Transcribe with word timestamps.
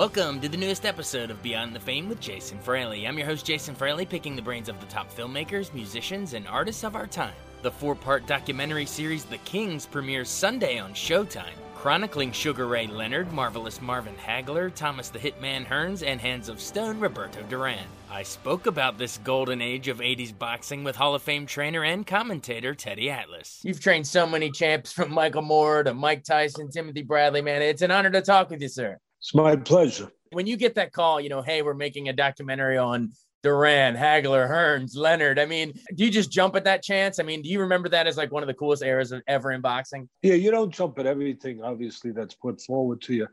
Welcome 0.00 0.40
to 0.40 0.48
the 0.48 0.56
newest 0.56 0.86
episode 0.86 1.30
of 1.30 1.42
Beyond 1.42 1.74
the 1.74 1.78
Fame 1.78 2.08
with 2.08 2.20
Jason 2.20 2.58
Fraley. 2.58 3.06
I'm 3.06 3.18
your 3.18 3.26
host, 3.26 3.44
Jason 3.44 3.74
Fraley, 3.74 4.06
picking 4.06 4.34
the 4.34 4.40
brains 4.40 4.70
of 4.70 4.80
the 4.80 4.86
top 4.86 5.14
filmmakers, 5.14 5.74
musicians, 5.74 6.32
and 6.32 6.48
artists 6.48 6.84
of 6.84 6.96
our 6.96 7.06
time. 7.06 7.34
The 7.60 7.70
four 7.70 7.94
part 7.94 8.26
documentary 8.26 8.86
series 8.86 9.26
The 9.26 9.36
Kings 9.36 9.84
premieres 9.84 10.30
Sunday 10.30 10.78
on 10.78 10.94
Showtime, 10.94 11.52
chronicling 11.74 12.32
Sugar 12.32 12.66
Ray 12.66 12.86
Leonard, 12.86 13.30
Marvelous 13.30 13.82
Marvin 13.82 14.14
Hagler, 14.14 14.74
Thomas 14.74 15.10
the 15.10 15.18
Hitman 15.18 15.66
Hearns, 15.66 16.02
and 16.02 16.18
Hands 16.18 16.48
of 16.48 16.62
Stone 16.62 16.98
Roberto 16.98 17.42
Duran. 17.50 17.84
I 18.10 18.22
spoke 18.22 18.64
about 18.64 18.96
this 18.96 19.18
golden 19.18 19.60
age 19.60 19.88
of 19.88 19.98
80s 19.98 20.32
boxing 20.36 20.82
with 20.82 20.96
Hall 20.96 21.14
of 21.14 21.20
Fame 21.20 21.44
trainer 21.44 21.84
and 21.84 22.06
commentator 22.06 22.74
Teddy 22.74 23.10
Atlas. 23.10 23.60
You've 23.62 23.80
trained 23.80 24.06
so 24.06 24.26
many 24.26 24.50
champs 24.50 24.94
from 24.94 25.12
Michael 25.12 25.42
Moorer 25.42 25.84
to 25.84 25.92
Mike 25.92 26.24
Tyson, 26.24 26.70
Timothy 26.70 27.02
Bradley, 27.02 27.42
man. 27.42 27.60
It's 27.60 27.82
an 27.82 27.90
honor 27.90 28.08
to 28.08 28.22
talk 28.22 28.48
with 28.48 28.62
you, 28.62 28.68
sir. 28.68 28.98
It's 29.20 29.34
my 29.34 29.56
pleasure. 29.56 30.10
When 30.32 30.46
you 30.46 30.56
get 30.56 30.74
that 30.76 30.92
call, 30.92 31.20
you 31.20 31.28
know, 31.28 31.42
hey, 31.42 31.62
we're 31.62 31.74
making 31.74 32.08
a 32.08 32.12
documentary 32.12 32.78
on 32.78 33.12
Duran, 33.42 33.94
Hagler, 33.94 34.48
Hearns, 34.48 34.96
Leonard. 34.96 35.38
I 35.38 35.46
mean, 35.46 35.72
do 35.94 36.04
you 36.04 36.10
just 36.10 36.30
jump 36.30 36.56
at 36.56 36.64
that 36.64 36.82
chance? 36.82 37.18
I 37.18 37.22
mean, 37.22 37.42
do 37.42 37.48
you 37.48 37.60
remember 37.60 37.88
that 37.88 38.06
as 38.06 38.16
like 38.16 38.32
one 38.32 38.42
of 38.42 38.46
the 38.46 38.54
coolest 38.54 38.82
eras 38.82 39.12
ever 39.26 39.52
in 39.52 39.60
boxing? 39.60 40.08
Yeah, 40.22 40.34
you 40.34 40.50
don't 40.50 40.72
jump 40.72 40.98
at 40.98 41.06
everything, 41.06 41.62
obviously, 41.62 42.12
that's 42.12 42.34
put 42.34 42.60
forward 42.60 43.00
to 43.02 43.14
you. 43.14 43.28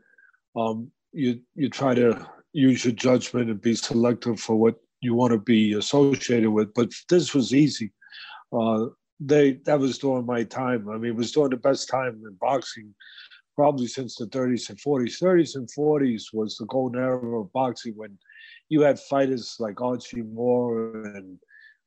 Um, 0.56 0.90
you 1.12 1.40
you 1.54 1.70
try 1.70 1.94
to 1.94 2.26
use 2.52 2.84
your 2.84 2.94
judgment 2.94 3.50
and 3.50 3.60
be 3.60 3.74
selective 3.74 4.40
for 4.40 4.56
what 4.56 4.76
you 5.00 5.14
want 5.14 5.32
to 5.32 5.38
be 5.38 5.74
associated 5.74 6.50
with. 6.50 6.72
But 6.74 6.90
this 7.08 7.34
was 7.34 7.54
easy. 7.54 7.92
Uh, 8.52 8.86
they 9.20 9.54
that 9.64 9.78
was 9.78 9.98
during 9.98 10.26
my 10.26 10.44
time. 10.44 10.88
I 10.88 10.96
mean, 10.96 11.12
it 11.12 11.16
was 11.16 11.32
during 11.32 11.50
the 11.50 11.56
best 11.56 11.88
time 11.88 12.20
in 12.26 12.34
boxing 12.40 12.94
probably 13.58 13.88
since 13.88 14.14
the 14.14 14.26
30s 14.26 14.68
and 14.68 14.78
40s. 14.78 15.20
30s 15.20 15.56
and 15.56 15.68
40s 15.76 16.26
was 16.32 16.56
the 16.56 16.66
golden 16.66 17.02
era 17.02 17.40
of 17.40 17.52
boxing 17.52 17.92
when 17.96 18.16
you 18.68 18.82
had 18.82 19.00
fighters 19.00 19.56
like 19.58 19.80
Archie 19.80 20.22
Moore 20.22 20.92
and 21.16 21.36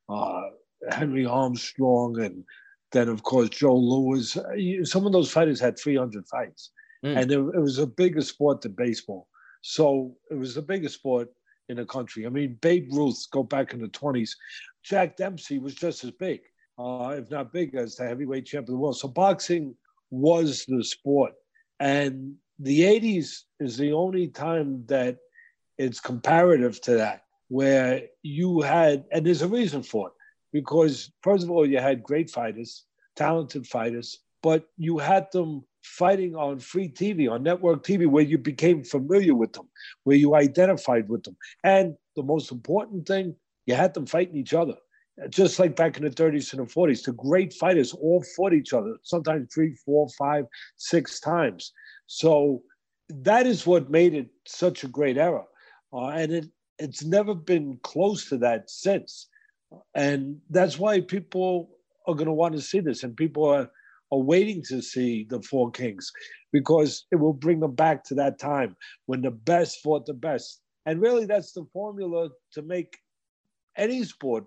uh, 0.10 0.42
Henry 0.90 1.26
Armstrong, 1.26 2.20
and 2.20 2.44
then 2.92 3.08
of 3.08 3.24
course 3.24 3.48
Joe 3.48 3.78
Louis. 3.78 4.38
Some 4.84 5.06
of 5.06 5.14
those 5.14 5.32
fighters 5.32 5.62
had 5.62 5.80
300 5.80 6.28
fights, 6.28 6.72
mm. 7.06 7.18
and 7.18 7.32
it, 7.32 7.40
it 7.40 7.62
was 7.62 7.80
a 7.80 7.88
bigger 7.88 8.22
sport 8.22 8.60
than 8.60 8.74
baseball. 8.74 9.30
So 9.62 10.14
it 10.30 10.36
was 10.36 10.54
the 10.54 10.62
biggest 10.62 10.96
sport 10.96 11.30
in 11.70 11.78
the 11.78 11.86
country. 11.86 12.26
I 12.26 12.30
mean, 12.30 12.58
Babe 12.62 12.90
Ruth, 12.92 13.28
go 13.32 13.44
back 13.44 13.72
in 13.72 13.80
the 13.80 13.88
20s. 13.88 14.31
Jack 14.84 15.16
Dempsey 15.16 15.58
was 15.58 15.76
just 15.76 16.04
as 16.04 16.12
big, 16.12 16.42
uh, 16.78 17.16
if 17.18 17.31
not 17.31 17.54
big, 17.54 17.76
as 17.76 17.96
the 17.96 18.04
heavyweight 18.04 18.46
champion 18.46 18.74
of 18.74 18.78
the 18.78 18.78
world. 18.78 18.98
So 18.98 19.08
boxing 19.08 19.74
was 20.10 20.66
the 20.66 20.84
sport. 20.84 21.31
And 21.81 22.36
the 22.59 22.81
80s 22.81 23.42
is 23.59 23.75
the 23.75 23.92
only 23.94 24.28
time 24.28 24.86
that 24.86 25.18
it's 25.80 26.00
comparative 26.00 26.80
to 26.81 26.94
that, 26.97 27.24
where 27.47 28.03
you 28.22 28.62
had, 28.62 29.06
and 29.12 29.25
there's 29.25 29.42
a 29.42 29.47
reason 29.47 29.81
for 29.81 30.09
it, 30.09 30.14
because 30.53 31.12
first 31.24 31.44
of 31.44 31.50
all, 31.50 31.66
you 31.66 31.80
had 31.80 32.03
great 32.03 32.30
fighters, 32.30 32.86
talented 33.16 33.66
fighters, 33.66 34.19
but 34.44 34.68
you 34.78 35.00
had 35.00 35.25
them 35.31 35.66
fighting 35.81 36.36
on 36.36 36.59
free 36.59 36.88
TV, 36.88 37.28
on 37.31 37.42
network 37.42 37.84
TV, 37.84 38.06
where 38.06 38.24
you 38.24 38.38
became 38.38 38.84
familiar 38.84 39.34
with 39.34 39.52
them, 39.53 39.68
where 40.03 40.18
you 40.18 40.36
identified 40.36 41.09
with 41.09 41.24
them. 41.24 41.36
And 41.63 41.96
the 42.16 42.22
most 42.22 42.52
important 42.52 43.08
thing, 43.08 43.36
you 43.66 43.74
had 43.74 43.96
them 43.96 44.06
fighting 44.06 44.38
each 44.38 44.53
other. 44.53 44.75
Just 45.30 45.59
like 45.59 45.76
back 45.76 45.98
in 45.98 46.04
the 46.04 46.09
30s 46.09 46.54
and 46.54 46.68
the 46.68 46.74
40s, 46.74 47.04
the 47.04 47.14
great 47.14 47.54
fighters 47.54 47.94
all 47.94 48.24
fought 48.36 48.54
each 48.54 48.74
other, 48.74 48.96
sometimes 49.04 49.54
three, 49.54 49.76
four, 49.86 50.08
five, 50.18 50.46
six 50.78 51.20
times. 51.20 51.74
So 52.08 52.64
that 53.09 53.46
is 53.46 53.68
what 53.68 53.92
made 53.92 54.14
it 54.14 54.30
such 54.48 54.84
a 54.84 54.88
great 54.88 55.18
era. 55.18 55.44
Uh, 55.94 56.08
and 56.08 56.31
it, 56.31 56.46
it's 56.80 57.04
never 57.04 57.36
been 57.36 57.78
close 57.84 58.30
to 58.30 58.38
that 58.38 58.70
since. 58.70 59.28
And 59.96 60.38
that's 60.50 60.80
why 60.80 61.02
people 61.02 61.70
are 62.08 62.16
going 62.16 62.28
to 62.28 62.34
want 62.34 62.56
to 62.56 62.62
see 62.62 62.80
this. 62.80 63.04
And 63.04 63.16
people 63.16 63.46
are, 63.46 63.70
are 64.12 64.20
waiting 64.20 64.64
to 64.70 64.81
see 64.81 65.26
the 65.30 65.42
Four 65.42 65.72
Kings 65.72 66.12
because 66.52 67.06
it 67.12 67.18
will 67.18 67.34
bring 67.34 67.60
them 67.60 67.76
back 67.76 68.04
to 68.06 68.16
that 68.16 68.40
time 68.40 68.76
when 69.06 69.22
the 69.22 69.31
best 69.31 69.81
fought 69.84 70.06
the 70.06 70.14
best. 70.14 70.62
And 70.86 71.00
really, 71.00 71.26
that's 71.26 71.54
the 71.54 71.66
formula 71.72 72.30
to 72.54 72.62
make 72.62 72.98
any 73.78 74.04
sport 74.04 74.46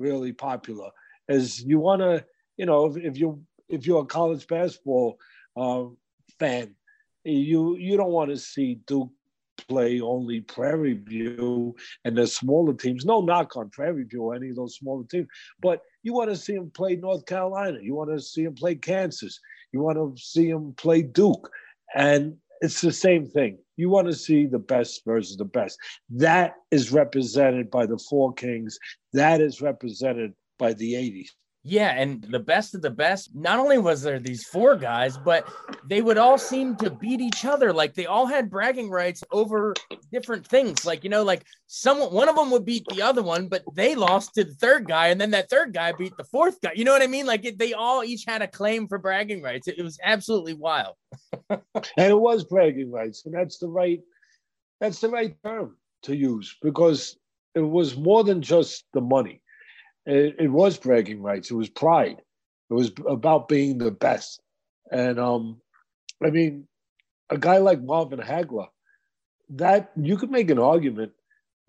really 0.00 0.32
popular. 0.32 0.90
As 1.28 1.62
you 1.62 1.78
want 1.78 2.00
to, 2.00 2.24
you 2.56 2.66
know, 2.66 2.86
if, 2.86 2.96
if 2.96 3.18
you 3.18 3.42
if 3.68 3.86
you're 3.86 4.02
a 4.02 4.06
college 4.06 4.46
basketball 4.48 5.18
uh, 5.56 5.84
fan, 6.40 6.74
you 7.24 7.76
you 7.76 7.96
don't 7.96 8.10
want 8.10 8.30
to 8.30 8.36
see 8.36 8.80
Duke 8.86 9.10
play 9.68 10.00
only 10.00 10.40
Prairie 10.40 10.94
View 10.94 11.76
and 12.04 12.16
the 12.16 12.26
smaller 12.26 12.72
teams. 12.72 13.04
No 13.04 13.20
knock 13.20 13.56
on 13.56 13.70
Prairie 13.70 14.04
View 14.04 14.22
or 14.22 14.34
any 14.34 14.48
of 14.48 14.56
those 14.56 14.76
smaller 14.76 15.04
teams, 15.04 15.28
but 15.60 15.82
you 16.02 16.14
want 16.14 16.30
to 16.30 16.36
see 16.36 16.54
them 16.54 16.70
play 16.70 16.96
North 16.96 17.26
Carolina. 17.26 17.78
You 17.80 17.94
want 17.94 18.10
to 18.10 18.20
see 18.20 18.44
them 18.44 18.54
play 18.54 18.74
Kansas. 18.74 19.38
You 19.72 19.80
want 19.82 19.98
to 19.98 20.20
see 20.20 20.50
them 20.50 20.74
play 20.76 21.02
Duke, 21.02 21.50
and 21.94 22.36
it's 22.60 22.80
the 22.80 22.92
same 22.92 23.26
thing. 23.26 23.58
You 23.76 23.88
want 23.88 24.08
to 24.08 24.14
see 24.14 24.46
the 24.46 24.58
best 24.58 25.02
versus 25.04 25.36
the 25.36 25.44
best. 25.44 25.78
That 26.10 26.54
is 26.70 26.92
represented 26.92 27.70
by 27.70 27.86
the 27.86 27.98
Four 27.98 28.34
Kings. 28.34 28.78
That 29.12 29.40
is 29.40 29.62
represented 29.62 30.34
by 30.58 30.74
the 30.74 30.94
80s. 30.94 31.28
Yeah, 31.62 31.90
and 31.90 32.22
the 32.22 32.38
best 32.38 32.74
of 32.74 32.80
the 32.80 32.90
best, 32.90 33.34
not 33.34 33.58
only 33.58 33.76
was 33.76 34.00
there 34.00 34.18
these 34.18 34.44
four 34.44 34.76
guys, 34.76 35.18
but 35.18 35.46
they 35.86 36.00
would 36.00 36.16
all 36.16 36.38
seem 36.38 36.74
to 36.76 36.88
beat 36.88 37.20
each 37.20 37.44
other. 37.44 37.70
Like 37.70 37.92
they 37.92 38.06
all 38.06 38.24
had 38.24 38.48
bragging 38.48 38.88
rights 38.88 39.22
over 39.30 39.74
different 40.10 40.46
things. 40.46 40.86
Like, 40.86 41.04
you 41.04 41.10
know, 41.10 41.22
like 41.22 41.44
someone 41.66 42.14
one 42.14 42.30
of 42.30 42.36
them 42.36 42.50
would 42.50 42.64
beat 42.64 42.86
the 42.88 43.02
other 43.02 43.22
one, 43.22 43.48
but 43.48 43.62
they 43.74 43.94
lost 43.94 44.34
to 44.34 44.44
the 44.44 44.54
third 44.54 44.88
guy, 44.88 45.08
and 45.08 45.20
then 45.20 45.32
that 45.32 45.50
third 45.50 45.74
guy 45.74 45.92
beat 45.92 46.16
the 46.16 46.24
fourth 46.24 46.58
guy. 46.62 46.72
You 46.74 46.84
know 46.84 46.92
what 46.92 47.02
I 47.02 47.06
mean? 47.06 47.26
Like 47.26 47.44
it, 47.44 47.58
they 47.58 47.74
all 47.74 48.02
each 48.04 48.24
had 48.26 48.40
a 48.40 48.48
claim 48.48 48.88
for 48.88 48.96
bragging 48.96 49.42
rights. 49.42 49.68
It, 49.68 49.76
it 49.76 49.82
was 49.82 49.98
absolutely 50.02 50.54
wild. 50.54 50.94
and 51.50 51.60
it 51.98 52.18
was 52.18 52.44
bragging 52.44 52.90
rights, 52.90 53.26
and 53.26 53.34
that's 53.34 53.58
the 53.58 53.68
right 53.68 54.00
that's 54.80 55.00
the 55.00 55.10
right 55.10 55.36
term 55.44 55.76
to 56.04 56.16
use 56.16 56.56
because 56.62 57.18
it 57.54 57.60
was 57.60 57.98
more 57.98 58.24
than 58.24 58.40
just 58.40 58.84
the 58.94 59.02
money 59.02 59.42
it, 60.06 60.36
it 60.38 60.48
was 60.48 60.78
bragging 60.78 61.22
rights. 61.22 61.50
It 61.50 61.54
was 61.54 61.68
pride. 61.68 62.20
It 62.70 62.74
was 62.74 62.92
about 63.08 63.48
being 63.48 63.78
the 63.78 63.90
best. 63.90 64.40
And 64.90 65.18
um, 65.18 65.60
I 66.24 66.30
mean, 66.30 66.66
a 67.30 67.38
guy 67.38 67.58
like 67.58 67.82
Marvin 67.82 68.20
Hagler, 68.20 68.68
that 69.50 69.92
you 69.96 70.16
could 70.16 70.30
make 70.30 70.50
an 70.50 70.58
argument 70.58 71.12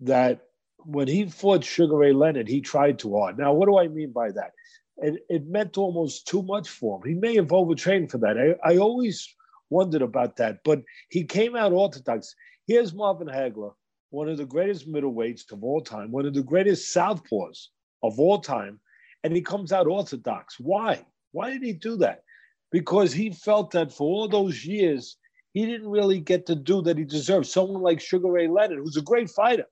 that 0.00 0.42
when 0.78 1.08
he 1.08 1.26
fought 1.26 1.64
Sugar 1.64 1.96
Ray 1.96 2.12
Leonard, 2.12 2.48
he 2.48 2.60
tried 2.60 2.98
too 2.98 3.16
hard. 3.16 3.38
Now, 3.38 3.52
what 3.52 3.66
do 3.66 3.78
I 3.78 3.88
mean 3.88 4.12
by 4.12 4.30
that? 4.32 4.52
It, 4.98 5.24
it 5.28 5.46
meant 5.46 5.78
almost 5.78 6.26
too 6.26 6.42
much 6.42 6.68
for 6.68 6.98
him. 6.98 7.14
He 7.14 7.18
may 7.18 7.34
have 7.36 7.52
overtrained 7.52 8.10
for 8.10 8.18
that. 8.18 8.36
I, 8.64 8.72
I 8.72 8.76
always 8.78 9.28
wondered 9.70 10.02
about 10.02 10.36
that, 10.36 10.58
but 10.64 10.82
he 11.08 11.24
came 11.24 11.56
out 11.56 11.72
orthodox. 11.72 12.34
Here's 12.66 12.92
Marvin 12.92 13.28
Hagler, 13.28 13.72
one 14.10 14.28
of 14.28 14.36
the 14.36 14.44
greatest 14.44 14.88
middleweights 14.88 15.50
of 15.50 15.64
all 15.64 15.80
time, 15.80 16.12
one 16.12 16.26
of 16.26 16.34
the 16.34 16.42
greatest 16.42 16.94
southpaws 16.94 17.68
of 18.02 18.18
all 18.18 18.40
time, 18.40 18.80
and 19.24 19.34
he 19.34 19.42
comes 19.42 19.72
out 19.72 19.86
orthodox. 19.86 20.58
Why? 20.58 21.04
Why 21.32 21.50
did 21.50 21.62
he 21.62 21.72
do 21.72 21.96
that? 21.98 22.22
Because 22.70 23.12
he 23.12 23.30
felt 23.30 23.70
that 23.72 23.92
for 23.92 24.04
all 24.04 24.28
those 24.28 24.64
years, 24.64 25.16
he 25.52 25.66
didn't 25.66 25.88
really 25.88 26.20
get 26.20 26.46
to 26.46 26.54
do 26.54 26.82
that 26.82 26.98
he 26.98 27.04
deserved. 27.04 27.46
Someone 27.46 27.82
like 27.82 28.00
Sugar 28.00 28.30
Ray 28.30 28.48
Leonard, 28.48 28.78
who's 28.78 28.96
a 28.96 29.02
great 29.02 29.30
fighter, 29.30 29.66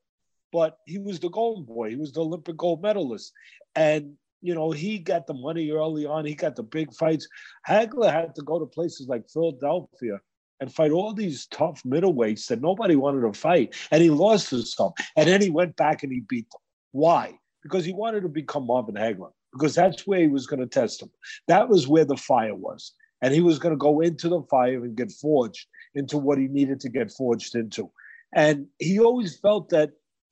but 0.53 0.79
he 0.87 0.99
was 0.99 1.19
the 1.19 1.31
golden 1.31 1.65
boy. 1.65 1.91
He 1.91 1.97
was 1.97 2.13
the 2.13 2.21
Olympic 2.21 2.57
gold 2.57 2.83
medalist. 2.83 3.33
And 3.75 4.17
you 4.43 4.55
know, 4.55 4.71
he 4.71 4.99
got 4.99 5.27
the 5.27 5.35
money 5.35 5.71
early 5.71 6.07
on. 6.07 6.25
He 6.25 6.35
got 6.35 6.57
the 6.57 6.63
big 6.63 6.93
fights. 6.95 7.29
Hagler 7.69 8.13
had 8.13 8.35
to 8.37 8.43
go 8.43 8.59
to 8.59 8.67
places 8.67 9.07
like 9.09 9.29
Philadelphia 9.29 10.21
and 10.61 10.73
fight 10.73 10.91
all 10.91 11.15
these 11.15 11.47
tough 11.47 11.83
middleweights 11.85 12.47
that 12.49 12.61
nobody 12.61 12.97
wanted 12.97 13.21
to 13.23 13.39
fight. 13.39 13.75
And 13.91 14.03
he 14.03 14.11
lost 14.11 14.49
some. 14.49 14.93
And 15.17 15.29
then 15.29 15.41
he 15.41 15.51
went 15.51 15.77
back 15.77 16.03
and 16.03 16.13
he 16.13 16.21
beat 16.21 16.51
them. 16.51 16.61
Why? 16.93 17.39
Because 17.63 17.85
he 17.85 17.93
wanted 17.93 18.23
to 18.23 18.29
become 18.29 18.67
Marvin 18.67 18.95
Hagler, 18.95 19.33
because 19.53 19.75
that's 19.75 20.07
where 20.07 20.21
he 20.21 20.29
was 20.29 20.47
going 20.47 20.61
to 20.61 20.67
test 20.67 21.03
him. 21.03 21.11
That 21.49 21.69
was 21.69 21.87
where 21.87 22.05
the 22.05 22.17
fire 22.17 22.55
was. 22.55 22.93
And 23.23 23.35
he 23.35 23.41
was 23.41 23.59
going 23.59 23.75
to 23.75 23.79
go 23.79 24.01
into 24.01 24.29
the 24.31 24.43
fire 24.51 24.83
and 24.83 24.97
get 24.97 25.13
forged 25.13 25.67
into 25.95 26.17
what 26.17 26.39
he 26.39 26.49
needed 26.49 26.81
to 26.81 26.89
get 26.89 27.11
forged 27.11 27.55
into. 27.55 27.91
And 28.35 28.67
he 28.79 28.99
always 28.99 29.39
felt 29.39 29.69
that 29.71 29.91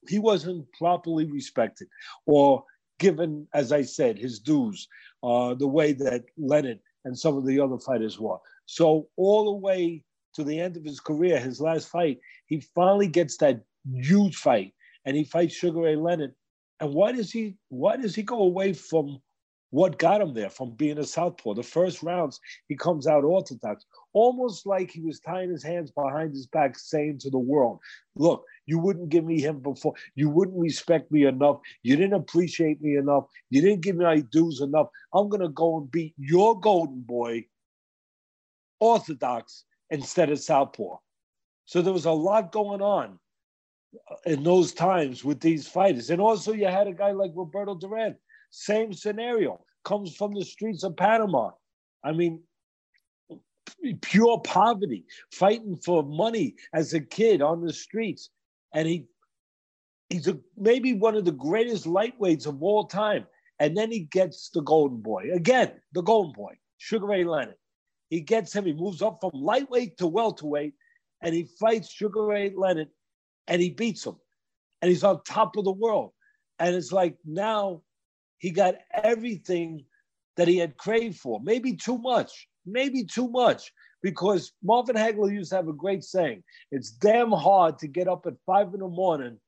he 0.09 0.19
wasn't 0.19 0.67
properly 0.73 1.27
respected 1.31 1.89
or 2.27 2.65
given, 2.99 3.47
as 3.53 3.73
I 3.73 3.83
said, 3.83 4.19
his 4.19 4.39
dues, 4.39 4.89
uh, 5.23 5.55
the 5.55 5.69
way 5.69 5.93
that 5.93 6.25
Leonard 6.37 6.81
and 7.05 7.19
some 7.19 7.37
of 7.37 7.47
the 7.47 7.61
other 7.61 7.79
fighters 7.79 8.19
were. 8.19 8.39
So 8.67 9.09
all 9.17 9.45
the 9.47 9.59
way 9.59 10.05
to 10.35 10.45
the 10.45 10.61
end 10.61 10.77
of 10.77 10.85
his 10.85 11.01
career, 11.01 11.39
his 11.39 11.61
last 11.61 11.89
fight, 11.89 12.19
he 12.47 12.61
finally 12.75 13.09
gets 13.09 13.37
that 13.39 13.61
huge 13.85 14.37
fight 14.37 14.73
and 15.05 15.17
he 15.17 15.25
fights 15.25 15.55
Sugar 15.55 15.81
Ray 15.81 15.97
Leonard. 15.97 16.35
And 16.81 16.95
why 16.95 17.13
does 17.13 17.33
he 17.33 17.57
why 17.69 17.97
does 17.97 18.15
he 18.15 18.23
go 18.23 18.41
away 18.41 18.73
from 18.73 19.21
what 19.71 19.99
got 19.99 20.23
him 20.23 20.33
there 20.33 20.49
from 20.49 20.71
being 20.71 20.99
a 20.99 21.05
southpaw? 21.05 21.55
The 21.55 21.63
first 21.63 22.03
rounds, 22.03 22.41
he 22.69 22.77
comes 22.77 23.07
out 23.07 23.25
orthodox, 23.25 23.85
almost 24.13 24.65
like 24.65 24.91
he 24.91 25.01
was 25.01 25.21
tying 25.21 25.51
his 25.51 25.63
hands 25.63 25.91
behind 25.91 26.33
his 26.33 26.47
back, 26.47 26.79
saying 26.79 27.19
to 27.19 27.31
the 27.31 27.39
world, 27.39 27.81
Look, 28.17 28.45
you 28.67 28.79
wouldn't 28.79 29.11
give 29.11 29.25
me 29.25 29.41
him 29.41 29.61
before. 29.61 29.95
You 30.15 30.31
wouldn't 30.31 30.59
respect 30.59 31.11
me 31.11 31.27
enough. 31.27 31.59
You 31.83 31.97
didn't 31.97 32.15
appreciate 32.15 32.81
me 32.81 32.97
enough. 32.97 33.25
You 33.51 33.61
didn't 33.61 33.83
give 33.83 33.97
me 33.97 34.05
my 34.05 34.21
dues 34.21 34.61
enough. 34.61 34.89
I'm 35.13 35.31
to 35.31 35.49
go 35.49 35.79
and 35.79 35.91
beat 35.91 36.15
your 36.17 36.59
golden 36.59 37.01
boy, 37.01 37.45
orthodox, 38.81 39.65
instead 39.91 40.31
of 40.31 40.39
southpaw. 40.39 40.97
So 41.65 41.83
there 41.83 41.93
was 41.93 42.07
a 42.07 42.13
lot 42.13 42.53
going 42.53 42.81
on 42.81 43.19
in 44.27 44.43
those 44.43 44.73
times 44.73 45.25
with 45.25 45.41
these 45.41 45.67
fighters. 45.67 46.11
And 46.11 46.21
also, 46.21 46.53
you 46.53 46.67
had 46.67 46.87
a 46.87 46.93
guy 46.93 47.13
like 47.13 47.33
Roberto 47.35 47.75
Duran, 47.75 48.17
same 48.51 48.93
scenario, 48.93 49.61
comes 49.85 50.15
from 50.15 50.35
the 50.35 50.45
streets 50.45 50.85
of 50.85 50.97
Panama. 50.97 51.51
I 52.05 52.13
mean, 52.13 52.43
pure 54.03 54.41
poverty, 54.41 55.05
fighting 55.33 55.77
for 55.77 56.03
money 56.03 56.57
as 56.73 56.95
a 56.95 57.01
kid 57.01 57.43
on 57.43 57.65
the 57.65 57.73
streets. 57.73 58.31
And 58.75 58.87
he 58.87 59.07
he's 60.09 60.29
a, 60.29 60.39
maybe 60.57 60.95
one 60.95 61.17
of 61.17 61.25
the 61.25 61.33
greatest 61.33 61.87
lightweights 61.87 62.47
of 62.47 62.63
all 62.63 62.87
time. 62.87 63.27
And 63.59 63.77
then 63.77 63.91
he 63.91 64.01
gets 64.01 64.51
the 64.51 64.63
golden 64.63 65.01
boy. 65.01 65.31
Again, 65.33 65.73
the 65.93 66.03
golden 66.03 66.33
boy, 66.33 66.55
Sugar 66.79 67.07
Ray 67.07 67.25
Leonard. 67.25 67.57
He 68.09 68.21
gets 68.21 68.55
him, 68.55 68.65
he 68.65 68.73
moves 68.73 69.03
up 69.03 69.19
from 69.21 69.33
lightweight 69.35 69.99
to 69.99 70.07
welterweight, 70.07 70.75
and 71.23 71.35
he 71.35 71.49
fights 71.59 71.91
Sugar 71.91 72.25
Ray 72.25 72.53
Leonard 72.57 72.89
and 73.49 73.61
he 73.61 73.71
beats 73.71 74.07
him. 74.07 74.17
And 74.81 74.91
he's 74.91 75.03
on 75.03 75.23
top 75.25 75.57
of 75.57 75.65
the 75.65 75.73
world. 75.73 76.13
And 76.61 76.77
it's 76.77 76.93
like 76.93 77.17
now 77.25 77.83
he 78.37 78.51
got 78.51 78.77
everything 79.03 79.85
that 80.37 80.47
he 80.47 80.59
had 80.59 80.77
craved 80.77 81.19
for. 81.19 81.41
Maybe 81.41 81.75
too 81.75 81.99
much, 81.99 82.49
maybe 82.65 83.03
too 83.03 83.29
much, 83.29 83.73
because 84.03 84.53
Marvin 84.63 84.95
Hagler 84.95 85.33
used 85.33 85.51
to 85.51 85.57
have 85.57 85.67
a 85.67 85.73
great 85.73 86.05
saying 86.05 86.45
it's 86.71 86.91
damn 86.91 87.33
hard 87.33 87.79
to 87.81 87.89
get 87.89 88.07
up 88.07 88.27
at 88.27 88.35
five 88.47 88.73
in 88.73 88.81
the 88.81 88.89
morning 88.89 89.39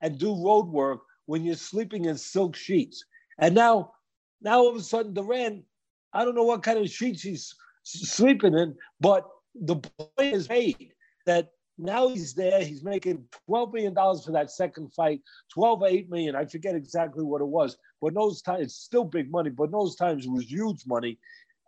and 0.00 0.18
do 0.18 0.40
road 0.44 0.68
work 0.68 1.00
when 1.24 1.44
you're 1.44 1.56
sleeping 1.56 2.04
in 2.04 2.16
silk 2.16 2.54
sheets. 2.54 3.04
And 3.38 3.54
now, 3.54 3.92
now 4.40 4.58
all 4.58 4.68
of 4.68 4.76
a 4.76 4.82
sudden, 4.82 5.14
Duran, 5.14 5.64
I 6.12 6.24
don't 6.24 6.36
know 6.36 6.44
what 6.44 6.62
kind 6.62 6.78
of 6.78 6.88
sheets 6.88 7.22
he's 7.22 7.54
sleeping 7.82 8.54
in, 8.54 8.76
but 9.00 9.26
the 9.54 9.76
point 9.76 10.10
is 10.18 10.48
made 10.48 10.92
that 11.26 11.50
now 11.78 12.08
he's 12.08 12.34
there. 12.34 12.62
He's 12.62 12.82
making 12.82 13.24
$12 13.48 13.72
million 13.72 13.94
for 13.94 14.32
that 14.32 14.50
second 14.50 14.92
fight, 14.94 15.20
12 15.52 15.82
or 15.82 15.88
8 15.88 16.10
million. 16.10 16.34
I 16.36 16.46
forget 16.46 16.74
exactly 16.74 17.22
what 17.24 17.42
it 17.42 17.48
was, 17.48 17.76
but 18.00 18.14
those 18.14 18.42
times, 18.42 18.62
it's 18.62 18.74
still 18.76 19.04
big 19.04 19.30
money, 19.30 19.50
but 19.50 19.70
those 19.70 19.96
times 19.96 20.24
it 20.24 20.30
was 20.30 20.50
huge 20.50 20.82
money. 20.86 21.18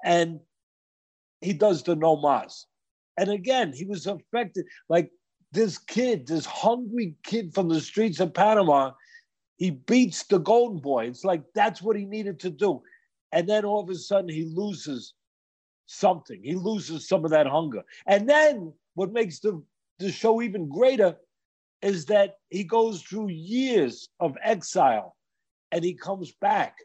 And 0.05 0.41
he 1.41 1.53
does 1.53 1.83
the 1.83 1.95
no 1.95 2.17
mas. 2.17 2.67
And 3.19 3.31
again, 3.31 3.73
he 3.73 3.85
was 3.85 4.07
affected. 4.07 4.67
Like 4.89 5.11
this 5.53 5.77
kid, 5.79 6.27
this 6.27 6.47
hungry 6.47 7.15
kid 7.25 7.55
from 7.55 7.69
the 7.69 7.81
streets 7.81 8.21
of 8.21 8.33
Panama, 8.33 8.93
he 9.57 9.71
beats 9.71 10.25
the 10.25 10.39
golden 10.39 10.79
boy. 10.79 11.07
It's 11.07 11.25
like 11.25 11.43
that's 11.55 11.83
what 11.83 11.97
he 11.97 12.05
needed 12.05 12.41
to 12.41 12.51
do. 12.51 12.81
And 13.33 13.49
then 13.49 13.65
all 13.65 13.83
of 13.83 13.91
a 13.91 13.95
sudden 13.95 14.31
he 14.31 14.45
loses 14.45 15.15
something. 15.87 16.41
He 16.43 16.55
loses 16.55 17.09
some 17.09 17.25
of 17.25 17.31
that 17.33 17.47
hunger. 17.47 17.83
And 18.07 18.29
then 18.29 18.73
what 18.95 19.13
makes 19.13 19.41
the 19.41 19.63
the 19.99 20.13
show 20.13 20.43
even 20.43 20.69
greater 20.69 21.17
is 21.83 22.07
that 22.07 22.35
he 22.51 22.65
goes 22.65 23.03
through 23.03 23.29
years 23.29 24.09
of 24.21 24.37
exile 24.43 25.15
and 25.73 25.85
he 25.85 25.95
comes 25.95 26.33
back 26.41 26.77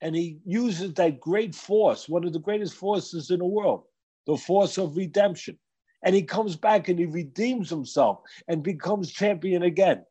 and 0.00 0.14
he 0.14 0.38
uses 0.44 0.94
that 0.94 1.20
great 1.20 1.54
force, 1.54 2.08
one 2.08 2.24
of 2.24 2.32
the 2.32 2.38
greatest 2.38 2.74
forces 2.74 3.30
in 3.30 3.38
the 3.38 3.46
world, 3.46 3.84
the 4.26 4.36
force 4.36 4.78
of 4.78 4.96
redemption. 4.96 5.58
And 6.02 6.14
he 6.14 6.22
comes 6.22 6.56
back 6.56 6.88
and 6.88 6.98
he 6.98 7.06
redeems 7.06 7.70
himself 7.70 8.20
and 8.48 8.62
becomes 8.62 9.12
champion 9.12 9.62
again. 9.62 10.04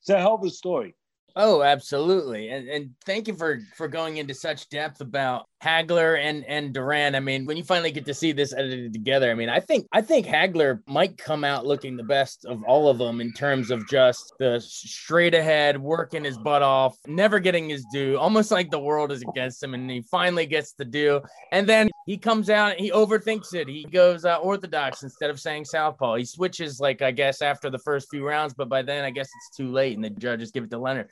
It's 0.00 0.10
a 0.10 0.18
hell 0.18 0.34
of 0.34 0.44
a 0.44 0.50
story. 0.50 0.94
Oh, 1.36 1.62
absolutely. 1.62 2.48
And 2.48 2.68
and 2.68 2.90
thank 3.04 3.28
you 3.28 3.34
for 3.34 3.60
for 3.76 3.86
going 3.86 4.16
into 4.16 4.34
such 4.34 4.68
depth 4.70 5.00
about 5.00 5.46
Hagler 5.62 6.18
and 6.18 6.44
and 6.44 6.72
Duran. 6.72 7.16
I 7.16 7.20
mean, 7.20 7.44
when 7.44 7.56
you 7.56 7.64
finally 7.64 7.90
get 7.90 8.06
to 8.06 8.14
see 8.14 8.30
this 8.30 8.52
edited 8.52 8.92
together, 8.92 9.30
I 9.30 9.34
mean, 9.34 9.48
I 9.48 9.58
think 9.58 9.88
I 9.92 10.00
think 10.00 10.26
Hagler 10.26 10.80
might 10.86 11.18
come 11.18 11.42
out 11.42 11.66
looking 11.66 11.96
the 11.96 12.04
best 12.04 12.44
of 12.44 12.62
all 12.64 12.88
of 12.88 12.98
them 12.98 13.20
in 13.20 13.32
terms 13.32 13.70
of 13.70 13.88
just 13.88 14.34
the 14.38 14.60
straight 14.60 15.34
ahead, 15.34 15.80
working 15.80 16.24
his 16.24 16.38
butt 16.38 16.62
off, 16.62 16.96
never 17.06 17.40
getting 17.40 17.68
his 17.68 17.84
due, 17.92 18.16
almost 18.18 18.52
like 18.52 18.70
the 18.70 18.78
world 18.78 19.10
is 19.10 19.22
against 19.22 19.62
him, 19.62 19.74
and 19.74 19.90
he 19.90 20.02
finally 20.02 20.46
gets 20.46 20.72
the 20.74 20.84
due. 20.84 21.20
And 21.50 21.68
then 21.68 21.90
he 22.06 22.16
comes 22.16 22.50
out, 22.50 22.78
he 22.78 22.92
overthinks 22.92 23.52
it. 23.52 23.68
He 23.68 23.84
goes 23.84 24.24
uh, 24.24 24.36
orthodox 24.36 25.02
instead 25.02 25.28
of 25.28 25.40
saying 25.40 25.64
southpaw. 25.64 26.14
He 26.16 26.24
switches, 26.24 26.78
like 26.78 27.02
I 27.02 27.10
guess 27.10 27.42
after 27.42 27.68
the 27.68 27.78
first 27.80 28.08
few 28.10 28.24
rounds, 28.24 28.54
but 28.54 28.68
by 28.68 28.82
then 28.82 29.04
I 29.04 29.10
guess 29.10 29.26
it's 29.26 29.56
too 29.56 29.72
late, 29.72 29.96
and 29.96 30.04
the 30.04 30.10
judges 30.10 30.52
give 30.52 30.62
it 30.62 30.70
to 30.70 30.78
Leonard. 30.78 31.10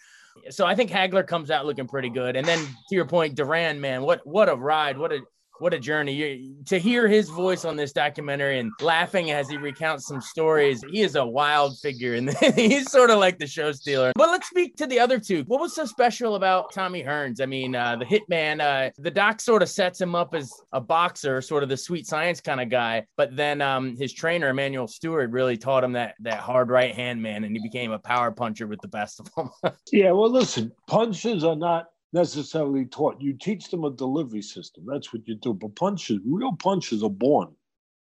So 0.51 0.67
I 0.67 0.75
think 0.75 0.91
Hagler 0.91 1.27
comes 1.27 1.51
out 1.51 1.67
looking 1.67 1.87
pretty 1.87 2.11
good. 2.11 2.37
And 2.37 2.47
then 2.47 2.59
to 2.89 2.95
your 2.95 3.07
point, 3.07 3.35
Duran, 3.35 3.81
man, 3.81 4.03
what 4.03 4.27
what 4.27 4.49
a 4.49 4.55
ride! 4.55 4.99
What 4.99 5.13
a 5.13 5.21
what 5.59 5.75
a 5.75 5.79
journey. 5.79 6.55
To 6.67 6.79
hear 6.79 7.09
his 7.09 7.29
voice 7.29 7.65
on 7.65 7.77
this 7.77 7.93
documentary 7.93 8.59
and 8.59 8.71
laughing 8.81 9.31
as 9.31 9.49
he 9.49 9.57
recounts 9.57 10.07
some 10.07 10.21
stories 10.21 10.83
he 10.91 11.03
is 11.03 11.17
a 11.17 11.25
wild 11.25 11.79
figure 11.79 12.15
and 12.15 12.31
he's 12.55 12.91
sort 12.91 13.11
of 13.11 13.19
like 13.19 13.39
the 13.39 13.47
show 13.47 13.73
stealer. 13.73 14.13
But 14.15 14.29
let's 14.29 14.49
speak 14.49 14.77
to 14.77 14.87
the 14.87 14.99
other 14.99 15.19
two. 15.19 15.45
What 15.47 15.61
was 15.61 15.75
so 15.75 15.85
special 15.85 16.35
about 16.35 16.73
tommy 16.73 17.03
hearns? 17.03 17.41
I 17.41 17.47
mean 17.47 17.75
uh, 17.75 17.97
the 17.97 18.05
hitman 18.05 18.61
uh, 18.61 18.91
the 18.99 19.11
doc 19.11 19.41
sort 19.41 19.63
of 19.63 19.69
sets 19.69 20.01
him 20.01 20.15
up 20.15 20.35
as 20.35 20.53
a 20.73 20.81
boxer 20.81 21.41
sort 21.41 21.63
of 21.63 21.69
the 21.69 21.77
sweet 21.77 22.07
science 22.07 22.41
kind 22.41 22.61
of 22.61 22.69
guy 22.69 23.07
but 23.17 23.35
then 23.37 23.61
um, 23.61 23.97
his 23.97 24.13
trainer 24.13 24.51
Emanuel 24.51 24.87
Steward, 24.87 25.33
really 25.33 25.57
taught 25.57 25.85
him 25.85 25.93
that 25.93 26.15
that 26.21 26.41
hard 26.41 26.71
right 26.71 26.95
hand 26.95 27.21
man 27.21 27.45
and 27.45 27.57
he 27.57 27.63
became 27.63 27.93
a 27.93 27.99
power 27.99 28.31
puncher 28.31 28.67
with 28.67 28.81
the 28.81 28.89
best 28.89 29.21
of 29.21 29.29
them 29.35 29.51
yeah 29.93 30.11
well 30.11 30.31
listen 30.31 30.73
punches 30.87 31.45
are 31.45 31.57
not 31.57 31.87
necessarily 32.17 32.87
taught. 32.87 33.21
You 33.21 33.35
teach 33.35 33.69
them 33.69 33.85
a 33.85 33.91
delivery 33.91 34.43
system. 34.43 34.85
That's 34.87 35.13
what 35.13 35.29
you 35.29 35.37
do. 35.37 35.53
But 35.53 35.77
punches, 35.77 36.19
real 36.27 36.57
punches 36.57 37.03
are 37.03 37.11
born. 37.11 37.55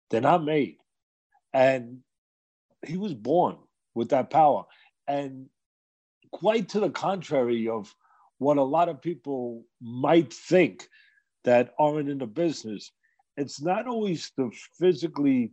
They're 0.09 0.21
not 0.21 0.45
made. 0.45 0.77
And 1.53 1.99
he 2.85 2.97
was 2.97 3.15
born 3.15 3.57
with 3.95 4.09
that 4.09 4.29
power. 4.29 4.63
And 5.07 5.47
quite 6.31 6.69
to 6.69 6.79
the 6.79 6.91
contrary 6.91 7.67
of 7.67 7.93
what 8.37 8.57
a 8.57 8.63
lot 8.63 8.89
of 8.89 9.01
people 9.01 9.65
might 9.81 10.31
think 10.31 10.87
that 11.43 11.73
aren't 11.79 12.09
in 12.09 12.19
the 12.19 12.27
business, 12.27 12.91
it's 13.37 13.59
not 13.59 13.87
always 13.87 14.31
the 14.37 14.51
physically, 14.79 15.51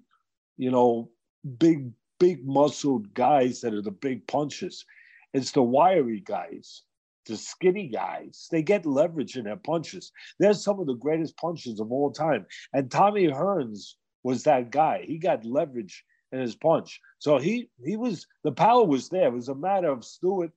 you 0.58 0.70
know, 0.70 1.10
big, 1.58 1.90
big 2.20 2.46
muscled 2.46 3.14
guys 3.14 3.62
that 3.62 3.72
are 3.72 3.82
the 3.82 3.90
big 3.90 4.26
punches. 4.26 4.84
It's 5.32 5.52
the 5.52 5.62
wiry 5.62 6.20
guys 6.20 6.82
the 7.26 7.36
skinny 7.36 7.88
guys, 7.88 8.48
they 8.50 8.62
get 8.62 8.86
leverage 8.86 9.36
in 9.36 9.44
their 9.44 9.56
punches. 9.56 10.12
They're 10.38 10.54
some 10.54 10.80
of 10.80 10.86
the 10.86 10.94
greatest 10.94 11.36
punches 11.36 11.80
of 11.80 11.92
all 11.92 12.12
time. 12.12 12.46
And 12.72 12.90
Tommy 12.90 13.26
Hearns 13.26 13.94
was 14.22 14.42
that 14.44 14.70
guy. 14.70 15.04
He 15.06 15.18
got 15.18 15.44
leverage 15.44 16.04
in 16.32 16.40
his 16.40 16.54
punch. 16.54 17.00
So 17.18 17.38
he 17.38 17.70
he 17.84 17.96
was 17.96 18.26
the 18.42 18.52
power 18.52 18.84
was 18.84 19.08
there. 19.08 19.28
It 19.28 19.34
was 19.34 19.48
a 19.48 19.54
matter 19.54 19.90
of 19.90 20.04
Steward 20.04 20.52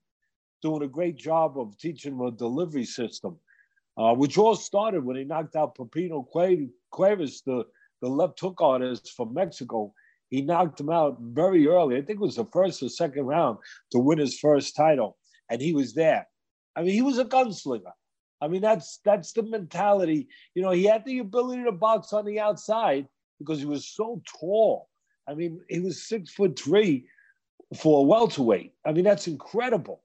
doing 0.62 0.84
a 0.84 0.88
great 0.88 1.18
job 1.18 1.60
of 1.60 1.78
teaching 1.78 2.14
him 2.14 2.22
a 2.22 2.32
delivery 2.32 2.86
system, 2.86 3.38
uh, 3.98 4.14
which 4.14 4.38
all 4.38 4.56
started 4.56 5.04
when 5.04 5.18
he 5.18 5.24
knocked 5.24 5.56
out 5.56 5.76
Pipino 5.76 6.26
Cuevas, 6.92 7.42
the, 7.46 7.66
the 8.02 8.10
left 8.10 8.40
hook 8.40 8.60
artist 8.62 9.14
from 9.16 9.34
Mexico. 9.34 9.94
He 10.30 10.42
knocked 10.42 10.80
him 10.80 10.90
out 10.90 11.18
very 11.22 11.68
early. 11.68 11.98
I 11.98 12.02
think 12.02 12.20
it 12.20 12.26
was 12.26 12.38
the 12.38 12.46
first 12.46 12.82
or 12.82 12.90
second 12.90 13.26
round 13.26 13.60
to 13.92 14.00
win 14.00 14.18
his 14.18 14.40
first 14.40 14.76
title. 14.76 15.18
And 15.52 15.62
he 15.62 15.72
was 15.72 15.94
there. 15.94 16.28
I 16.76 16.84
mean, 16.84 16.94
he 16.94 17.02
was 17.02 17.18
a 17.18 17.26
gunslinger. 17.26 17.94
I 18.42 18.48
mean, 18.48 18.62
that's 18.62 19.00
that's 19.04 19.32
the 19.32 19.44
mentality. 19.44 20.28
You 20.54 20.62
know, 20.62 20.72
he 20.72 20.84
had 20.84 21.06
the 21.06 21.20
ability 21.20 21.64
to 21.64 21.72
box 21.72 22.14
on 22.14 22.26
the 22.26 22.40
outside 22.40 23.08
because 23.40 23.60
he 23.60 23.66
was 23.66 23.88
so 23.88 24.22
tall. 24.40 24.90
I 25.28 25.34
mean, 25.34 25.62
he 25.70 25.80
was 25.80 26.08
six 26.08 26.32
foot 26.32 26.60
three 26.60 27.08
for 27.76 28.02
a 28.02 28.04
welterweight. 28.04 28.74
I 28.86 28.92
mean, 28.92 29.06
that's 29.06 29.28
incredible. 29.28 30.02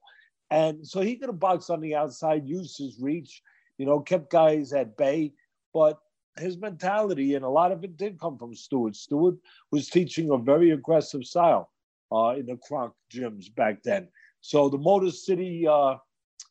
And 0.51 0.87
so 0.87 1.01
he 1.01 1.17
could 1.17 1.29
have 1.29 1.39
boxed 1.39 1.71
on 1.71 1.81
the 1.81 1.95
outside, 1.95 2.49
used 2.49 2.79
his 2.79 2.99
reach, 3.01 3.43
you 3.79 3.87
know, 3.87 4.01
kept 4.01 4.31
guys 4.31 4.73
at 4.73 4.97
bay. 4.97 5.33
But 5.73 5.99
his 6.39 6.57
mentality, 6.59 7.35
and 7.35 7.45
a 7.45 7.49
lot 7.49 7.73
of 7.73 7.85
it 7.85 7.97
did 7.97 8.19
come 8.19 8.39
from 8.39 8.55
Steward. 8.55 8.97
Steward 8.97 9.39
was 9.71 9.89
teaching 9.89 10.31
a 10.31 10.39
very 10.39 10.71
aggressive 10.71 11.25
style 11.25 11.71
uh, 12.13 12.35
in 12.37 12.47
the 12.47 12.57
Kronk 12.57 12.93
gyms 13.13 13.55
back 13.55 13.83
then. 13.83 14.09
So 14.41 14.69
the 14.69 14.79
Motor 14.79 15.11
City 15.11 15.67
uh, 15.69 15.97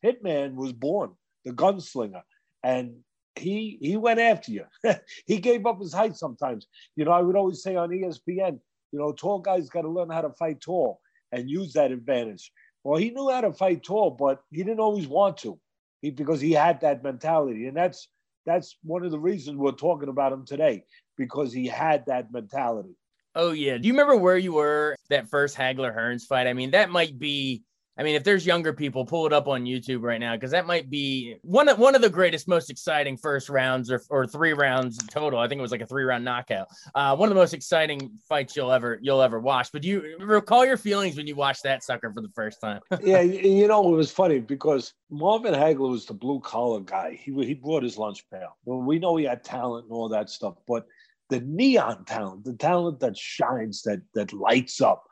Hitman 0.03 0.55
was 0.55 0.73
born, 0.73 1.11
the 1.45 1.51
gunslinger, 1.51 2.21
and 2.63 2.95
he 3.35 3.77
he 3.81 3.97
went 3.97 4.19
after 4.19 4.51
you. 4.51 4.65
he 5.25 5.37
gave 5.37 5.65
up 5.65 5.79
his 5.79 5.93
height 5.93 6.15
sometimes. 6.15 6.67
You 6.95 7.05
know, 7.05 7.11
I 7.11 7.21
would 7.21 7.35
always 7.35 7.63
say 7.63 7.75
on 7.75 7.89
ESPN, 7.89 8.59
you 8.91 8.99
know, 8.99 9.11
tall 9.11 9.39
guys 9.39 9.69
got 9.69 9.81
to 9.81 9.89
learn 9.89 10.09
how 10.09 10.21
to 10.21 10.31
fight 10.31 10.61
tall 10.61 10.99
and 11.31 11.49
use 11.49 11.73
that 11.73 11.91
advantage. 11.91 12.51
Well, 12.83 12.99
he 12.99 13.11
knew 13.11 13.29
how 13.29 13.41
to 13.41 13.53
fight 13.53 13.83
tall, 13.83 14.11
but 14.11 14.41
he 14.51 14.63
didn't 14.63 14.79
always 14.79 15.07
want 15.07 15.37
to, 15.39 15.59
he, 16.01 16.11
because 16.11 16.41
he 16.41 16.53
had 16.53 16.81
that 16.81 17.03
mentality, 17.03 17.67
and 17.67 17.75
that's 17.75 18.09
that's 18.45 18.77
one 18.83 19.03
of 19.03 19.11
the 19.11 19.19
reasons 19.19 19.57
we're 19.57 19.71
talking 19.71 20.09
about 20.09 20.33
him 20.33 20.45
today 20.45 20.83
because 21.17 21.53
he 21.53 21.67
had 21.67 22.05
that 22.07 22.31
mentality. 22.31 22.95
Oh 23.35 23.51
yeah. 23.51 23.77
Do 23.77 23.87
you 23.87 23.93
remember 23.93 24.15
where 24.15 24.37
you 24.37 24.53
were 24.53 24.95
that 25.09 25.29
first 25.29 25.55
Hagler 25.55 25.95
Hearns 25.95 26.23
fight? 26.23 26.47
I 26.47 26.53
mean, 26.53 26.71
that 26.71 26.89
might 26.89 27.19
be 27.19 27.63
I 27.99 28.03
mean, 28.03 28.15
if 28.15 28.23
there's 28.23 28.45
younger 28.45 28.71
people, 28.71 29.03
pull 29.03 29.25
it 29.25 29.33
up 29.33 29.49
on 29.49 29.65
YouTube 29.65 30.01
right 30.03 30.21
now 30.21 30.33
because 30.33 30.51
that 30.51 30.65
might 30.65 30.89
be 30.89 31.35
one 31.41 31.67
of 31.67 31.77
one 31.77 31.95
of 31.95 32.01
the 32.01 32.09
greatest, 32.09 32.47
most 32.47 32.69
exciting 32.69 33.17
first 33.17 33.49
rounds 33.49 33.91
or, 33.91 34.01
or 34.09 34.25
three 34.25 34.53
rounds 34.53 34.97
total. 35.07 35.37
I 35.37 35.49
think 35.49 35.59
it 35.59 35.61
was 35.61 35.71
like 35.71 35.81
a 35.81 35.85
three 35.85 36.05
round 36.05 36.23
knockout. 36.23 36.69
Uh, 36.95 37.17
one 37.17 37.27
of 37.27 37.35
the 37.35 37.41
most 37.41 37.53
exciting 37.53 38.09
fights 38.29 38.55
you'll 38.55 38.71
ever 38.71 38.99
you'll 39.01 39.21
ever 39.21 39.41
watch. 39.41 39.73
But 39.73 39.81
do 39.81 39.89
you 39.89 40.17
recall 40.21 40.65
your 40.65 40.77
feelings 40.77 41.17
when 41.17 41.27
you 41.27 41.35
watched 41.35 41.63
that 41.63 41.83
sucker 41.83 42.09
for 42.13 42.21
the 42.21 42.31
first 42.33 42.61
time? 42.61 42.79
yeah, 43.03 43.19
you 43.19 43.67
know 43.67 43.93
it 43.93 43.97
was 43.97 44.11
funny 44.11 44.39
because 44.39 44.93
Marvin 45.09 45.53
Hagler 45.53 45.89
was 45.89 46.05
the 46.05 46.13
blue 46.13 46.39
collar 46.39 46.79
guy. 46.79 47.19
He 47.21 47.33
he 47.45 47.53
brought 47.53 47.83
his 47.83 47.97
lunch 47.97 48.23
pail. 48.31 48.55
Well, 48.63 48.79
we 48.79 48.99
know 48.99 49.17
he 49.17 49.25
had 49.25 49.43
talent 49.43 49.87
and 49.87 49.93
all 49.93 50.07
that 50.07 50.29
stuff, 50.29 50.55
but 50.69 50.85
the 51.29 51.41
neon 51.41 52.05
talent, 52.05 52.45
the 52.45 52.53
talent 52.53 53.01
that 53.01 53.17
shines, 53.17 53.81
that 53.81 54.01
that 54.13 54.31
lights 54.31 54.79
up, 54.79 55.03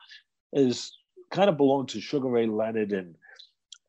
is 0.54 0.90
kind 1.30 1.48
of 1.48 1.56
belonged 1.56 1.88
to 1.90 2.00
Sugar 2.00 2.28
Ray 2.28 2.46
Leonard 2.46 2.92
and 2.92 3.14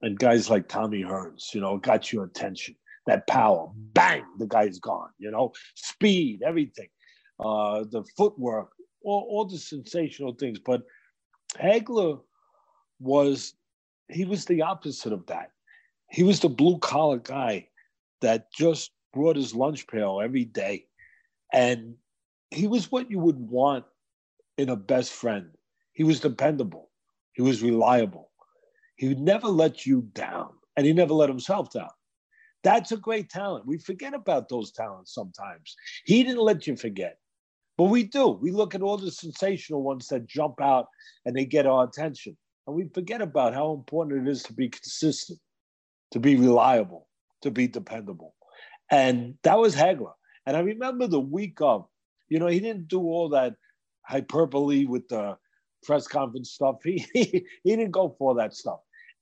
and 0.02 0.18
guys 0.18 0.50
like 0.50 0.68
Tommy 0.68 1.04
Hearns. 1.04 1.54
You 1.54 1.62
know, 1.62 1.78
got 1.78 2.12
your 2.12 2.26
attention. 2.26 2.76
That 3.06 3.28
power, 3.28 3.70
bang, 3.76 4.24
the 4.38 4.46
guy's 4.46 4.80
gone. 4.80 5.10
You 5.18 5.32
know, 5.32 5.54
speed, 5.76 6.42
everything, 6.46 6.90
uh, 7.40 7.86
the 7.90 8.04
footwork, 8.16 8.72
all, 9.04 9.28
all 9.30 9.46
the 9.46 9.58
sensational 9.58 10.34
things. 10.34 10.60
But 10.60 10.84
Hagler 11.58 12.20
was 13.00 13.54
he 14.10 14.26
was 14.26 14.46
the 14.46 14.62
opposite 14.62 15.14
of 15.14 15.26
that. 15.28 15.52
He 16.10 16.24
was 16.24 16.40
the 16.40 16.50
blue 16.50 16.80
collar 16.80 17.20
guy 17.20 17.68
that 18.22 18.52
just 18.52 18.92
brought 19.14 19.36
his 19.36 19.56
lunch 19.56 19.88
pail 19.88 20.22
every 20.24 20.46
day, 20.46 20.86
and 21.54 21.96
he 22.52 22.68
was 22.68 22.92
what 22.92 23.10
you 23.10 23.20
would 23.20 23.40
want 23.40 23.86
in 24.58 24.70
a 24.70 24.76
best 24.76 25.14
friend. 25.14 25.50
He 25.94 26.04
was 26.04 26.20
dependable. 26.20 26.89
He 27.40 27.44
was 27.44 27.64
reliable. 27.64 28.32
He 28.98 29.08
would 29.08 29.22
never 29.22 29.48
let 29.48 29.86
you 29.86 30.02
down, 30.12 30.50
and 30.76 30.86
he 30.86 30.92
never 30.92 31.14
let 31.14 31.30
himself 31.30 31.72
down. 31.72 31.88
That's 32.66 32.92
a 32.92 32.98
great 32.98 33.30
talent. 33.30 33.66
We 33.66 33.78
forget 33.78 34.14
about 34.14 34.50
those 34.50 34.74
talents 34.74 35.14
sometimes. 35.14 35.74
He 36.04 36.22
didn't 36.22 36.44
let 36.44 36.68
you 36.68 36.76
forget, 36.76 37.18
but 37.78 37.86
we 37.86 38.04
do. 38.04 38.28
We 38.28 38.52
look 38.52 38.76
at 38.76 38.82
all 38.82 38.98
the 38.98 39.10
sensational 39.10 39.84
ones 39.84 40.08
that 40.08 40.28
jump 40.28 40.60
out 40.60 40.88
and 41.26 41.34
they 41.34 41.46
get 41.46 41.66
our 41.66 41.86
attention, 41.86 42.36
and 42.68 42.76
we 42.76 42.90
forget 42.94 43.22
about 43.22 43.54
how 43.54 43.72
important 43.72 44.28
it 44.28 44.30
is 44.30 44.44
to 44.44 44.54
be 44.54 44.68
consistent, 44.68 45.40
to 46.12 46.20
be 46.20 46.36
reliable, 46.36 47.08
to 47.44 47.52
be 47.52 47.70
dependable. 47.70 48.36
And 48.92 49.36
that 49.44 49.58
was 49.58 49.74
Hagler. 49.74 50.12
And 50.46 50.58
I 50.58 50.60
remember 50.60 51.08
the 51.08 51.22
week 51.22 51.62
of, 51.62 51.88
you 52.28 52.38
know, 52.38 52.48
he 52.48 52.60
didn't 52.60 52.90
do 52.90 53.00
all 53.00 53.30
that 53.30 53.56
hyperbole 54.02 54.84
with 54.84 55.08
the 55.08 55.38
press 55.84 56.08
conference 56.08 56.52
stuff. 56.52 56.78
He, 56.84 57.06
he 57.14 57.46
he 57.64 57.76
didn't 57.76 57.92
go 57.92 58.16
for 58.18 58.36
that 58.36 58.54
stuff, 58.54 58.80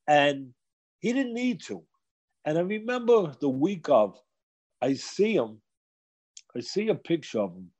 and 0.07 0.53
he 0.99 1.13
didn't 1.13 1.33
need 1.33 1.61
to. 1.63 1.83
And 2.45 2.57
I 2.57 2.61
remember 2.61 3.33
the 3.39 3.49
week 3.49 3.89
of, 3.89 4.17
I 4.81 4.93
see 4.93 5.33
him, 5.35 5.61
I 6.55 6.61
see 6.61 6.87
a 6.87 6.95
picture 6.95 7.41
of 7.41 7.51
him, 7.51 7.71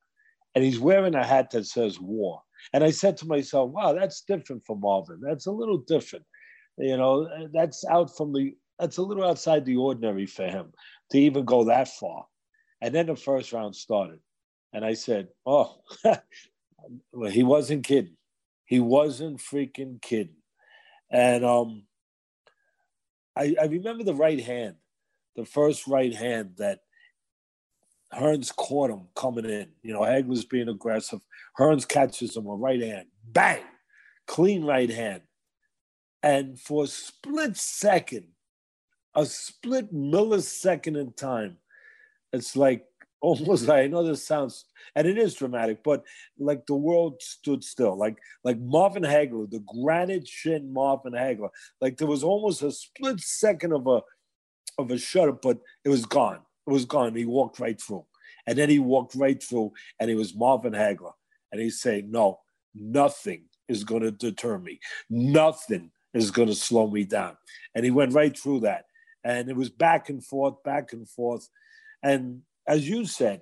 and 0.55 0.63
he's 0.63 0.79
wearing 0.79 1.15
a 1.15 1.25
hat 1.25 1.51
that 1.51 1.65
says 1.65 1.99
"War." 1.99 2.41
And 2.73 2.83
I 2.83 2.91
said 2.91 3.17
to 3.17 3.27
myself, 3.27 3.71
"Wow, 3.71 3.93
that's 3.93 4.21
different 4.21 4.63
for 4.65 4.75
Marvin. 4.77 5.19
That's 5.21 5.47
a 5.47 5.51
little 5.51 5.77
different. 5.79 6.25
You 6.77 6.97
know, 6.97 7.27
that's 7.53 7.85
out 7.85 8.15
from 8.15 8.33
the. 8.33 8.55
That's 8.79 8.97
a 8.97 9.01
little 9.01 9.23
outside 9.23 9.65
the 9.65 9.77
ordinary 9.77 10.27
for 10.27 10.45
him 10.45 10.71
to 11.11 11.17
even 11.17 11.45
go 11.45 11.63
that 11.65 11.87
far." 11.87 12.25
And 12.81 12.93
then 12.93 13.07
the 13.07 13.15
first 13.15 13.53
round 13.53 13.75
started, 13.75 14.19
and 14.73 14.85
I 14.85 14.93
said, 14.93 15.29
"Oh." 15.45 15.81
well, 17.13 17.31
he 17.31 17.43
wasn't 17.43 17.85
kidding. 17.85 18.16
He 18.67 18.79
wasn't 18.81 19.39
freaking 19.39 20.01
kidding. 20.01 20.35
And 21.09 21.43
um, 21.45 21.83
I, 23.35 23.55
I 23.59 23.65
remember 23.65 24.03
the 24.03 24.13
right 24.13 24.39
hand, 24.39 24.75
the 25.35 25.45
first 25.45 25.87
right 25.87 26.13
hand 26.13 26.55
that 26.57 26.79
Hearns 28.13 28.53
caught 28.55 28.91
him 28.91 29.07
coming 29.15 29.45
in. 29.45 29.69
You 29.81 29.93
know, 29.93 30.03
Hag 30.03 30.27
was 30.27 30.45
being 30.45 30.67
aggressive. 30.67 31.21
Hearns 31.57 31.87
catches 31.87 32.35
him 32.35 32.45
a 32.47 32.55
right 32.55 32.81
hand, 32.81 33.07
bang, 33.23 33.63
clean 34.27 34.63
right 34.65 34.89
hand. 34.89 35.21
And 36.21 36.59
for 36.59 36.83
a 36.83 36.87
split 36.87 37.55
second, 37.55 38.27
a 39.15 39.25
split 39.25 39.93
millisecond 39.93 40.99
in 40.99 41.13
time, 41.13 41.57
it's 42.33 42.55
like 42.57 42.85
almost 43.21 43.69
I 43.69 43.87
know 43.87 44.03
this 44.03 44.25
sounds 44.25 44.65
and 44.95 45.07
it 45.07 45.17
is 45.17 45.33
dramatic, 45.33 45.83
but 45.83 46.03
like 46.37 46.65
the 46.67 46.75
world 46.75 47.21
stood 47.21 47.63
still. 47.63 47.97
Like 47.97 48.17
like 48.43 48.59
Marvin 48.59 49.03
Hagler, 49.03 49.49
the 49.49 49.63
granite 49.81 50.25
chin 50.25 50.71
Marvin 50.71 51.13
Hagler. 51.13 51.49
Like 51.81 51.97
there 51.97 52.07
was 52.07 52.23
almost 52.23 52.61
a 52.61 52.71
split 52.71 53.19
second 53.19 53.73
of 53.73 53.87
a 53.87 54.01
of 54.77 54.91
a 54.91 54.97
shutter, 54.97 55.31
but 55.31 55.57
it 55.83 55.89
was 55.89 56.05
gone. 56.05 56.39
It 56.67 56.71
was 56.71 56.85
gone. 56.85 57.15
He 57.15 57.25
walked 57.25 57.59
right 57.59 57.79
through. 57.81 58.05
And 58.45 58.57
then 58.57 58.69
he 58.69 58.79
walked 58.79 59.15
right 59.15 59.41
through 59.41 59.73
and 59.99 60.09
he 60.09 60.15
was 60.15 60.35
Marvin 60.35 60.73
Hagler. 60.73 61.13
And 61.51 61.61
he's 61.61 61.81
saying, 61.81 62.11
No, 62.11 62.39
nothing 62.75 63.45
is 63.67 63.83
going 63.83 64.03
to 64.03 64.11
deter 64.11 64.57
me. 64.57 64.79
Nothing 65.09 65.91
is 66.13 66.31
going 66.31 66.47
to 66.47 66.55
slow 66.55 66.87
me 66.89 67.03
down. 67.03 67.35
And 67.75 67.83
he 67.83 67.91
went 67.91 68.13
right 68.13 68.37
through 68.37 68.61
that. 68.61 68.85
And 69.23 69.49
it 69.49 69.55
was 69.55 69.69
back 69.69 70.09
and 70.09 70.23
forth, 70.23 70.63
back 70.63 70.93
and 70.93 71.07
forth. 71.07 71.49
And 72.03 72.43
as 72.67 72.87
you 72.87 73.05
said, 73.05 73.41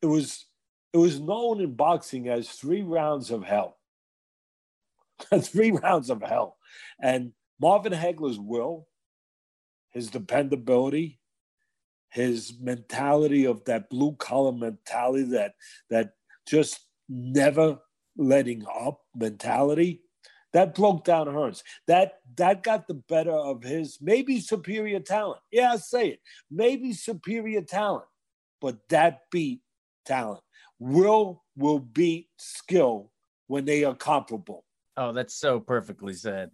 it 0.00 0.06
was 0.06 0.46
it 0.92 0.98
was 0.98 1.20
known 1.20 1.60
in 1.60 1.74
boxing 1.74 2.28
as 2.28 2.48
three 2.48 2.82
rounds 2.82 3.30
of 3.30 3.44
hell. 3.44 3.78
three 5.40 5.72
rounds 5.72 6.08
of 6.08 6.22
hell. 6.22 6.56
And 7.00 7.32
Marvin 7.60 7.92
Hagler's 7.92 8.38
will, 8.38 8.86
his 9.90 10.08
dependability, 10.08 11.20
his 12.10 12.54
mentality 12.60 13.44
of 13.44 13.64
that 13.64 13.90
blue 13.90 14.14
collar 14.16 14.52
mentality 14.52 15.24
that 15.24 15.54
that 15.90 16.12
just 16.46 16.80
never 17.08 17.78
letting 18.16 18.64
up 18.66 19.00
mentality 19.16 20.00
that 20.52 20.76
broke 20.76 21.04
down 21.04 21.26
Hearns. 21.26 21.62
That 21.88 22.20
that 22.36 22.62
got 22.62 22.86
the 22.86 22.94
better 22.94 23.32
of 23.32 23.64
his 23.64 23.98
maybe 24.00 24.40
superior 24.40 25.00
talent. 25.00 25.40
Yeah, 25.50 25.72
I 25.72 25.76
say 25.76 26.08
it. 26.10 26.20
Maybe 26.50 26.92
superior 26.92 27.62
talent 27.62 28.04
but 28.64 28.78
that 28.88 29.20
beat 29.30 29.60
talent. 30.06 30.40
Will 30.78 31.44
will 31.54 31.80
beat 31.80 32.28
skill 32.38 33.10
when 33.46 33.66
they 33.66 33.84
are 33.84 33.94
comparable. 33.94 34.64
Oh, 34.96 35.12
that's 35.12 35.34
so 35.34 35.60
perfectly 35.60 36.14
said. 36.14 36.50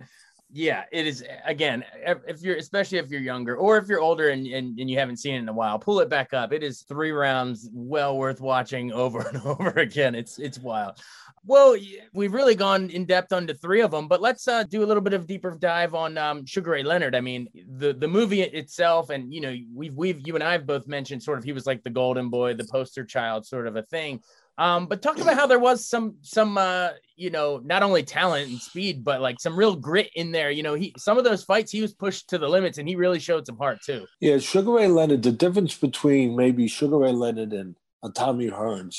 Yeah, 0.53 0.85
it 0.91 1.07
is. 1.07 1.25
Again, 1.45 1.85
if 2.27 2.43
you're, 2.43 2.57
especially 2.57 2.99
if 2.99 3.09
you're 3.09 3.21
younger 3.21 3.57
or 3.57 3.79
if 3.79 3.87
you're 3.87 4.01
older 4.01 4.31
and, 4.31 4.47
and, 4.47 4.79
and 4.79 4.91
you 4.91 4.99
haven't 4.99 5.19
seen 5.19 5.35
it 5.37 5.39
in 5.39 5.49
a 5.49 5.53
while, 5.53 5.79
pull 5.79 6.01
it 6.01 6.09
back 6.09 6.35
up. 6.35 6.53
It 6.53 6.65
is 6.65 6.83
three 6.83 7.13
rounds, 7.13 7.69
well 7.73 8.17
worth 8.17 8.41
watching 8.41 8.93
over 9.01 9.21
and 9.21 9.41
over 9.45 9.71
again. 9.71 10.15
It's 10.15 10.39
it's 10.39 10.59
wild. 10.59 10.99
Well, 11.47 11.77
we've 12.13 12.35
really 12.35 12.55
gone 12.55 12.91
in 12.91 13.07
depth 13.07 13.33
onto 13.33 13.55
three 13.55 13.81
of 13.81 13.91
them, 13.93 14.09
but 14.09 14.21
let's 14.21 14.47
uh, 14.47 14.65
do 14.65 14.85
a 14.85 14.87
little 14.87 15.01
bit 15.01 15.15
of 15.15 15.27
deeper 15.27 15.57
dive 15.59 15.95
on 15.95 16.19
um, 16.19 16.45
Sugar 16.45 16.73
Ray 16.73 16.83
Leonard. 16.83 17.15
I 17.15 17.21
mean, 17.21 17.49
the 17.79 17.95
the 17.95 18.09
movie 18.09 18.43
itself, 18.43 19.11
and 19.11 19.33
you 19.33 19.41
know, 19.41 19.57
we've 19.73 19.95
we've 19.95 20.27
you 20.27 20.35
and 20.35 20.45
I 20.45 20.53
have 20.53 20.67
both 20.67 20.87
mentioned 20.87 21.23
sort 21.23 21.39
of 21.39 21.45
he 21.45 21.53
was 21.53 21.67
like 21.67 21.83
the 21.83 21.91
golden 21.91 22.29
boy, 22.29 22.55
the 22.55 22.65
poster 22.71 23.05
child, 23.05 23.47
sort 23.47 23.67
of 23.67 23.77
a 23.77 23.83
thing. 23.83 24.21
Um, 24.59 24.87
but 24.87 25.01
talk 25.01 25.19
about 25.19 25.37
how 25.37 25.47
there 25.47 25.59
was 25.59 25.87
some 25.87 26.17
some 26.21 26.59
uh, 26.59 26.91
you 27.17 27.31
know, 27.31 27.61
not 27.65 27.83
only 27.83 28.03
talent 28.03 28.51
and 28.51 28.59
speed, 28.59 29.05
but 29.05 29.21
like 29.21 29.41
some 29.41 29.57
real 29.57 29.77
grit 29.77 30.11
in 30.15 30.33
there. 30.33 30.51
You 30.51 30.63
know, 30.63 30.75
he 30.75 30.95
some 30.99 31.19
of 31.19 31.25
those 31.25 31.45
fights 31.45 31.71
he 31.73 31.83
was 31.83 31.95
pushed 31.95 32.29
to 32.31 32.39
the 32.39 32.49
limits, 32.49 32.79
and 32.79 32.89
he 32.89 32.97
really 32.97 33.19
showed 33.19 33.47
some 33.47 33.59
heart 33.59 33.79
too. 33.85 34.07
Yeah, 34.21 34.39
Sugar 34.39 34.73
Ray 34.73 34.89
Leonard. 34.89 35.23
The 35.23 35.33
difference 35.33 35.77
between 35.77 36.37
maybe 36.37 36.69
Sugar 36.69 36.99
Ray 36.99 37.13
Leonard 37.13 37.53
and 37.53 37.77
Tommy 38.15 38.51
Hearns, 38.51 38.97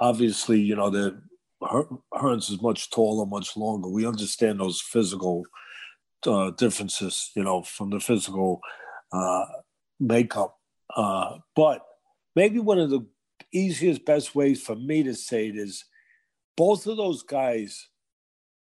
obviously, 0.00 0.60
you 0.60 0.76
know, 0.76 0.90
the 0.90 1.20
Hearns 1.62 2.50
is 2.50 2.60
much 2.62 2.90
taller, 2.90 3.26
much 3.26 3.56
longer. 3.56 3.88
We 3.88 4.06
understand 4.06 4.60
those 4.60 4.80
physical 4.80 5.44
uh, 6.26 6.50
differences, 6.52 7.30
you 7.36 7.44
know, 7.44 7.62
from 7.62 7.90
the 7.90 8.00
physical 8.00 8.60
uh, 9.12 9.44
makeup. 9.98 10.56
Uh, 10.94 11.38
but 11.54 11.82
maybe 12.34 12.58
one 12.58 12.78
of 12.78 12.90
the 12.90 13.06
easiest, 13.52 14.04
best 14.04 14.34
ways 14.34 14.62
for 14.62 14.76
me 14.76 15.02
to 15.02 15.14
say 15.14 15.48
it 15.48 15.56
is 15.56 15.84
both 16.56 16.86
of 16.86 16.96
those 16.96 17.22
guys 17.22 17.88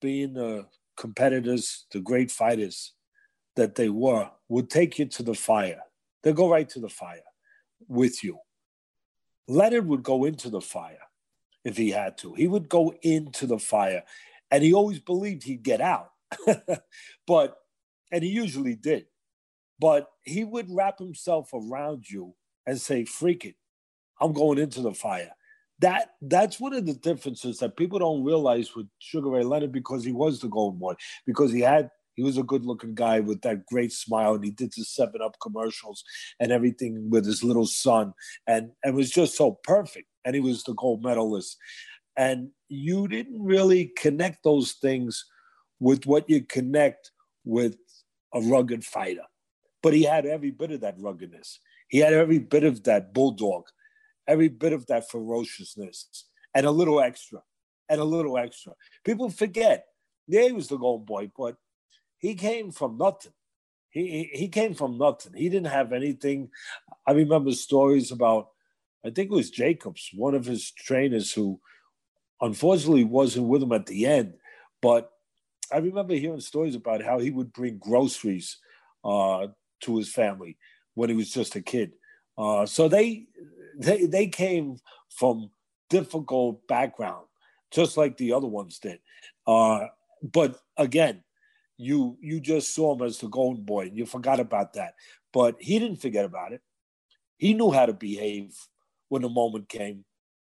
being 0.01 0.33
the 0.33 0.65
competitors, 0.97 1.85
the 1.91 1.99
great 1.99 2.31
fighters 2.31 2.93
that 3.55 3.75
they 3.75 3.89
were, 3.89 4.29
would 4.49 4.69
take 4.69 4.99
you 4.99 5.05
to 5.05 5.23
the 5.23 5.33
fire. 5.33 5.81
They'd 6.21 6.35
go 6.35 6.49
right 6.49 6.67
to 6.69 6.79
the 6.79 6.89
fire 6.89 7.21
with 7.87 8.23
you. 8.23 8.39
Leonard 9.47 9.87
would 9.87 10.03
go 10.03 10.25
into 10.25 10.49
the 10.49 10.61
fire 10.61 10.97
if 11.63 11.77
he 11.77 11.89
had 11.89 12.17
to. 12.19 12.33
He 12.33 12.47
would 12.47 12.69
go 12.69 12.93
into 13.01 13.45
the 13.45 13.59
fire 13.59 14.03
and 14.51 14.63
he 14.63 14.73
always 14.73 14.99
believed 14.99 15.43
he'd 15.43 15.63
get 15.63 15.81
out. 15.81 16.11
but, 17.27 17.57
and 18.11 18.23
he 18.23 18.29
usually 18.29 18.75
did. 18.75 19.05
But 19.79 20.07
he 20.23 20.43
would 20.43 20.67
wrap 20.69 20.99
himself 20.99 21.49
around 21.53 22.09
you 22.09 22.35
and 22.65 22.79
say, 22.79 23.05
freak 23.05 23.45
it, 23.45 23.55
I'm 24.19 24.33
going 24.33 24.57
into 24.57 24.81
the 24.81 24.93
fire. 24.93 25.31
That 25.79 26.11
that's 26.21 26.59
one 26.59 26.73
of 26.73 26.85
the 26.85 26.93
differences 26.93 27.57
that 27.57 27.75
people 27.75 27.99
don't 27.99 28.23
realize 28.23 28.75
with 28.75 28.87
Sugar 28.99 29.29
Ray 29.29 29.43
Leonard 29.43 29.71
because 29.71 30.03
he 30.03 30.11
was 30.11 30.39
the 30.39 30.47
golden 30.47 30.79
boy, 30.79 30.93
because 31.25 31.51
he 31.51 31.61
had 31.61 31.89
he 32.15 32.23
was 32.23 32.37
a 32.37 32.43
good 32.43 32.63
looking 32.63 32.93
guy 32.93 33.19
with 33.19 33.41
that 33.41 33.65
great 33.65 33.91
smile 33.91 34.35
and 34.35 34.45
he 34.45 34.51
did 34.51 34.71
the 34.77 34.83
seven 34.83 35.21
up 35.21 35.35
commercials 35.41 36.03
and 36.39 36.51
everything 36.51 37.09
with 37.09 37.25
his 37.25 37.43
little 37.43 37.65
son 37.65 38.13
and 38.47 38.71
and 38.83 38.95
was 38.95 39.09
just 39.09 39.35
so 39.35 39.59
perfect 39.63 40.07
and 40.23 40.35
he 40.35 40.41
was 40.41 40.63
the 40.63 40.73
gold 40.75 41.03
medalist. 41.03 41.57
And 42.15 42.49
you 42.69 43.07
didn't 43.07 43.43
really 43.43 43.91
connect 43.97 44.43
those 44.43 44.73
things 44.73 45.25
with 45.79 46.05
what 46.05 46.29
you 46.29 46.45
connect 46.45 47.11
with 47.43 47.75
a 48.33 48.39
rugged 48.41 48.85
fighter 48.85 49.23
but 49.83 49.93
he 49.93 50.01
had 50.01 50.25
every 50.25 50.49
bit 50.49 50.71
of 50.71 50.81
that 50.81 50.97
ruggedness. 50.97 51.59
He 51.89 51.99
had 51.99 52.13
every 52.13 52.39
bit 52.39 52.63
of 52.63 52.83
that 52.85 53.13
bulldog 53.13 53.65
every 54.27 54.47
bit 54.47 54.73
of 54.73 54.85
that 54.87 55.09
ferociousness 55.09 56.25
and 56.53 56.65
a 56.65 56.71
little 56.71 57.01
extra 57.01 57.39
and 57.89 57.99
a 57.99 58.05
little 58.05 58.37
extra 58.37 58.73
people 59.03 59.29
forget 59.29 59.85
yeah 60.27 60.43
he 60.43 60.51
was 60.51 60.67
the 60.67 60.77
gold 60.77 61.05
boy 61.05 61.29
but 61.37 61.55
he 62.17 62.35
came 62.35 62.71
from 62.71 62.97
nothing 62.97 63.33
he, 63.89 64.29
he 64.33 64.47
came 64.47 64.73
from 64.73 64.97
nothing 64.97 65.33
he 65.35 65.49
didn't 65.49 65.67
have 65.67 65.93
anything 65.93 66.49
i 67.05 67.11
remember 67.11 67.51
stories 67.51 68.11
about 68.11 68.47
I 69.05 69.09
think 69.09 69.31
it 69.31 69.35
was 69.35 69.49
Jacobs, 69.49 70.09
one 70.13 70.33
of 70.33 70.45
his 70.45 70.71
trainers 70.71 71.33
who 71.33 71.59
unfortunately 72.39 73.03
wasn't 73.03 73.47
with 73.47 73.63
him 73.63 73.73
at 73.73 73.85
the 73.85 74.05
end. 74.05 74.35
But 74.81 75.11
I 75.71 75.77
remember 75.77 76.13
hearing 76.13 76.39
stories 76.39 76.75
about 76.75 77.03
how 77.03 77.19
he 77.19 77.29
would 77.29 77.51
bring 77.51 77.77
groceries 77.77 78.57
uh, 79.03 79.47
to 79.81 79.97
his 79.97 80.11
family 80.11 80.57
when 80.93 81.09
he 81.09 81.15
was 81.15 81.31
just 81.31 81.55
a 81.55 81.61
kid. 81.61 81.93
Uh, 82.37 82.65
so 82.65 82.87
they, 82.87 83.27
they 83.77 84.05
they 84.05 84.27
came 84.27 84.77
from 85.09 85.49
difficult 85.89 86.65
background, 86.67 87.25
just 87.71 87.97
like 87.97 88.17
the 88.17 88.33
other 88.33 88.47
ones 88.47 88.79
did. 88.79 88.99
Uh, 89.45 89.87
but 90.21 90.59
again, 90.77 91.23
you 91.77 92.17
you 92.21 92.39
just 92.39 92.73
saw 92.73 92.95
him 92.95 93.05
as 93.05 93.19
the 93.19 93.27
golden 93.27 93.63
boy, 93.63 93.87
and 93.87 93.97
you 93.97 94.05
forgot 94.05 94.39
about 94.39 94.73
that. 94.73 94.95
But 95.31 95.57
he 95.59 95.79
didn't 95.79 96.01
forget 96.01 96.25
about 96.25 96.53
it. 96.53 96.61
He 97.37 97.53
knew 97.53 97.71
how 97.71 97.85
to 97.85 97.93
behave 97.93 98.55
when 99.09 99.21
the 99.21 99.29
moment 99.29 99.67
came, 99.69 100.05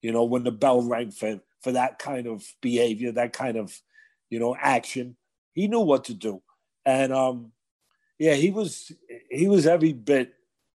you 0.01 0.11
know, 0.11 0.23
when 0.23 0.43
the 0.43 0.51
bell 0.51 0.81
rang 0.81 1.11
for, 1.11 1.39
for 1.61 1.73
that 1.73 1.99
kind 1.99 2.27
of 2.27 2.43
behavior, 2.61 3.11
that 3.11 3.33
kind 3.33 3.57
of, 3.57 3.77
you 4.29 4.39
know, 4.39 4.55
action. 4.59 5.15
He 5.53 5.67
knew 5.67 5.81
what 5.81 6.05
to 6.05 6.13
do. 6.13 6.41
And 6.85 7.13
um, 7.13 7.51
yeah, 8.17 8.33
he 8.33 8.51
was 8.51 8.91
he 9.29 9.47
was 9.47 9.67
every 9.67 9.93
bit 9.93 10.33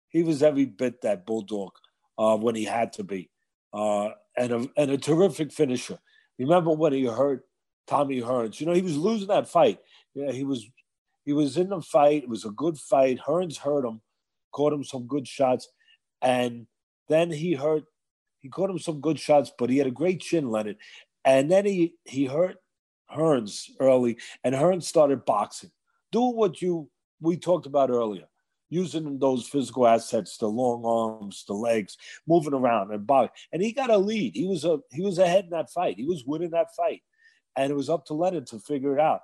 he 0.09 0.23
was 0.23 0.43
every 0.43 0.65
bit 0.65 1.03
that 1.03 1.27
bulldog 1.27 1.73
uh, 2.19 2.37
when 2.37 2.55
he 2.55 2.65
had 2.65 2.93
to 2.95 3.05
be, 3.05 3.31
uh, 3.73 4.11
and 4.37 4.53
a 4.53 4.69
and 4.77 4.91
a 4.91 4.99
terrific 4.99 5.53
finisher. 5.53 5.99
Remember 6.39 6.71
when 6.71 6.93
he 6.93 7.05
hurt 7.05 7.45
Tommy 7.87 8.21
Hearns? 8.21 8.61
You 8.61 8.67
know 8.67 8.73
he 8.73 8.83
was 8.83 8.97
losing 8.97 9.29
that 9.29 9.49
fight. 9.49 9.79
Yeah, 10.15 10.33
he 10.33 10.45
was 10.45 10.67
he 11.25 11.33
was 11.33 11.57
in 11.57 11.69
the 11.69 11.81
fight. 11.81 12.25
It 12.25 12.29
was 12.29 12.45
a 12.45 12.51
good 12.51 12.79
fight. 12.79 13.19
Hearns 13.19 13.59
hurt 13.59 13.85
him, 13.85 14.01
caught 14.53 14.73
him 14.73 14.85
some 14.85 15.07
good 15.07 15.29
shots, 15.29 15.69
and 16.23 16.67
then 17.09 17.31
he 17.31 17.55
hurt, 17.55 17.85
he 18.39 18.49
caught 18.49 18.71
him 18.71 18.79
some 18.79 19.01
good 19.01 19.19
shots, 19.19 19.53
but 19.59 19.69
he 19.69 19.79
had 19.79 19.87
a 19.87 19.93
great 19.93 20.21
chin, 20.21 20.49
Leonard. 20.49 20.77
And 21.25 21.51
then 21.51 21.67
he 21.67 21.95
he 22.05 22.25
hurt 22.25 22.57
Hearns 23.15 23.71
early, 23.81 24.19
and 24.45 24.55
Hearns 24.55 24.85
started 24.85 25.25
boxing, 25.25 25.71
Do 26.13 26.23
what 26.23 26.63
you 26.63 26.89
we 27.21 27.37
talked 27.37 27.67
about 27.67 27.91
earlier, 27.91 28.27
using 28.71 29.19
those 29.19 29.47
physical 29.49 29.87
assets, 29.87 30.39
the 30.39 30.47
long 30.47 30.85
arms, 30.85 31.45
the 31.47 31.53
legs, 31.53 31.99
moving 32.27 32.55
around 32.55 32.93
and 32.93 33.07
box. 33.07 33.39
And 33.53 33.61
he 33.61 33.73
got 33.73 33.91
a 33.91 33.99
lead. 33.99 34.35
He 34.35 34.47
was 34.47 34.65
a 34.65 34.79
he 34.91 35.03
was 35.03 35.19
ahead 35.19 35.45
in 35.45 35.51
that 35.51 35.71
fight. 35.71 35.97
He 35.99 36.07
was 36.07 36.25
winning 36.25 36.51
that 36.51 36.75
fight, 36.75 37.03
and 37.57 37.71
it 37.71 37.77
was 37.77 37.91
up 37.91 38.07
to 38.07 38.15
Leonard 38.15 38.47
to 38.49 38.61
figure 38.61 38.97
it 38.97 39.01
out. 39.01 39.21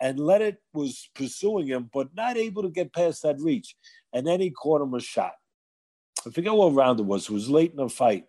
And 0.00 0.18
Leonard 0.18 0.58
was 0.74 1.08
pursuing 1.14 1.68
him, 1.68 1.88
but 1.92 2.14
not 2.14 2.36
able 2.36 2.62
to 2.62 2.70
get 2.70 2.92
past 2.92 3.22
that 3.22 3.40
reach. 3.40 3.76
And 4.12 4.26
then 4.26 4.40
he 4.40 4.50
caught 4.50 4.82
him 4.82 4.94
a 4.94 5.00
shot. 5.00 5.32
I 6.26 6.30
forget 6.30 6.52
what 6.52 6.74
round 6.74 7.00
it 7.00 7.06
was. 7.06 7.28
It 7.28 7.32
was 7.32 7.48
late 7.48 7.70
in 7.70 7.76
the 7.76 7.88
fight. 7.88 8.24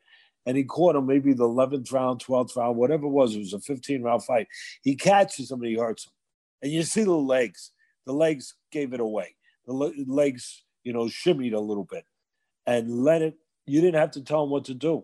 And 0.46 0.56
he 0.56 0.64
caught 0.64 0.96
him 0.96 1.08
maybe 1.08 1.34
the 1.34 1.44
11th 1.44 1.92
round, 1.92 2.24
12th 2.24 2.56
round, 2.56 2.78
whatever 2.78 3.08
it 3.08 3.12
was. 3.12 3.36
It 3.36 3.40
was 3.40 3.54
a 3.54 3.60
15 3.60 4.02
round 4.02 4.24
fight. 4.24 4.48
He 4.82 4.96
catches 4.96 5.52
him 5.52 5.60
and 5.60 5.70
he 5.70 5.76
hurts 5.76 6.06
him. 6.06 6.14
And 6.62 6.72
you 6.72 6.84
see 6.84 7.04
the 7.04 7.12
legs. 7.12 7.72
The 8.06 8.14
legs 8.14 8.54
gave 8.72 8.94
it 8.94 9.02
away. 9.02 9.36
The 9.68 10.06
legs, 10.08 10.64
you 10.84 10.94
know, 10.94 11.06
shimmied 11.06 11.54
a 11.54 11.60
little 11.60 11.84
bit. 11.84 12.06
And 12.66 13.04
let 13.04 13.22
it, 13.22 13.38
you 13.66 13.82
didn't 13.82 14.00
have 14.00 14.12
to 14.12 14.22
tell 14.22 14.44
him 14.44 14.50
what 14.50 14.66
to 14.66 14.74
do. 14.74 15.04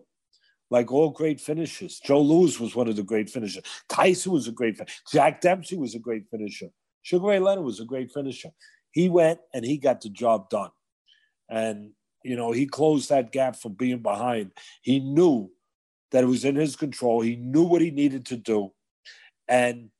Like 0.70 0.90
all 0.90 1.10
great 1.10 1.40
finishes. 1.40 2.00
Joe 2.00 2.20
Louis 2.20 2.58
was 2.58 2.74
one 2.74 2.88
of 2.88 2.96
the 2.96 3.02
great 3.02 3.30
finishers. 3.30 3.64
Tyson 3.88 4.32
was 4.32 4.48
a 4.48 4.52
great 4.52 4.76
finisher. 4.76 4.96
Jack 5.12 5.40
Dempsey 5.40 5.76
was 5.76 5.94
a 5.94 5.98
great 5.98 6.24
finisher. 6.30 6.68
Sugar 7.02 7.26
Ray 7.26 7.38
Leonard 7.38 7.64
was 7.64 7.80
a 7.80 7.84
great 7.84 8.10
finisher. 8.10 8.50
He 8.90 9.08
went 9.08 9.40
and 9.52 9.64
he 9.64 9.76
got 9.76 10.00
the 10.00 10.08
job 10.08 10.48
done. 10.48 10.70
And 11.48 11.90
you 12.24 12.36
know, 12.36 12.52
he 12.52 12.66
closed 12.66 13.10
that 13.10 13.30
gap 13.30 13.54
from 13.54 13.74
being 13.74 13.98
behind. 13.98 14.52
He 14.80 14.98
knew 14.98 15.50
that 16.10 16.24
it 16.24 16.26
was 16.26 16.44
in 16.44 16.56
his 16.56 16.74
control. 16.74 17.20
He 17.20 17.36
knew 17.36 17.64
what 17.64 17.82
he 17.82 17.90
needed 17.90 18.26
to 18.26 18.36
do. 18.36 18.72
And 19.46 19.90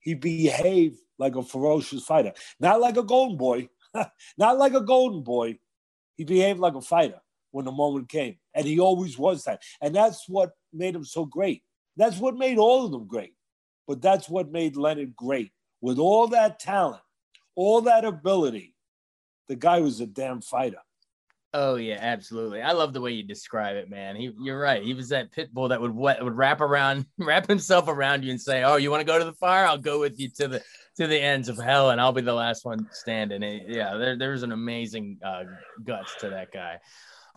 he 0.00 0.14
behaved 0.14 0.98
like 1.18 1.36
a 1.36 1.42
ferocious 1.42 2.04
fighter, 2.04 2.32
not 2.58 2.80
like 2.80 2.96
a 2.96 3.02
golden 3.02 3.36
boy, 3.36 3.68
not 4.38 4.58
like 4.58 4.74
a 4.74 4.80
golden 4.80 5.22
boy. 5.22 5.58
He 6.16 6.24
behaved 6.24 6.58
like 6.58 6.74
a 6.74 6.80
fighter 6.80 7.20
when 7.50 7.64
the 7.64 7.72
moment 7.72 8.08
came. 8.08 8.36
And 8.54 8.66
he 8.66 8.80
always 8.80 9.18
was 9.18 9.44
that. 9.44 9.62
And 9.80 9.94
that's 9.94 10.28
what 10.28 10.52
made 10.72 10.94
him 10.94 11.04
so 11.04 11.24
great. 11.24 11.62
That's 11.96 12.18
what 12.18 12.36
made 12.36 12.58
all 12.58 12.84
of 12.84 12.92
them 12.92 13.06
great. 13.06 13.34
But 13.86 14.02
that's 14.02 14.28
what 14.28 14.50
made 14.50 14.76
Leonard 14.76 15.14
great. 15.14 15.52
With 15.80 15.98
all 15.98 16.28
that 16.28 16.58
talent, 16.58 17.02
all 17.54 17.82
that 17.82 18.04
ability, 18.04 18.74
the 19.48 19.56
guy 19.56 19.80
was 19.80 20.00
a 20.00 20.06
damn 20.06 20.40
fighter. 20.40 20.78
Oh 21.54 21.76
yeah, 21.76 21.96
absolutely. 22.00 22.60
I 22.60 22.72
love 22.72 22.92
the 22.92 23.00
way 23.00 23.12
you 23.12 23.22
describe 23.22 23.76
it, 23.76 23.88
man. 23.88 24.16
He, 24.16 24.30
you're 24.38 24.60
right. 24.60 24.82
He 24.82 24.92
was 24.92 25.08
that 25.08 25.32
pit 25.32 25.54
bull 25.54 25.68
that 25.68 25.80
would 25.80 25.94
would 25.94 26.36
wrap 26.36 26.60
around, 26.60 27.06
wrap 27.18 27.48
himself 27.48 27.88
around 27.88 28.24
you 28.24 28.30
and 28.30 28.40
say, 28.40 28.62
"Oh, 28.62 28.76
you 28.76 28.90
want 28.90 29.00
to 29.00 29.06
go 29.06 29.18
to 29.18 29.24
the 29.24 29.32
fire? 29.32 29.64
I'll 29.64 29.78
go 29.78 29.98
with 30.00 30.18
you 30.20 30.28
to 30.36 30.48
the 30.48 30.62
to 30.96 31.06
the 31.06 31.20
ends 31.20 31.48
of 31.48 31.58
hell, 31.58 31.90
and 31.90 32.00
I'll 32.00 32.12
be 32.12 32.22
the 32.22 32.32
last 32.32 32.64
one 32.64 32.86
standing." 32.92 33.42
Yeah, 33.68 33.96
there, 33.96 34.16
there's 34.16 34.42
an 34.42 34.52
amazing 34.52 35.18
uh, 35.24 35.44
guts 35.84 36.14
to 36.20 36.30
that 36.30 36.52
guy. 36.52 36.78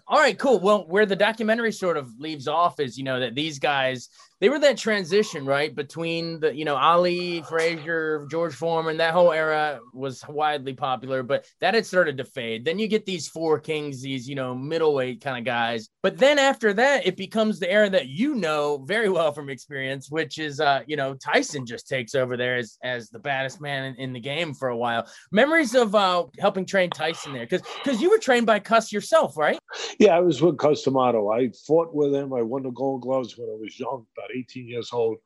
All 0.10 0.17
right, 0.17 0.38
cool. 0.39 0.60
Well, 0.60 0.88
where 0.88 1.06
the 1.06 1.15
documentary 1.15 1.72
sort 1.72 1.95
of 1.95 2.19
leaves 2.19 2.48
off 2.48 2.80
is, 2.80 2.98
you 2.98 3.04
know, 3.04 3.19
that 3.19 3.36
these 3.36 3.60
guys 3.60 4.10
they 4.41 4.50
were 4.50 4.60
that 4.60 4.78
transition 4.78 5.45
right 5.45 5.76
between 5.76 6.39
the 6.39 6.56
you 6.56 6.65
know 6.65 6.76
ali 6.76 7.41
frazier 7.43 8.26
george 8.32 8.54
foreman 8.54 8.98
that 8.98 9.13
whole 9.13 9.32
era 9.32 9.80
was 9.93 10.24
widely 10.30 10.74
popular 10.74 11.24
but 11.24 11.45
that 11.60 11.74
had 11.74 11.86
started 11.86 12.17
to 12.17 12.24
fade. 12.24 12.65
Then 12.65 12.80
you 12.80 12.88
get 12.88 13.06
these 13.06 13.28
four 13.28 13.60
kings 13.60 14.02
these 14.02 14.28
you 14.28 14.36
know 14.36 14.56
middleweight 14.56 15.22
kind 15.22 15.38
of 15.38 15.43
guys. 15.45 15.89
But 16.02 16.17
then 16.17 16.39
after 16.39 16.74
that 16.74 17.06
it 17.06 17.17
becomes 17.17 17.60
the 17.60 17.69
era 17.69 17.89
that 17.89 18.08
you 18.08 18.36
know 18.36 18.84
very 18.86 19.10
well 19.10 19.32
from 19.32 19.50
experience 19.50 20.10
which 20.10 20.38
is 20.39 20.60
uh 20.60 20.82
you 20.88 20.95
know 20.95 21.15
tyson 21.15 21.65
just 21.65 21.88
takes 21.88 22.15
over 22.15 22.38
there 22.38 22.58
as 22.58 22.78
as 22.84 23.10
the 23.10 23.19
baddest 23.19 23.62
man 23.62 23.86
in, 23.86 23.95
in 23.95 24.13
the 24.13 24.19
game 24.19 24.54
for 24.54 24.69
a 24.69 24.78
while. 24.78 25.08
Memories 25.32 25.76
of 25.76 25.95
uh 25.95 26.26
helping 26.39 26.65
train 26.65 26.89
tyson 26.89 27.34
there 27.34 27.45
because 27.45 27.62
because 27.84 28.02
you 28.02 28.10
were 28.10 28.17
trained 28.17 28.45
by 28.45 28.60
Cus 28.60 28.91
yourself 28.91 29.38
right 29.38 29.60
yeah 29.99 30.15
i 30.15 30.19
was 30.19 30.41
with 30.41 30.57
Cus 30.57 30.83
D'Amato 30.83 31.29
i 31.29 31.49
fought 31.67 31.93
with 31.93 32.13
him 32.13 32.33
i 32.33 32.41
won 32.41 32.63
the 32.63 32.71
gold 32.71 33.01
gloves 33.01 33.38
when 33.38 33.49
i 33.49 33.57
was 33.59 33.79
young 33.79 34.05
about 34.17 34.35
18 34.35 34.67
years 34.67 34.89
old. 34.91 35.17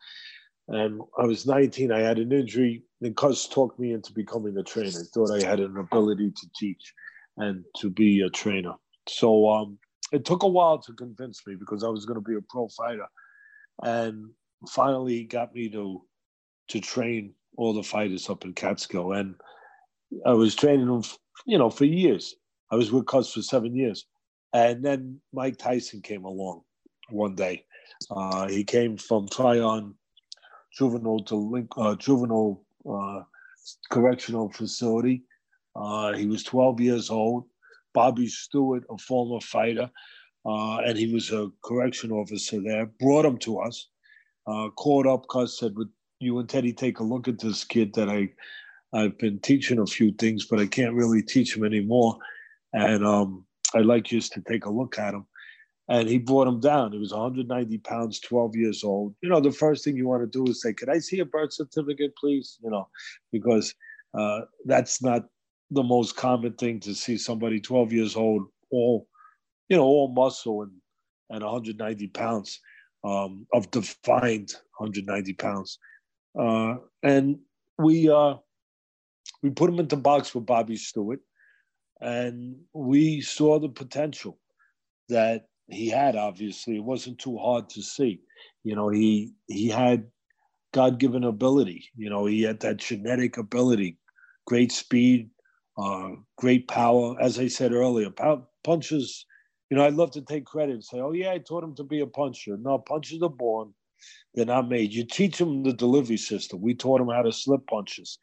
And 0.67 1.01
I 1.19 1.25
was 1.25 1.45
19. 1.45 1.91
I 1.91 1.99
had 1.99 2.19
an 2.19 2.31
injury. 2.31 2.83
And 3.01 3.15
Cus 3.15 3.47
talked 3.47 3.79
me 3.79 3.93
into 3.93 4.13
becoming 4.13 4.57
a 4.57 4.63
trainer. 4.63 4.89
He 4.89 5.05
thought 5.13 5.31
I 5.31 5.45
had 5.45 5.59
an 5.59 5.77
ability 5.77 6.31
to 6.31 6.47
teach 6.55 6.93
and 7.37 7.63
to 7.77 7.89
be 7.89 8.21
a 8.21 8.29
trainer. 8.29 8.73
So 9.07 9.49
um, 9.49 9.77
it 10.13 10.23
took 10.23 10.43
a 10.43 10.47
while 10.47 10.79
to 10.79 10.93
convince 10.93 11.45
me 11.45 11.55
because 11.55 11.83
I 11.83 11.89
was 11.89 12.05
going 12.05 12.15
to 12.15 12.29
be 12.29 12.35
a 12.35 12.41
pro 12.49 12.69
fighter. 12.69 13.07
And 13.81 14.29
finally, 14.69 15.15
he 15.15 15.23
got 15.25 15.53
me 15.53 15.69
to 15.69 16.01
to 16.69 16.79
train 16.79 17.33
all 17.57 17.73
the 17.73 17.83
fighters 17.83 18.29
up 18.29 18.45
in 18.45 18.53
Catskill. 18.53 19.11
And 19.11 19.35
I 20.25 20.31
was 20.31 20.55
training 20.55 20.87
them, 20.87 21.03
you 21.45 21.57
know, 21.57 21.69
for 21.69 21.83
years. 21.83 22.35
I 22.71 22.75
was 22.75 22.91
with 22.91 23.05
Cus 23.05 23.33
for 23.33 23.41
seven 23.41 23.75
years. 23.75 24.05
And 24.53 24.83
then 24.85 25.19
Mike 25.33 25.57
Tyson 25.57 26.01
came 26.01 26.25
along 26.25 26.61
one 27.09 27.35
day. 27.35 27.65
Uh, 28.11 28.47
he 28.47 28.63
came 28.63 28.97
from 28.97 29.27
Tryon 29.27 29.95
juvenile 30.77 31.19
to 31.21 31.35
link, 31.35 31.71
uh, 31.77 31.95
juvenile 31.95 32.63
uh, 32.89 33.21
correctional 33.89 34.51
facility. 34.51 35.23
Uh, 35.75 36.13
he 36.13 36.27
was 36.27 36.43
12 36.43 36.81
years 36.81 37.09
old. 37.09 37.45
Bobby 37.93 38.27
Stewart, 38.27 38.83
a 38.89 38.97
former 38.97 39.39
fighter, 39.39 39.89
uh, 40.45 40.77
and 40.77 40.97
he 40.97 41.13
was 41.13 41.31
a 41.31 41.49
correction 41.63 42.11
officer 42.11 42.59
there, 42.61 42.87
brought 42.99 43.25
him 43.25 43.37
to 43.37 43.59
us. 43.59 43.87
Uh, 44.47 44.69
called 44.71 45.07
up, 45.07 45.27
Cus 45.27 45.59
said, 45.59 45.75
"Would 45.75 45.89
you 46.19 46.39
and 46.39 46.49
Teddy 46.49 46.73
take 46.73 46.99
a 46.99 47.03
look 47.03 47.27
at 47.27 47.39
this 47.39 47.63
kid 47.63 47.93
that 47.93 48.09
I, 48.09 48.29
I've 48.93 49.17
been 49.19 49.39
teaching 49.39 49.79
a 49.79 49.85
few 49.85 50.11
things, 50.11 50.45
but 50.45 50.59
I 50.59 50.65
can't 50.65 50.95
really 50.95 51.21
teach 51.21 51.55
him 51.55 51.63
anymore, 51.63 52.17
and 52.73 53.05
um, 53.05 53.45
I'd 53.75 53.85
like 53.85 54.11
you 54.11 54.21
to 54.21 54.41
take 54.41 54.65
a 54.65 54.71
look 54.71 54.99
at 54.99 55.13
him." 55.13 55.25
and 55.89 56.07
he 56.07 56.17
brought 56.17 56.47
him 56.47 56.59
down. 56.59 56.91
He 56.93 56.97
was 56.97 57.11
190 57.11 57.77
pounds, 57.79 58.19
12 58.21 58.55
years 58.55 58.83
old. 58.83 59.15
You 59.21 59.29
know, 59.29 59.41
the 59.41 59.51
first 59.51 59.83
thing 59.83 59.97
you 59.97 60.07
want 60.07 60.23
to 60.23 60.27
do 60.27 60.49
is 60.49 60.61
say, 60.61 60.73
"Could 60.73 60.89
I 60.89 60.99
see 60.99 61.19
a 61.19 61.25
birth 61.25 61.53
certificate, 61.53 62.15
please?" 62.15 62.57
You 62.63 62.71
know, 62.71 62.87
because 63.31 63.73
uh, 64.17 64.41
that's 64.65 65.01
not 65.01 65.25
the 65.71 65.83
most 65.83 66.15
common 66.15 66.53
thing 66.53 66.79
to 66.81 66.93
see 66.93 67.17
somebody 67.17 67.59
12 67.59 67.91
years 67.91 68.15
old, 68.15 68.43
all 68.71 69.07
you 69.69 69.77
know, 69.77 69.83
all 69.83 70.13
muscle 70.13 70.61
and 70.61 70.71
and 71.29 71.43
190 71.43 72.07
pounds 72.07 72.59
um, 73.03 73.45
of 73.53 73.69
defined 73.71 74.53
190 74.77 75.33
pounds. 75.33 75.79
Uh, 76.39 76.75
and 77.01 77.39
we 77.77 78.09
uh, 78.09 78.35
we 79.41 79.49
put 79.49 79.69
him 79.69 79.79
into 79.79 79.97
box 79.97 80.33
with 80.33 80.45
Bobby 80.45 80.77
Stewart, 80.77 81.19
and 82.01 82.55
we 82.73 83.21
saw 83.21 83.59
the 83.59 83.69
potential 83.69 84.39
that 85.09 85.47
he 85.67 85.89
had 85.89 86.15
obviously. 86.15 86.77
It 86.77 86.83
wasn't 86.83 87.19
too 87.19 87.37
hard 87.37 87.69
to 87.69 87.81
see. 87.81 88.21
You 88.63 88.75
know 88.75 88.89
he 88.89 89.33
he 89.47 89.69
had 89.69 90.07
god-given 90.73 91.23
ability. 91.23 91.85
You 91.95 92.09
know 92.09 92.25
he 92.25 92.43
had 92.43 92.59
that 92.61 92.77
genetic 92.77 93.37
ability 93.37 93.97
great 94.45 94.71
speed 94.71 95.29
uh, 95.77 96.09
great 96.37 96.67
power. 96.67 97.15
As 97.21 97.39
i 97.39 97.47
said 97.47 97.71
earlier 97.73 98.09
pow- 98.09 98.47
punches 98.63 99.25
you 99.69 99.77
know 99.77 99.85
i'd 99.85 99.93
love 99.93 100.11
to 100.11 100.21
take 100.21 100.45
credit 100.45 100.73
and 100.73 100.83
say 100.83 100.99
oh 100.99 101.11
yeah 101.13 101.31
i 101.31 101.37
taught 101.37 101.63
him 101.63 101.75
to 101.75 101.83
be 101.83 102.01
a 102.01 102.07
puncher. 102.07 102.57
No 102.57 102.77
punches 102.79 103.21
are 103.21 103.29
born 103.29 103.73
they're 104.33 104.45
not 104.45 104.69
made 104.69 104.93
you 104.93 105.05
teach 105.05 105.37
them 105.37 105.63
the 105.63 105.73
delivery 105.73 106.17
system 106.17 106.61
we 106.61 106.73
taught 106.73 107.01
him 107.01 107.09
how 107.09 107.21
to 107.21 107.31
slip 107.31 107.65
punches 107.67 108.17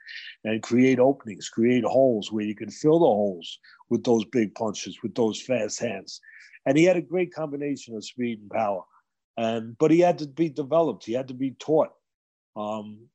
and 0.44 0.62
create 0.62 0.98
openings 0.98 1.48
create 1.48 1.84
holes 1.84 2.32
where 2.32 2.44
you 2.44 2.54
can 2.54 2.70
fill 2.70 2.98
the 2.98 3.06
holes 3.06 3.58
with 3.88 4.04
those 4.04 4.24
big 4.26 4.54
punches 4.54 4.98
with 5.02 5.14
those 5.14 5.40
fast 5.40 5.80
hands 5.80 6.20
and 6.66 6.76
he 6.76 6.84
had 6.84 6.96
a 6.96 7.02
great 7.02 7.34
combination 7.34 7.96
of 7.96 8.04
speed 8.04 8.40
and 8.40 8.50
power. 8.50 8.82
And 9.36 9.78
but 9.78 9.90
he 9.90 10.00
had 10.00 10.18
to 10.18 10.26
be 10.26 10.48
developed. 10.48 11.04
He 11.04 11.12
had 11.12 11.28
to 11.28 11.34
be 11.34 11.52
taught. 11.52 11.90
Um, 12.56 13.08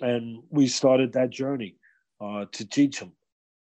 and 0.00 0.42
we 0.50 0.68
started 0.68 1.12
that 1.12 1.30
journey 1.30 1.76
uh, 2.20 2.46
to 2.52 2.68
teach 2.68 3.00
him 3.00 3.12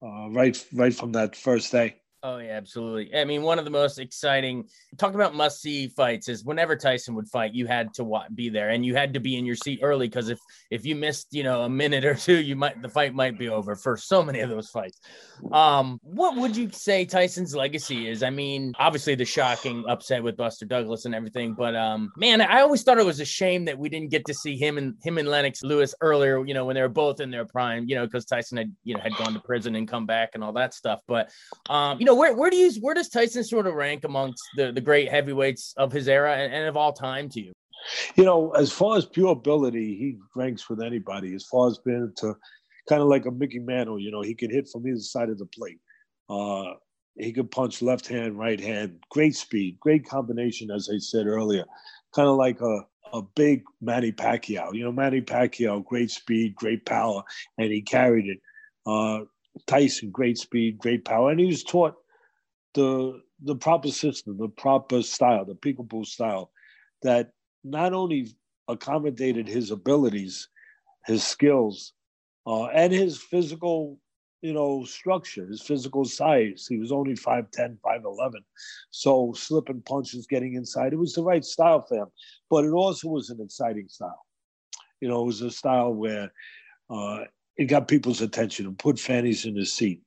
uh, 0.02 0.30
right 0.30 0.64
right 0.72 0.94
from 0.94 1.12
that 1.12 1.36
first 1.36 1.72
day. 1.72 1.96
Oh 2.22 2.38
yeah, 2.38 2.50
absolutely. 2.50 3.14
I 3.14 3.24
mean, 3.24 3.42
one 3.42 3.58
of 3.58 3.64
the 3.64 3.70
most 3.70 3.98
exciting 3.98 4.68
talk 4.96 5.14
about 5.14 5.34
must 5.34 5.60
see 5.60 5.88
fights 5.88 6.28
is 6.28 6.44
whenever 6.44 6.74
Tyson 6.74 7.14
would 7.14 7.28
fight, 7.28 7.54
you 7.54 7.66
had 7.66 7.94
to 7.94 8.20
be 8.34 8.48
there 8.48 8.70
and 8.70 8.84
you 8.84 8.96
had 8.96 9.14
to 9.14 9.20
be 9.20 9.36
in 9.36 9.46
your 9.46 9.54
seat 9.54 9.80
early 9.82 10.08
because 10.08 10.28
if 10.28 10.38
if 10.70 10.84
you 10.84 10.96
missed, 10.96 11.28
you 11.30 11.44
know, 11.44 11.62
a 11.62 11.68
minute 11.68 12.04
or 12.04 12.14
two, 12.16 12.40
you 12.40 12.56
might 12.56 12.82
the 12.82 12.88
fight 12.88 13.14
might 13.14 13.38
be 13.38 13.48
over 13.48 13.76
for 13.76 13.96
so 13.96 14.22
many 14.22 14.40
of 14.40 14.50
those 14.50 14.68
fights. 14.68 15.00
Um, 15.52 16.00
what 16.02 16.36
would 16.36 16.56
you 16.56 16.70
say 16.70 17.04
Tyson's 17.04 17.54
legacy 17.54 18.08
is? 18.08 18.24
I 18.24 18.30
mean, 18.30 18.72
obviously 18.78 19.14
the 19.14 19.24
shocking 19.24 19.84
upset 19.88 20.22
with 20.22 20.36
Buster 20.36 20.66
Douglas 20.66 21.04
and 21.04 21.14
everything, 21.14 21.54
but 21.54 21.76
um, 21.76 22.10
man, 22.16 22.40
I 22.40 22.62
always 22.62 22.82
thought 22.82 22.98
it 22.98 23.06
was 23.06 23.20
a 23.20 23.24
shame 23.24 23.64
that 23.66 23.78
we 23.78 23.88
didn't 23.88 24.10
get 24.10 24.24
to 24.26 24.34
see 24.34 24.56
him 24.56 24.76
and 24.78 24.94
him 25.04 25.18
and 25.18 25.28
Lennox 25.28 25.62
Lewis 25.62 25.94
earlier. 26.00 26.44
You 26.44 26.54
know, 26.54 26.64
when 26.64 26.74
they 26.74 26.82
were 26.82 26.88
both 26.88 27.20
in 27.20 27.30
their 27.30 27.46
prime. 27.46 27.84
You 27.88 27.94
know, 27.94 28.06
because 28.06 28.24
Tyson 28.24 28.58
had 28.58 28.74
you 28.82 28.94
know 28.94 29.00
had 29.00 29.14
gone 29.14 29.34
to 29.34 29.40
prison 29.40 29.76
and 29.76 29.86
come 29.86 30.04
back 30.04 30.30
and 30.34 30.42
all 30.42 30.52
that 30.54 30.74
stuff. 30.74 31.00
But 31.06 31.30
um, 31.68 32.00
you 32.00 32.07
know, 32.08 32.14
where 32.14 32.34
where 32.34 32.50
do 32.50 32.56
you 32.56 32.72
where 32.80 32.94
does 32.94 33.08
Tyson 33.08 33.44
sort 33.44 33.66
of 33.66 33.74
rank 33.74 34.04
amongst 34.04 34.42
the 34.56 34.72
the 34.72 34.80
great 34.80 35.08
heavyweights 35.08 35.74
of 35.76 35.92
his 35.92 36.08
era 36.08 36.36
and, 36.36 36.52
and 36.52 36.66
of 36.66 36.76
all 36.76 36.92
time 36.92 37.28
to 37.30 37.40
you? 37.40 37.52
You 38.16 38.24
know, 38.24 38.50
as 38.50 38.72
far 38.72 38.96
as 38.96 39.06
pure 39.06 39.32
ability, 39.32 39.96
he 39.96 40.16
ranks 40.34 40.68
with 40.68 40.82
anybody. 40.82 41.34
As 41.34 41.44
far 41.44 41.68
as 41.68 41.78
being 41.78 42.12
to 42.16 42.34
kind 42.88 43.02
of 43.02 43.08
like 43.08 43.26
a 43.26 43.30
Mickey 43.30 43.60
Mantle, 43.60 44.00
you 44.00 44.10
know, 44.10 44.22
he 44.22 44.34
could 44.34 44.50
hit 44.50 44.68
from 44.68 44.86
either 44.86 44.98
side 44.98 45.28
of 45.28 45.38
the 45.38 45.46
plate. 45.46 45.78
Uh, 46.28 46.74
he 47.16 47.32
could 47.32 47.50
punch 47.50 47.82
left 47.82 48.06
hand, 48.06 48.38
right 48.38 48.60
hand. 48.60 48.98
Great 49.10 49.36
speed, 49.36 49.78
great 49.80 50.06
combination, 50.06 50.70
as 50.70 50.88
I 50.92 50.98
said 50.98 51.26
earlier. 51.26 51.64
Kind 52.14 52.28
of 52.28 52.36
like 52.36 52.60
a 52.60 52.80
a 53.12 53.22
big 53.22 53.62
Manny 53.80 54.12
Pacquiao. 54.12 54.74
You 54.74 54.84
know, 54.84 54.92
Manny 54.92 55.20
Pacquiao, 55.20 55.84
great 55.84 56.10
speed, 56.10 56.54
great 56.54 56.84
power, 56.84 57.22
and 57.56 57.70
he 57.70 57.80
carried 57.80 58.26
it. 58.26 58.38
Uh, 58.86 59.24
Tyson, 59.66 60.10
great 60.10 60.38
speed, 60.38 60.78
great 60.78 61.04
power, 61.04 61.30
and 61.30 61.40
he 61.40 61.46
was 61.46 61.64
taught 61.64 61.94
the 62.74 63.20
the 63.42 63.54
proper 63.54 63.90
system, 63.90 64.36
the 64.36 64.48
proper 64.48 65.02
style, 65.02 65.44
the 65.44 65.54
peekaboo 65.54 66.04
style, 66.04 66.50
that 67.02 67.32
not 67.64 67.92
only 67.92 68.28
accommodated 68.66 69.46
his 69.46 69.70
abilities, 69.70 70.48
his 71.06 71.24
skills, 71.24 71.92
uh, 72.46 72.66
and 72.66 72.92
his 72.92 73.18
physical, 73.18 73.98
you 74.42 74.52
know, 74.52 74.84
structure, 74.84 75.46
his 75.46 75.62
physical 75.62 76.04
size. 76.04 76.66
He 76.68 76.78
was 76.78 76.92
only 76.92 77.14
5'10", 77.14 77.78
5'11". 77.82 78.44
So 78.90 79.32
slipping 79.34 79.82
punches, 79.82 80.26
getting 80.26 80.54
inside, 80.54 80.92
it 80.92 80.98
was 80.98 81.14
the 81.14 81.22
right 81.22 81.44
style 81.44 81.82
for 81.82 81.96
him. 81.96 82.08
But 82.50 82.64
it 82.64 82.72
also 82.72 83.08
was 83.08 83.30
an 83.30 83.40
exciting 83.40 83.88
style. 83.88 84.24
You 85.00 85.08
know, 85.08 85.22
it 85.22 85.26
was 85.26 85.42
a 85.42 85.50
style 85.50 85.94
where 85.94 86.32
uh, 86.90 87.24
it 87.58 87.66
got 87.66 87.88
people's 87.88 88.20
attention 88.20 88.66
and 88.66 88.78
put 88.78 88.98
fannies 88.98 89.44
in 89.44 89.56
his 89.56 89.72
seat. 89.72 90.00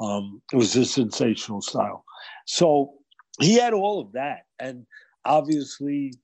Um, 0.00 0.40
it 0.52 0.56
was 0.56 0.74
a 0.74 0.84
sensational 0.84 1.60
style. 1.60 2.04
So 2.46 2.94
he 3.40 3.54
had 3.58 3.74
all 3.74 4.00
of 4.00 4.12
that. 4.12 4.46
And 4.58 4.86
obviously, 5.24 6.14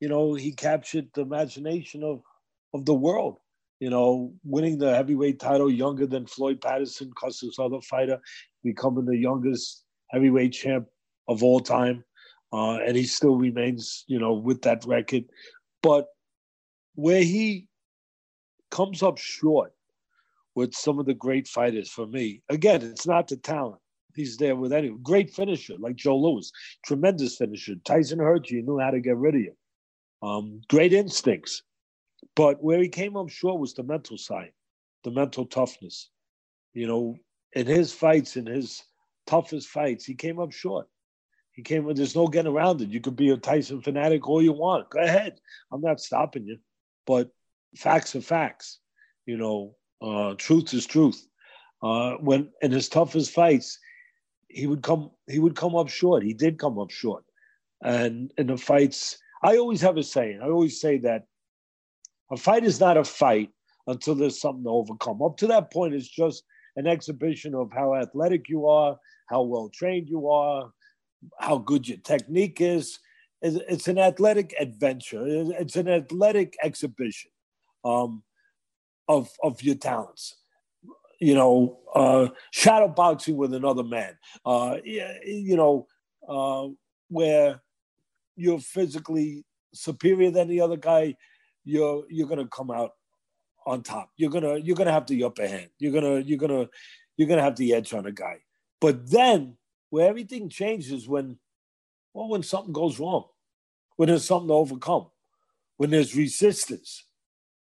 you 0.00 0.08
know, 0.08 0.34
he 0.34 0.52
captured 0.52 1.08
the 1.14 1.20
imagination 1.20 2.02
of, 2.02 2.22
of 2.74 2.86
the 2.86 2.94
world. 2.94 3.38
You 3.78 3.90
know, 3.90 4.32
winning 4.44 4.78
the 4.78 4.94
heavyweight 4.94 5.40
title 5.40 5.70
younger 5.70 6.06
than 6.06 6.26
Floyd 6.26 6.60
Patterson, 6.60 7.12
Cus's 7.20 7.58
other 7.58 7.80
fighter, 7.80 8.20
becoming 8.62 9.04
the 9.04 9.16
youngest 9.16 9.84
heavyweight 10.10 10.52
champ 10.52 10.86
of 11.28 11.42
all 11.42 11.60
time. 11.60 12.04
Uh, 12.52 12.76
and 12.76 12.96
he 12.96 13.04
still 13.04 13.36
remains, 13.36 14.04
you 14.06 14.20
know, 14.20 14.34
with 14.34 14.62
that 14.62 14.84
record. 14.86 15.24
But 15.82 16.06
where 16.94 17.22
he 17.22 17.66
comes 18.70 19.02
up 19.02 19.18
short 19.18 19.72
with 20.54 20.74
some 20.74 20.98
of 20.98 21.06
the 21.06 21.14
great 21.14 21.48
fighters 21.48 21.90
for 21.90 22.06
me. 22.06 22.42
Again, 22.48 22.82
it's 22.82 23.06
not 23.06 23.28
the 23.28 23.36
talent. 23.36 23.80
He's 24.14 24.36
there 24.36 24.56
with 24.56 24.72
any 24.72 24.90
great 25.02 25.32
finisher 25.32 25.74
like 25.78 25.96
Joe 25.96 26.18
Louis, 26.18 26.50
tremendous 26.84 27.36
finisher. 27.36 27.76
Tyson 27.84 28.18
hurt 28.18 28.50
you, 28.50 28.62
knew 28.62 28.78
how 28.78 28.90
to 28.90 29.00
get 29.00 29.16
rid 29.16 29.34
of 29.34 29.40
you. 29.40 29.54
Um, 30.22 30.60
great 30.68 30.92
instincts. 30.92 31.62
But 32.36 32.62
where 32.62 32.80
he 32.80 32.88
came 32.88 33.16
up 33.16 33.30
short 33.30 33.60
was 33.60 33.74
the 33.74 33.82
mental 33.82 34.18
side, 34.18 34.52
the 35.04 35.10
mental 35.10 35.46
toughness. 35.46 36.10
You 36.74 36.86
know, 36.86 37.16
in 37.54 37.66
his 37.66 37.92
fights, 37.92 38.36
in 38.36 38.46
his 38.46 38.82
toughest 39.26 39.68
fights, 39.68 40.04
he 40.04 40.14
came 40.14 40.38
up 40.38 40.52
short. 40.52 40.86
He 41.52 41.62
came, 41.62 41.84
when 41.84 41.96
there's 41.96 42.16
no 42.16 42.26
getting 42.28 42.50
around 42.50 42.80
it. 42.80 42.88
You 42.88 43.00
could 43.00 43.16
be 43.16 43.30
a 43.30 43.36
Tyson 43.36 43.82
fanatic 43.82 44.26
all 44.26 44.40
you 44.42 44.52
want. 44.52 44.88
Go 44.88 45.00
ahead. 45.00 45.38
I'm 45.70 45.82
not 45.82 46.00
stopping 46.00 46.46
you. 46.46 46.58
But 47.06 47.30
facts 47.76 48.16
are 48.16 48.22
facts. 48.22 48.78
You 49.26 49.36
know, 49.36 49.74
uh, 50.02 50.34
truth 50.34 50.74
is 50.74 50.86
truth. 50.86 51.26
Uh, 51.82 52.12
when 52.14 52.48
in 52.62 52.70
his 52.70 52.88
toughest 52.88 53.32
fights, 53.32 53.78
he 54.48 54.66
would 54.66 54.82
come 54.82 55.10
he 55.28 55.38
would 55.38 55.56
come 55.56 55.74
up 55.74 55.88
short. 55.88 56.22
He 56.22 56.34
did 56.34 56.58
come 56.58 56.78
up 56.78 56.90
short, 56.90 57.24
and 57.82 58.32
in 58.38 58.46
the 58.48 58.56
fights, 58.56 59.18
I 59.42 59.56
always 59.56 59.80
have 59.80 59.96
a 59.96 60.02
saying. 60.02 60.40
I 60.42 60.48
always 60.48 60.80
say 60.80 60.98
that 60.98 61.26
a 62.30 62.36
fight 62.36 62.64
is 62.64 62.80
not 62.80 62.96
a 62.96 63.04
fight 63.04 63.50
until 63.86 64.14
there's 64.14 64.40
something 64.40 64.64
to 64.64 64.70
overcome. 64.70 65.22
Up 65.22 65.36
to 65.38 65.46
that 65.48 65.72
point, 65.72 65.94
it's 65.94 66.08
just 66.08 66.44
an 66.76 66.86
exhibition 66.86 67.54
of 67.54 67.70
how 67.72 67.94
athletic 67.94 68.48
you 68.48 68.66
are, 68.68 68.96
how 69.28 69.42
well 69.42 69.68
trained 69.68 70.08
you 70.08 70.28
are, 70.30 70.70
how 71.38 71.58
good 71.58 71.88
your 71.88 71.98
technique 71.98 72.60
is. 72.60 72.98
It's 73.42 73.88
an 73.88 73.98
athletic 73.98 74.54
adventure. 74.60 75.24
It's 75.26 75.76
an 75.76 75.88
athletic 75.88 76.56
exhibition. 76.62 77.30
um, 77.84 78.22
of 79.12 79.30
of 79.42 79.62
your 79.62 79.74
talents. 79.74 80.36
You 81.20 81.34
know, 81.34 81.78
uh, 81.94 82.28
shadow 82.50 82.88
boxing 82.88 83.36
with 83.36 83.54
another 83.54 83.84
man. 83.84 84.16
Uh, 84.44 84.78
you 84.84 85.56
know, 85.56 85.86
uh, 86.28 86.68
where 87.08 87.60
you're 88.36 88.58
physically 88.58 89.44
superior 89.72 90.30
than 90.30 90.48
the 90.48 90.60
other 90.60 90.76
guy, 90.76 91.16
you're 91.64 92.04
you're 92.08 92.28
gonna 92.28 92.48
come 92.48 92.70
out 92.70 92.92
on 93.66 93.82
top. 93.82 94.10
You're 94.16 94.30
gonna 94.30 94.58
you're 94.58 94.76
gonna 94.76 94.92
have 94.92 95.06
the 95.06 95.24
upper 95.24 95.46
hand. 95.46 95.68
You're 95.78 95.92
gonna 95.92 96.20
you're 96.20 96.38
gonna 96.38 96.68
you're 97.16 97.28
gonna 97.28 97.42
have 97.42 97.56
the 97.56 97.74
edge 97.74 97.94
on 97.94 98.06
a 98.06 98.12
guy. 98.12 98.38
But 98.80 99.08
then 99.10 99.56
where 99.90 100.08
everything 100.08 100.48
changes 100.48 101.08
when 101.08 101.38
well 102.14 102.28
when 102.28 102.42
something 102.42 102.72
goes 102.72 102.98
wrong, 102.98 103.26
when 103.96 104.08
there's 104.08 104.24
something 104.24 104.48
to 104.48 104.54
overcome, 104.54 105.06
when 105.76 105.90
there's 105.90 106.16
resistance. 106.16 107.04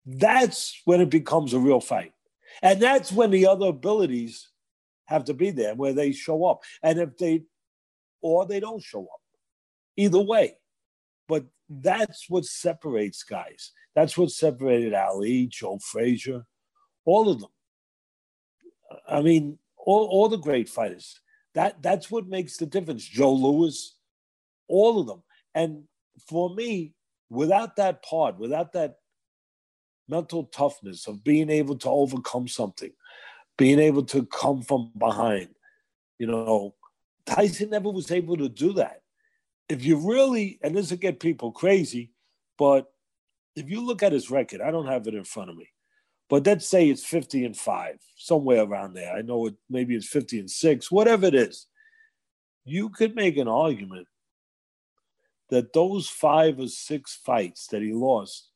That's 0.06 0.80
when 0.84 1.00
it 1.00 1.10
becomes 1.10 1.52
a 1.52 1.58
real 1.58 1.80
fight. 1.80 2.12
And 2.62 2.80
that's 2.80 3.12
when 3.12 3.30
the 3.30 3.46
other 3.46 3.66
abilities 3.66 4.48
have 5.06 5.24
to 5.24 5.34
be 5.34 5.50
there, 5.50 5.74
where 5.74 5.92
they 5.92 6.12
show 6.12 6.44
up. 6.44 6.62
And 6.82 6.98
if 6.98 7.16
they 7.16 7.44
or 8.20 8.46
they 8.46 8.60
don't 8.60 8.82
show 8.82 9.02
up. 9.02 9.20
Either 9.96 10.20
way. 10.20 10.56
But 11.28 11.46
that's 11.68 12.28
what 12.28 12.44
separates 12.44 13.22
guys. 13.22 13.72
That's 13.94 14.16
what 14.16 14.30
separated 14.30 14.94
Ali, 14.94 15.46
Joe 15.46 15.78
Frazier, 15.78 16.44
all 17.04 17.28
of 17.28 17.40
them. 17.40 17.50
I 19.08 19.20
mean, 19.22 19.58
all, 19.76 20.06
all 20.06 20.28
the 20.28 20.36
great 20.36 20.68
fighters. 20.68 21.20
That 21.54 21.82
that's 21.82 22.10
what 22.10 22.28
makes 22.28 22.56
the 22.56 22.66
difference. 22.66 23.04
Joe 23.04 23.32
Louis, 23.32 23.96
all 24.68 25.00
of 25.00 25.06
them. 25.06 25.22
And 25.54 25.84
for 26.28 26.54
me, 26.54 26.94
without 27.28 27.76
that 27.76 28.04
part, 28.04 28.38
without 28.38 28.72
that 28.74 28.99
mental 30.10 30.44
toughness 30.44 31.06
of 31.06 31.24
being 31.24 31.48
able 31.48 31.76
to 31.78 31.88
overcome 31.88 32.48
something, 32.48 32.90
being 33.56 33.78
able 33.78 34.02
to 34.04 34.26
come 34.26 34.62
from 34.62 34.90
behind, 34.98 35.48
you 36.18 36.26
know, 36.26 36.74
Tyson 37.24 37.70
never 37.70 37.90
was 37.90 38.10
able 38.10 38.36
to 38.36 38.48
do 38.48 38.72
that. 38.74 39.02
If 39.68 39.84
you 39.84 39.96
really, 39.96 40.58
and 40.62 40.76
this 40.76 40.90
will 40.90 40.98
get 40.98 41.20
people 41.20 41.52
crazy, 41.52 42.10
but 42.58 42.92
if 43.54 43.70
you 43.70 43.84
look 43.84 44.02
at 44.02 44.12
his 44.12 44.30
record, 44.30 44.60
I 44.60 44.70
don't 44.70 44.86
have 44.86 45.06
it 45.06 45.14
in 45.14 45.24
front 45.24 45.50
of 45.50 45.56
me, 45.56 45.68
but 46.28 46.44
let's 46.44 46.68
say 46.68 46.88
it's 46.88 47.04
50 47.04 47.44
and 47.44 47.56
five, 47.56 48.00
somewhere 48.16 48.62
around 48.62 48.94
there. 48.94 49.14
I 49.14 49.22
know 49.22 49.46
it 49.46 49.54
maybe 49.68 49.94
it's 49.94 50.08
50 50.08 50.40
and 50.40 50.50
six, 50.50 50.90
whatever 50.90 51.26
it 51.26 51.34
is. 51.34 51.66
You 52.64 52.90
could 52.90 53.14
make 53.14 53.36
an 53.36 53.48
argument 53.48 54.06
that 55.50 55.72
those 55.72 56.08
five 56.08 56.58
or 56.58 56.68
six 56.68 57.18
fights 57.24 57.66
that 57.68 57.82
he 57.82 57.92
lost 57.92 58.49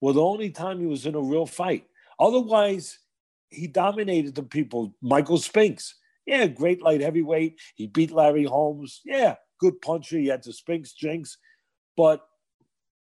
were 0.00 0.12
the 0.12 0.22
only 0.22 0.50
time 0.50 0.80
he 0.80 0.86
was 0.86 1.06
in 1.06 1.14
a 1.14 1.20
real 1.20 1.46
fight. 1.46 1.84
Otherwise, 2.18 2.98
he 3.50 3.66
dominated 3.66 4.34
the 4.34 4.42
people. 4.42 4.94
Michael 5.00 5.38
Spinks, 5.38 5.94
yeah, 6.26 6.46
great 6.46 6.82
light 6.82 7.00
heavyweight. 7.00 7.58
He 7.74 7.86
beat 7.86 8.10
Larry 8.10 8.44
Holmes. 8.44 9.00
Yeah, 9.04 9.36
good 9.58 9.80
puncher. 9.80 10.18
He 10.18 10.26
had 10.26 10.42
the 10.42 10.52
Spinks 10.52 10.92
jinx, 10.92 11.38
but 11.96 12.26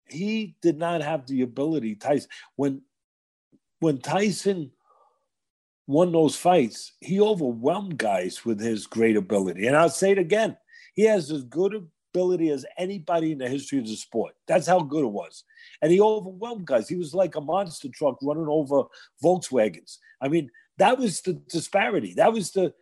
he 0.08 0.56
did 0.62 0.78
not 0.78 1.02
have 1.02 1.26
the 1.26 1.42
ability. 1.42 1.96
Tyson, 1.96 2.28
when 2.56 2.82
when 3.80 3.98
Tyson 3.98 4.70
won 5.86 6.12
those 6.12 6.36
fights, 6.36 6.92
he 7.00 7.20
overwhelmed 7.20 7.98
guys 7.98 8.44
with 8.44 8.60
his 8.60 8.86
great 8.86 9.16
ability. 9.16 9.66
And 9.66 9.76
I'll 9.76 9.88
say 9.88 10.12
it 10.12 10.18
again: 10.18 10.56
he 10.94 11.02
has 11.04 11.30
as 11.30 11.44
good 11.44 11.88
ability 12.16 12.50
as 12.50 12.64
anybody 12.78 13.32
in 13.32 13.38
the 13.38 13.48
history 13.48 13.78
of 13.78 13.86
the 13.86 13.94
sport. 13.94 14.34
That's 14.48 14.66
how 14.66 14.80
good 14.80 15.04
it 15.04 15.12
was. 15.12 15.44
And 15.82 15.92
he 15.92 16.00
overwhelmed 16.00 16.66
guys. 16.66 16.88
He 16.88 16.96
was 16.96 17.14
like 17.14 17.36
a 17.36 17.40
monster 17.40 17.88
truck 17.88 18.16
running 18.22 18.48
over 18.48 18.84
Volkswagens. 19.22 19.98
I 20.20 20.28
mean, 20.28 20.50
that 20.78 20.98
was 20.98 21.20
the 21.20 21.34
disparity. 21.34 22.14
That 22.14 22.32
was 22.32 22.52
the 22.52 22.72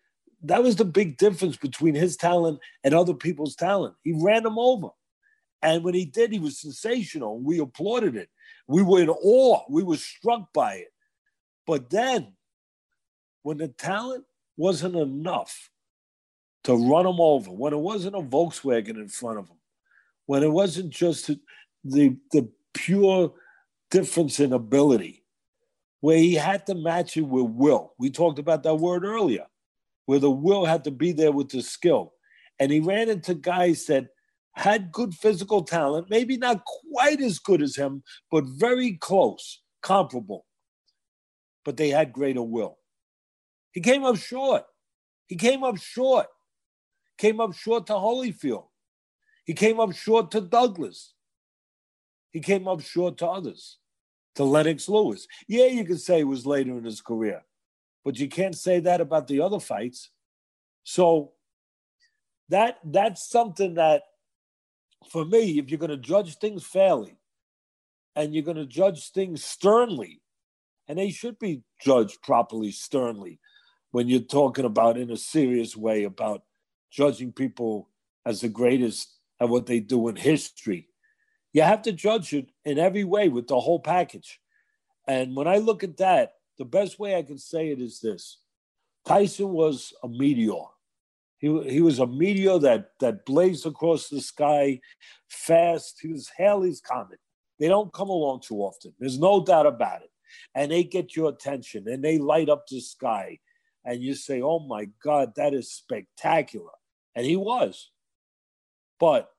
that 0.45 0.63
was 0.63 0.77
the 0.77 0.85
big 0.85 1.17
difference 1.17 1.57
between 1.57 1.95
his 1.95 2.19
talent 2.19 2.61
and 2.85 2.93
other 2.93 3.15
people's 3.15 3.57
talent. 3.57 3.95
He 4.05 4.13
ran 4.13 4.43
them 4.43 4.59
over. 4.59 4.89
And 5.63 5.83
when 5.83 5.95
he 5.95 6.05
did, 6.05 6.33
he 6.33 6.39
was 6.39 6.61
sensational. 6.61 7.41
We 7.41 7.61
applauded 7.61 8.15
it. 8.15 8.29
We 8.69 8.83
were 8.83 9.01
in 9.01 9.09
awe. 9.09 9.63
We 9.71 9.83
were 9.83 9.97
struck 9.97 10.53
by 10.53 10.75
it. 10.75 10.93
But 11.67 11.89
then, 11.89 12.35
when 13.43 13.57
the 13.57 13.69
talent 13.69 14.25
wasn't 14.59 14.97
enough 14.97 15.71
to 16.65 16.75
run 16.75 17.07
him 17.07 17.21
over, 17.21 17.51
when 17.51 17.73
it 17.73 17.79
wasn't 17.79 18.17
a 18.17 18.21
Volkswagen 18.21 18.97
in 18.97 19.09
front 19.09 19.39
of 19.39 19.49
him, 19.49 19.59
when 20.27 20.43
it 20.43 20.51
wasn't 20.51 20.91
just 20.91 21.31
the, 21.85 22.17
the 22.33 22.49
pure 22.73 23.33
difference 23.91 24.41
in 24.41 24.53
ability, 24.53 25.25
where 26.01 26.19
he 26.19 26.35
had 26.35 26.67
to 26.67 26.75
match 26.75 27.17
it 27.17 27.23
with 27.23 27.47
will. 27.47 27.95
We 27.99 28.11
talked 28.11 28.39
about 28.39 28.63
that 28.65 28.75
word 28.75 29.05
earlier 29.05 29.47
where 30.07 30.19
the 30.19 30.31
will 30.31 30.65
had 30.65 30.85
to 30.85 30.91
be 30.91 31.13
there 31.13 31.33
with 31.33 31.51
the 31.51 31.63
skill. 31.63 32.13
And 32.59 32.71
he 32.71 32.81
ran 32.81 33.09
into 33.09 33.35
guys 33.35 33.87
that 33.87 34.09
had 34.53 34.93
good 34.93 35.15
physical 35.15 35.63
talent, 35.63 36.09
maybe 36.11 36.37
not 36.37 36.65
quite 36.65 37.21
as 37.21 37.39
good 37.39 37.63
as 37.63 37.75
him, 37.75 38.03
but 38.31 38.45
very 38.45 38.93
close, 38.93 39.63
comparable. 39.83 40.45
But 41.65 41.77
they 41.77 41.89
had 41.89 42.13
greater 42.13 42.43
will. 42.43 42.79
He 43.73 43.81
came 43.81 44.05
up 44.05 44.17
short. 44.17 44.65
He 45.27 45.37
came 45.37 45.65
up 45.65 45.79
short. 45.79 46.27
Came 47.19 47.41
up 47.41 47.55
short 47.55 47.87
to 47.87 47.95
Holyfield. 47.95 48.67
He 49.45 49.55
came 49.55 49.79
up 49.79 49.95
short 49.95 50.31
to 50.33 50.41
Douglas. 50.41 51.15
He 52.31 52.41
came 52.41 52.67
up 52.67 52.81
short 52.81 53.19
to 53.19 53.29
others, 53.29 53.79
to 54.35 54.45
Lennox 54.45 54.89
Lewis. 54.89 55.29
Yeah, 55.47 55.67
you 55.67 55.85
could 55.85 56.01
say 56.01 56.21
it 56.21 56.25
was 56.25 56.47
later 56.47 56.77
in 56.77 56.85
his 56.85 57.01
career 57.01 57.43
but 58.05 58.19
you 58.19 58.29
can't 58.29 58.57
say 58.57 58.81
that 58.81 59.01
about 59.01 59.27
the 59.27 59.41
other 59.41 59.59
fights. 59.59 60.11
So 60.85 61.33
that 62.51 62.79
that's 62.85 63.29
something 63.29 63.75
that 63.75 64.03
for 65.09 65.25
me, 65.25 65.59
if 65.59 65.71
you're 65.71 65.79
going 65.79 65.91
to 65.91 65.97
judge 65.97 66.37
things 66.37 66.65
fairly 66.65 67.17
and 68.15 68.35
you're 68.35 68.45
going 68.45 68.59
to 68.59 68.67
judge 68.67 69.11
things 69.11 69.43
sternly, 69.43 70.21
and 70.87 70.99
they 70.99 71.11
should 71.11 71.39
be 71.39 71.63
judged 71.81 72.23
properly 72.23 72.71
sternly 72.71 73.41
when 73.91 74.09
you're 74.09 74.21
talking 74.21 74.67
about 74.67 74.99
in 74.99 75.11
a 75.11 75.17
serious 75.17 75.77
way 75.77 76.05
about 76.05 76.43
judging 76.95 77.33
people 77.33 77.91
as 78.25 78.41
the 78.41 78.49
greatest 78.49 79.19
at 79.41 79.49
what 79.49 79.67
they 79.67 79.81
do 79.81 80.09
in 80.09 80.17
history. 80.17 80.89
You 81.53 81.63
have 81.63 81.83
to 81.83 81.93
judge 81.93 82.33
it 82.33 82.51
in 82.65 82.79
every 82.79 83.05
way 83.05 83.29
with 83.29 83.49
the 83.49 83.59
whole 83.59 83.81
package. 83.81 84.41
And 85.07 85.37
when 85.37 85.49
I 85.49 85.59
look 85.59 85.85
at 85.85 85.97
that, 85.99 86.35
the 86.57 86.65
best 86.65 86.99
way 86.99 87.17
I 87.17 87.23
can 87.23 87.39
say 87.39 87.71
it 87.71 87.81
is 87.81 88.01
this 88.01 88.39
Tyson 89.05 89.51
was 89.51 89.93
a 90.03 90.09
meteor. 90.09 90.63
He, 91.39 91.63
he 91.65 91.81
was 91.83 91.99
a 91.99 92.07
meteor 92.07 92.59
that, 92.61 92.93
that 93.01 93.27
blazed 93.27 93.67
across 93.67 94.09
the 94.09 94.21
sky 94.21 94.81
fast. 95.29 95.99
He 96.01 96.09
was 96.09 96.31
Halley's 96.37 96.81
Comet. 96.81 97.19
They 97.59 97.69
don't 97.69 97.93
come 97.93 98.09
along 98.09 98.41
too 98.41 98.61
often. 98.61 98.95
There's 98.99 99.19
no 99.19 99.45
doubt 99.45 99.67
about 99.67 100.03
it. 100.03 100.11
And 100.55 100.71
they 100.71 100.85
get 100.85 101.15
your 101.15 101.29
attention 101.29 101.87
and 101.89 102.03
they 102.03 102.19
light 102.19 102.49
up 102.49 102.67
the 102.67 102.81
sky. 102.81 103.41
And 103.85 104.03
you 104.03 104.15
say, 104.15 104.41
oh 104.41 104.61
my 104.61 104.89
God, 105.03 105.35
that 105.37 105.55
is 105.55 105.71
spectacular. 105.71 106.71
And 107.15 107.25
he 107.27 107.37
was. 107.37 107.91
But 108.99 109.31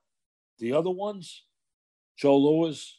the 0.58 0.72
other 0.72 0.90
ones, 0.90 1.42
Joe 2.16 2.38
Louis 2.38 2.98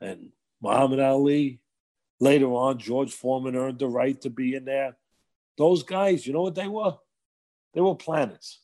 and 0.00 0.30
Muhammad 0.60 1.00
Ali, 1.00 1.60
Later 2.18 2.46
on, 2.46 2.78
George 2.78 3.12
Foreman 3.12 3.56
earned 3.56 3.78
the 3.78 3.88
right 3.88 4.18
to 4.22 4.30
be 4.30 4.54
in 4.54 4.64
there. 4.64 4.96
Those 5.58 5.82
guys, 5.82 6.26
you 6.26 6.32
know 6.32 6.42
what 6.42 6.54
they 6.54 6.68
were? 6.68 6.94
They 7.74 7.80
were 7.80 7.94
planets. 7.94 8.60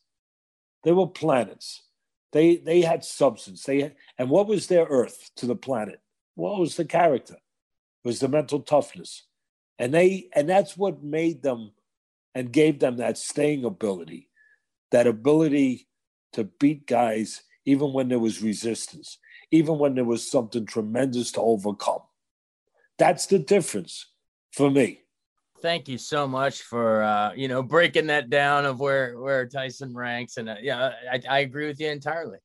They 0.83 0.91
were 0.91 1.07
planets. 1.07 1.83
They 2.31 2.57
they 2.57 2.81
had 2.81 3.05
substance. 3.05 3.63
They 3.63 3.81
had, 3.81 3.95
and 4.17 4.29
what 4.29 4.47
was 4.47 4.67
their 4.67 4.85
earth 4.85 5.29
to 5.37 5.45
the 5.45 5.55
planet? 5.55 6.01
What 6.33 6.59
was 6.59 6.75
the 6.75 6.85
character? 6.85 7.35
It 7.35 8.07
was 8.07 8.19
the 8.19 8.27
mental 8.27 8.59
toughness. 8.59 9.23
And 9.77 9.93
they 9.93 10.29
and 10.33 10.49
that's 10.49 10.75
what 10.75 11.03
made 11.03 11.43
them 11.43 11.71
and 12.33 12.51
gave 12.51 12.79
them 12.79 12.97
that 12.97 13.19
staying 13.19 13.65
ability, 13.65 14.29
that 14.93 15.07
ability 15.07 15.87
to 16.31 16.45
beat 16.45 16.87
guys 16.87 17.43
even 17.65 17.91
when 17.91 18.07
there 18.07 18.19
was 18.19 18.41
resistance, 18.41 19.17
even 19.51 19.77
when 19.77 19.95
there 19.95 20.05
was 20.05 20.29
something 20.29 20.65
tremendous 20.65 21.31
to 21.33 21.41
overcome. 21.41 22.01
That's 22.97 23.25
the 23.25 23.39
difference 23.39 24.05
for 24.51 24.69
me. 24.69 25.01
Thank 25.61 25.87
you 25.87 25.97
so 25.97 26.27
much 26.27 26.61
for 26.61 27.03
uh, 27.03 27.33
you 27.33 27.47
know 27.47 27.63
breaking 27.63 28.07
that 28.07 28.29
down 28.29 28.65
of 28.65 28.79
where 28.79 29.19
where 29.19 29.47
Tyson 29.47 29.93
ranks, 29.95 30.37
and 30.37 30.49
uh, 30.49 30.55
yeah, 30.61 30.91
I, 31.11 31.21
I 31.29 31.39
agree 31.39 31.67
with 31.67 31.79
you 31.79 31.89
entirely. 31.89 32.37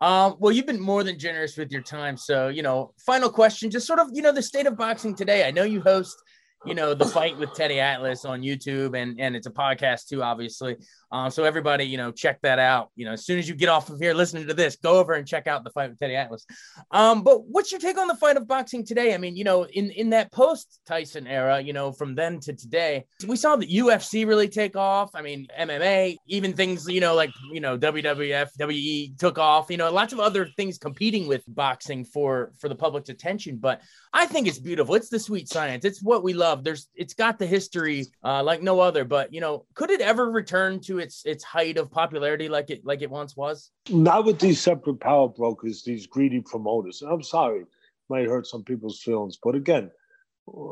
Um, 0.00 0.36
well, 0.38 0.52
you've 0.52 0.66
been 0.66 0.80
more 0.80 1.04
than 1.04 1.18
generous 1.18 1.58
with 1.58 1.70
your 1.70 1.82
time. 1.82 2.16
So, 2.16 2.48
you 2.48 2.62
know, 2.62 2.94
final 3.04 3.28
question, 3.28 3.70
just 3.70 3.86
sort 3.86 3.98
of, 3.98 4.08
you 4.14 4.22
know, 4.22 4.32
the 4.32 4.42
state 4.42 4.66
of 4.66 4.76
boxing 4.76 5.14
today. 5.14 5.46
I 5.46 5.50
know 5.50 5.64
you 5.64 5.82
host, 5.82 6.16
you 6.64 6.74
know, 6.74 6.94
the 6.94 7.04
fight 7.04 7.36
with 7.36 7.52
Teddy 7.52 7.80
Atlas 7.80 8.24
on 8.24 8.40
YouTube 8.40 8.96
and, 8.96 9.20
and 9.20 9.36
it's 9.36 9.46
a 9.46 9.50
podcast 9.50 10.08
too, 10.08 10.22
obviously. 10.22 10.76
Uh, 11.12 11.28
so 11.28 11.44
everybody, 11.44 11.84
you 11.84 11.96
know, 11.96 12.12
check 12.12 12.40
that 12.42 12.58
out. 12.58 12.90
You 12.94 13.04
know, 13.04 13.12
as 13.12 13.24
soon 13.24 13.38
as 13.38 13.48
you 13.48 13.54
get 13.54 13.68
off 13.68 13.90
of 13.90 13.98
here 13.98 14.14
listening 14.14 14.46
to 14.46 14.54
this, 14.54 14.76
go 14.76 14.98
over 14.98 15.14
and 15.14 15.26
check 15.26 15.46
out 15.46 15.64
the 15.64 15.70
fight 15.70 15.90
with 15.90 15.98
Teddy 15.98 16.14
Atlas. 16.14 16.46
Um, 16.90 17.22
but 17.22 17.46
what's 17.46 17.72
your 17.72 17.80
take 17.80 17.98
on 17.98 18.06
the 18.06 18.14
fight 18.16 18.36
of 18.36 18.46
boxing 18.46 18.84
today? 18.86 19.14
I 19.14 19.18
mean, 19.18 19.36
you 19.36 19.44
know, 19.44 19.64
in 19.64 19.90
in 19.90 20.10
that 20.10 20.30
post 20.30 20.80
Tyson 20.86 21.26
era, 21.26 21.60
you 21.60 21.72
know, 21.72 21.90
from 21.90 22.14
then 22.14 22.38
to 22.40 22.52
today, 22.52 23.04
we 23.26 23.36
saw 23.36 23.56
the 23.56 23.66
UFC 23.66 24.26
really 24.26 24.48
take 24.48 24.76
off. 24.76 25.10
I 25.14 25.22
mean, 25.22 25.46
MMA, 25.58 26.16
even 26.26 26.52
things, 26.52 26.86
you 26.88 27.00
know, 27.00 27.14
like 27.14 27.30
you 27.52 27.60
know, 27.60 27.76
WWF, 27.76 28.50
WE 28.60 29.14
took 29.18 29.38
off. 29.38 29.70
You 29.70 29.78
know, 29.78 29.90
lots 29.90 30.12
of 30.12 30.20
other 30.20 30.46
things 30.56 30.78
competing 30.78 31.26
with 31.26 31.42
boxing 31.48 32.04
for 32.04 32.52
for 32.58 32.68
the 32.68 32.76
public's 32.76 33.08
attention. 33.08 33.56
But 33.56 33.80
I 34.12 34.26
think 34.26 34.46
it's 34.46 34.58
beautiful. 34.58 34.94
It's 34.94 35.08
the 35.08 35.18
sweet 35.18 35.48
science. 35.48 35.84
It's 35.84 36.02
what 36.02 36.22
we 36.22 36.34
love. 36.34 36.64
There's, 36.64 36.88
it's 36.94 37.14
got 37.14 37.38
the 37.38 37.46
history 37.46 38.06
uh, 38.24 38.42
like 38.42 38.62
no 38.62 38.80
other. 38.80 39.04
But 39.04 39.32
you 39.32 39.40
know, 39.40 39.66
could 39.74 39.90
it 39.90 40.00
ever 40.00 40.30
return 40.30 40.80
to 40.82 40.99
its 41.00 41.24
its 41.24 41.44
height 41.44 41.78
of 41.78 41.90
popularity 41.90 42.48
like 42.48 42.70
it 42.70 42.84
like 42.84 43.02
it 43.02 43.10
once 43.10 43.36
was? 43.36 43.70
Not 43.90 44.24
with 44.24 44.38
these 44.38 44.60
separate 44.60 45.00
power 45.00 45.28
brokers, 45.28 45.82
these 45.82 46.06
greedy 46.06 46.40
promoters. 46.40 47.02
I'm 47.02 47.22
sorry, 47.22 47.64
might 48.08 48.26
hurt 48.26 48.46
some 48.46 48.62
people's 48.62 49.00
feelings, 49.00 49.38
but 49.42 49.54
again, 49.54 49.90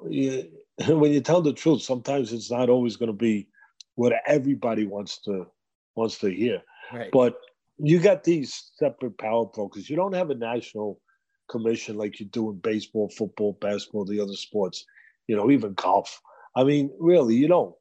you, 0.09 0.49
when 0.89 1.13
you 1.13 1.21
tell 1.21 1.41
the 1.41 1.53
truth, 1.53 1.83
sometimes 1.83 2.33
it's 2.33 2.51
not 2.51 2.69
always 2.69 2.97
going 2.97 3.09
to 3.09 3.13
be 3.13 3.49
what 3.95 4.13
everybody 4.27 4.87
wants 4.87 5.19
to 5.23 5.47
wants 5.95 6.19
to 6.19 6.29
hear. 6.29 6.63
Right. 6.93 7.11
But 7.13 7.39
you 7.79 7.99
got 8.01 8.25
these 8.25 8.71
separate 8.77 9.19
power 9.19 9.47
brokers. 9.47 9.89
You 9.89 9.97
don't 9.97 10.15
have 10.15 10.31
a 10.31 10.35
national 10.35 11.01
commission 11.49 11.97
like 11.97 12.21
you 12.21 12.27
do 12.27 12.51
in 12.51 12.59
baseball, 12.59 13.09
football, 13.09 13.57
basketball, 13.61 14.05
the 14.05 14.21
other 14.21 14.35
sports. 14.35 14.85
You 15.27 15.37
know, 15.37 15.51
even 15.51 15.75
golf. 15.75 16.21
I 16.57 16.65
mean, 16.65 16.91
really, 16.99 17.35
you 17.35 17.49
don't 17.49 17.75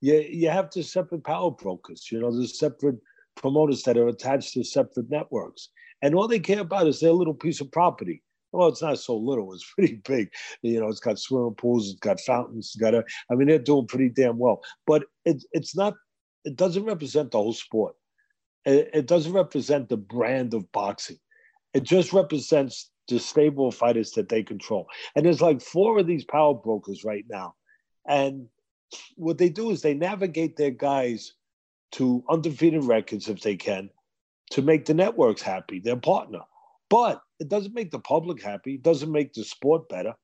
you 0.00 0.14
you 0.14 0.48
have 0.50 0.70
to 0.70 0.82
separate 0.82 1.24
power 1.24 1.50
brokers. 1.50 2.08
You 2.10 2.20
know, 2.20 2.30
there's 2.30 2.58
separate 2.58 2.96
promoters 3.36 3.82
that 3.84 3.98
are 3.98 4.08
attached 4.08 4.54
to 4.54 4.64
separate 4.64 5.10
networks, 5.10 5.68
and 6.02 6.14
all 6.14 6.28
they 6.28 6.40
care 6.40 6.60
about 6.60 6.86
is 6.86 7.00
their 7.00 7.12
little 7.12 7.34
piece 7.34 7.60
of 7.60 7.70
property. 7.70 8.22
Well, 8.52 8.68
it's 8.68 8.82
not 8.82 8.98
so 8.98 9.16
little; 9.16 9.52
it's 9.52 9.70
pretty 9.74 10.00
big. 10.04 10.30
You 10.62 10.80
know, 10.80 10.88
it's 10.88 11.00
got 11.00 11.18
swimming 11.18 11.54
pools, 11.54 11.90
it's 11.90 12.00
got 12.00 12.20
fountains, 12.20 12.72
it's 12.74 12.76
got 12.76 12.94
a. 12.94 13.04
I 13.30 13.34
mean, 13.34 13.48
they're 13.48 13.58
doing 13.58 13.86
pretty 13.86 14.08
damn 14.08 14.38
well, 14.38 14.62
but 14.86 15.04
it, 15.24 15.44
it's 15.52 15.76
not. 15.76 15.94
It 16.44 16.56
doesn't 16.56 16.84
represent 16.84 17.30
the 17.30 17.38
whole 17.38 17.52
sport. 17.52 17.94
It, 18.64 18.90
it 18.94 19.06
doesn't 19.06 19.32
represent 19.32 19.88
the 19.88 19.98
brand 19.98 20.54
of 20.54 20.70
boxing. 20.72 21.18
It 21.74 21.82
just 21.82 22.12
represents 22.12 22.90
the 23.08 23.18
stable 23.18 23.70
fighters 23.70 24.12
that 24.12 24.28
they 24.28 24.42
control. 24.42 24.86
And 25.14 25.24
there's 25.24 25.40
like 25.40 25.60
four 25.60 25.98
of 25.98 26.06
these 26.06 26.24
power 26.24 26.54
brokers 26.54 27.04
right 27.04 27.24
now, 27.28 27.54
and 28.08 28.46
what 29.16 29.38
they 29.38 29.48
do 29.48 29.70
is 29.70 29.82
they 29.82 29.94
navigate 29.94 30.56
their 30.56 30.70
guys 30.70 31.34
to 31.92 32.24
undefeated 32.28 32.84
records 32.84 33.28
if 33.28 33.40
they 33.40 33.56
can 33.56 33.90
to 34.50 34.62
make 34.62 34.84
the 34.84 34.94
networks 34.94 35.42
happy, 35.42 35.80
their 35.80 35.96
partner. 35.96 36.40
But 36.88 37.20
it 37.38 37.48
doesn't 37.48 37.74
make 37.74 37.90
the 37.90 38.00
public 38.00 38.42
happy, 38.42 38.74
it 38.74 38.82
doesn't 38.82 39.12
make 39.12 39.32
the 39.32 39.44
sport 39.44 39.88
better 39.88 40.14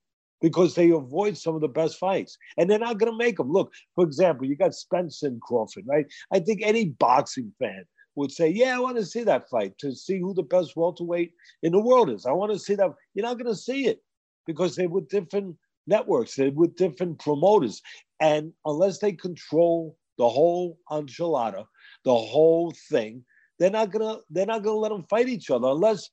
because 0.40 0.74
they 0.74 0.90
avoid 0.90 1.36
some 1.36 1.54
of 1.54 1.60
the 1.60 1.68
best 1.68 1.98
fights. 1.98 2.36
And 2.56 2.68
they're 2.68 2.78
not 2.78 2.98
going 2.98 3.10
to 3.10 3.18
make 3.18 3.38
them. 3.38 3.50
Look, 3.50 3.72
for 3.94 4.04
example, 4.04 4.46
you 4.46 4.56
got 4.56 4.74
Spence 4.74 5.22
and 5.22 5.40
Crawford, 5.40 5.84
right? 5.86 6.06
I 6.32 6.40
think 6.40 6.60
any 6.62 6.86
boxing 6.86 7.52
fan 7.58 7.84
would 8.16 8.32
say, 8.32 8.48
Yeah, 8.48 8.76
I 8.76 8.80
want 8.80 8.96
to 8.96 9.06
see 9.06 9.22
that 9.24 9.48
fight 9.48 9.78
to 9.78 9.94
see 9.94 10.18
who 10.18 10.34
the 10.34 10.42
best 10.42 10.76
welterweight 10.76 11.32
in 11.62 11.72
the 11.72 11.80
world 11.80 12.10
is. 12.10 12.26
I 12.26 12.32
want 12.32 12.52
to 12.52 12.58
see 12.58 12.74
that. 12.74 12.90
You're 13.14 13.26
not 13.26 13.38
going 13.38 13.52
to 13.52 13.60
see 13.60 13.86
it 13.86 14.00
because 14.46 14.76
they're 14.76 14.88
with 14.88 15.08
different 15.08 15.56
networks, 15.86 16.34
they're 16.34 16.50
with 16.50 16.76
different 16.76 17.18
promoters. 17.18 17.82
And 18.20 18.52
unless 18.64 18.98
they 18.98 19.12
control 19.12 19.96
the 20.18 20.28
whole 20.28 20.78
enchilada, 20.90 21.64
the 22.04 22.14
whole 22.14 22.72
thing, 22.90 23.24
they're 23.58 23.70
not 23.70 23.90
gonna 23.90 24.18
they're 24.30 24.46
not 24.46 24.62
gonna 24.62 24.76
let 24.76 24.90
them 24.90 25.06
fight 25.08 25.28
each 25.28 25.50
other 25.50 25.68
unless 25.68 26.10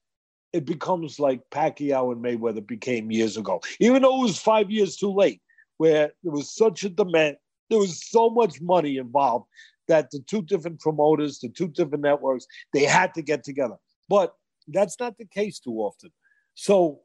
it 0.53 0.65
becomes 0.65 1.19
like 1.19 1.41
Pacquiao 1.51 2.11
and 2.11 2.23
Mayweather 2.23 2.65
became 2.65 3.11
years 3.11 3.37
ago. 3.37 3.59
Even 3.79 4.03
though 4.03 4.19
it 4.21 4.23
was 4.23 4.37
five 4.37 4.69
years 4.69 4.95
too 4.95 5.11
late, 5.11 5.41
where 5.77 6.11
there 6.23 6.31
was 6.31 6.55
such 6.55 6.83
a 6.83 6.89
demand, 6.89 7.37
there 7.69 7.79
was 7.79 8.07
so 8.09 8.29
much 8.29 8.61
money 8.61 8.97
involved 8.97 9.47
that 9.87 10.11
the 10.11 10.19
two 10.19 10.41
different 10.43 10.79
promoters, 10.79 11.39
the 11.39 11.49
two 11.49 11.67
different 11.67 12.03
networks, 12.03 12.45
they 12.71 12.85
had 12.85 13.13
to 13.15 13.21
get 13.21 13.43
together. 13.43 13.75
But 14.07 14.33
that's 14.67 14.99
not 14.99 15.17
the 15.17 15.25
case 15.25 15.59
too 15.59 15.73
often. 15.79 16.11
So 16.53 17.01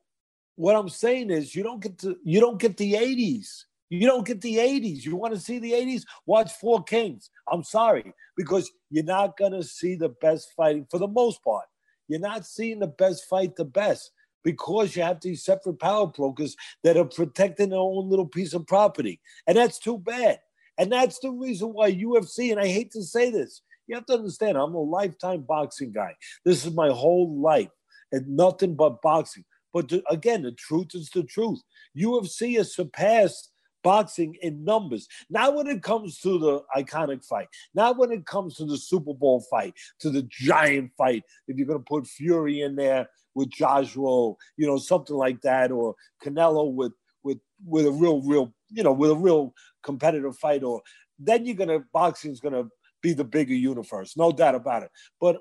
what 0.58 0.76
I'm 0.76 0.88
saying 0.88 1.30
is 1.30 1.54
you 1.54 1.62
don't 1.62 1.82
get 1.82 1.98
to 1.98 2.16
you 2.24 2.40
don't 2.40 2.60
get 2.60 2.76
the 2.76 2.94
80s 2.94 3.64
you 3.90 4.06
don't 4.06 4.26
get 4.26 4.40
the 4.40 4.56
80s. 4.56 5.04
You 5.04 5.16
want 5.16 5.34
to 5.34 5.40
see 5.40 5.58
the 5.58 5.72
80s? 5.72 6.02
Watch 6.26 6.52
Four 6.52 6.82
Kings. 6.82 7.30
I'm 7.50 7.62
sorry, 7.62 8.12
because 8.36 8.70
you're 8.90 9.04
not 9.04 9.36
to 9.38 9.62
see 9.62 9.94
the 9.94 10.10
best 10.10 10.52
fighting 10.56 10.86
for 10.90 10.98
the 10.98 11.08
most 11.08 11.42
part. 11.42 11.64
You're 12.06 12.20
not 12.20 12.46
seeing 12.46 12.80
the 12.80 12.88
best 12.88 13.24
fight 13.28 13.56
the 13.56 13.64
best 13.64 14.10
because 14.44 14.94
you 14.94 15.02
have 15.02 15.20
these 15.20 15.44
separate 15.44 15.78
power 15.78 16.06
brokers 16.06 16.56
that 16.84 16.96
are 16.96 17.04
protecting 17.04 17.70
their 17.70 17.78
own 17.78 18.08
little 18.08 18.26
piece 18.26 18.54
of 18.54 18.66
property. 18.66 19.20
And 19.46 19.56
that's 19.56 19.78
too 19.78 19.98
bad. 19.98 20.38
And 20.78 20.92
that's 20.92 21.18
the 21.18 21.30
reason 21.30 21.68
why 21.68 21.92
UFC, 21.92 22.50
and 22.50 22.60
I 22.60 22.66
hate 22.66 22.92
to 22.92 23.02
say 23.02 23.30
this, 23.30 23.62
you 23.86 23.94
have 23.94 24.06
to 24.06 24.14
understand, 24.14 24.56
I'm 24.56 24.74
a 24.74 24.80
lifetime 24.80 25.42
boxing 25.42 25.92
guy. 25.92 26.14
This 26.44 26.64
is 26.64 26.72
my 26.72 26.88
whole 26.90 27.40
life 27.40 27.70
and 28.12 28.36
nothing 28.36 28.74
but 28.74 29.02
boxing. 29.02 29.44
But 29.72 29.88
to, 29.90 30.02
again, 30.10 30.42
the 30.42 30.52
truth 30.52 30.94
is 30.94 31.10
the 31.10 31.22
truth. 31.22 31.60
UFC 31.96 32.56
has 32.56 32.74
surpassed 32.74 33.50
boxing 33.82 34.36
in 34.42 34.64
numbers. 34.64 35.08
Not 35.30 35.54
when 35.54 35.66
it 35.66 35.82
comes 35.82 36.18
to 36.20 36.38
the 36.38 36.62
iconic 36.76 37.24
fight, 37.24 37.48
not 37.74 37.96
when 37.96 38.12
it 38.12 38.26
comes 38.26 38.56
to 38.56 38.64
the 38.64 38.76
Super 38.76 39.14
Bowl 39.14 39.44
fight, 39.50 39.74
to 40.00 40.10
the 40.10 40.22
giant 40.30 40.92
fight. 40.96 41.24
If 41.46 41.56
you're 41.56 41.66
going 41.66 41.80
to 41.80 41.84
put 41.84 42.06
Fury 42.06 42.62
in 42.62 42.76
there 42.76 43.08
with 43.34 43.50
Joshua, 43.50 44.34
you 44.56 44.66
know, 44.66 44.78
something 44.78 45.16
like 45.16 45.40
that, 45.42 45.70
or 45.70 45.94
Canelo 46.22 46.72
with 46.72 46.92
with 47.22 47.38
with 47.64 47.86
a 47.86 47.92
real, 47.92 48.20
real, 48.22 48.52
you 48.70 48.82
know, 48.82 48.92
with 48.92 49.10
a 49.10 49.16
real 49.16 49.54
competitive 49.82 50.36
fight, 50.36 50.62
or 50.62 50.82
then 51.18 51.44
you're 51.46 51.54
gonna 51.54 51.80
boxing's 51.92 52.40
gonna 52.40 52.64
be 53.02 53.12
the 53.12 53.24
bigger 53.24 53.54
universe, 53.54 54.16
no 54.16 54.32
doubt 54.32 54.54
about 54.54 54.82
it. 54.82 54.90
But 55.20 55.38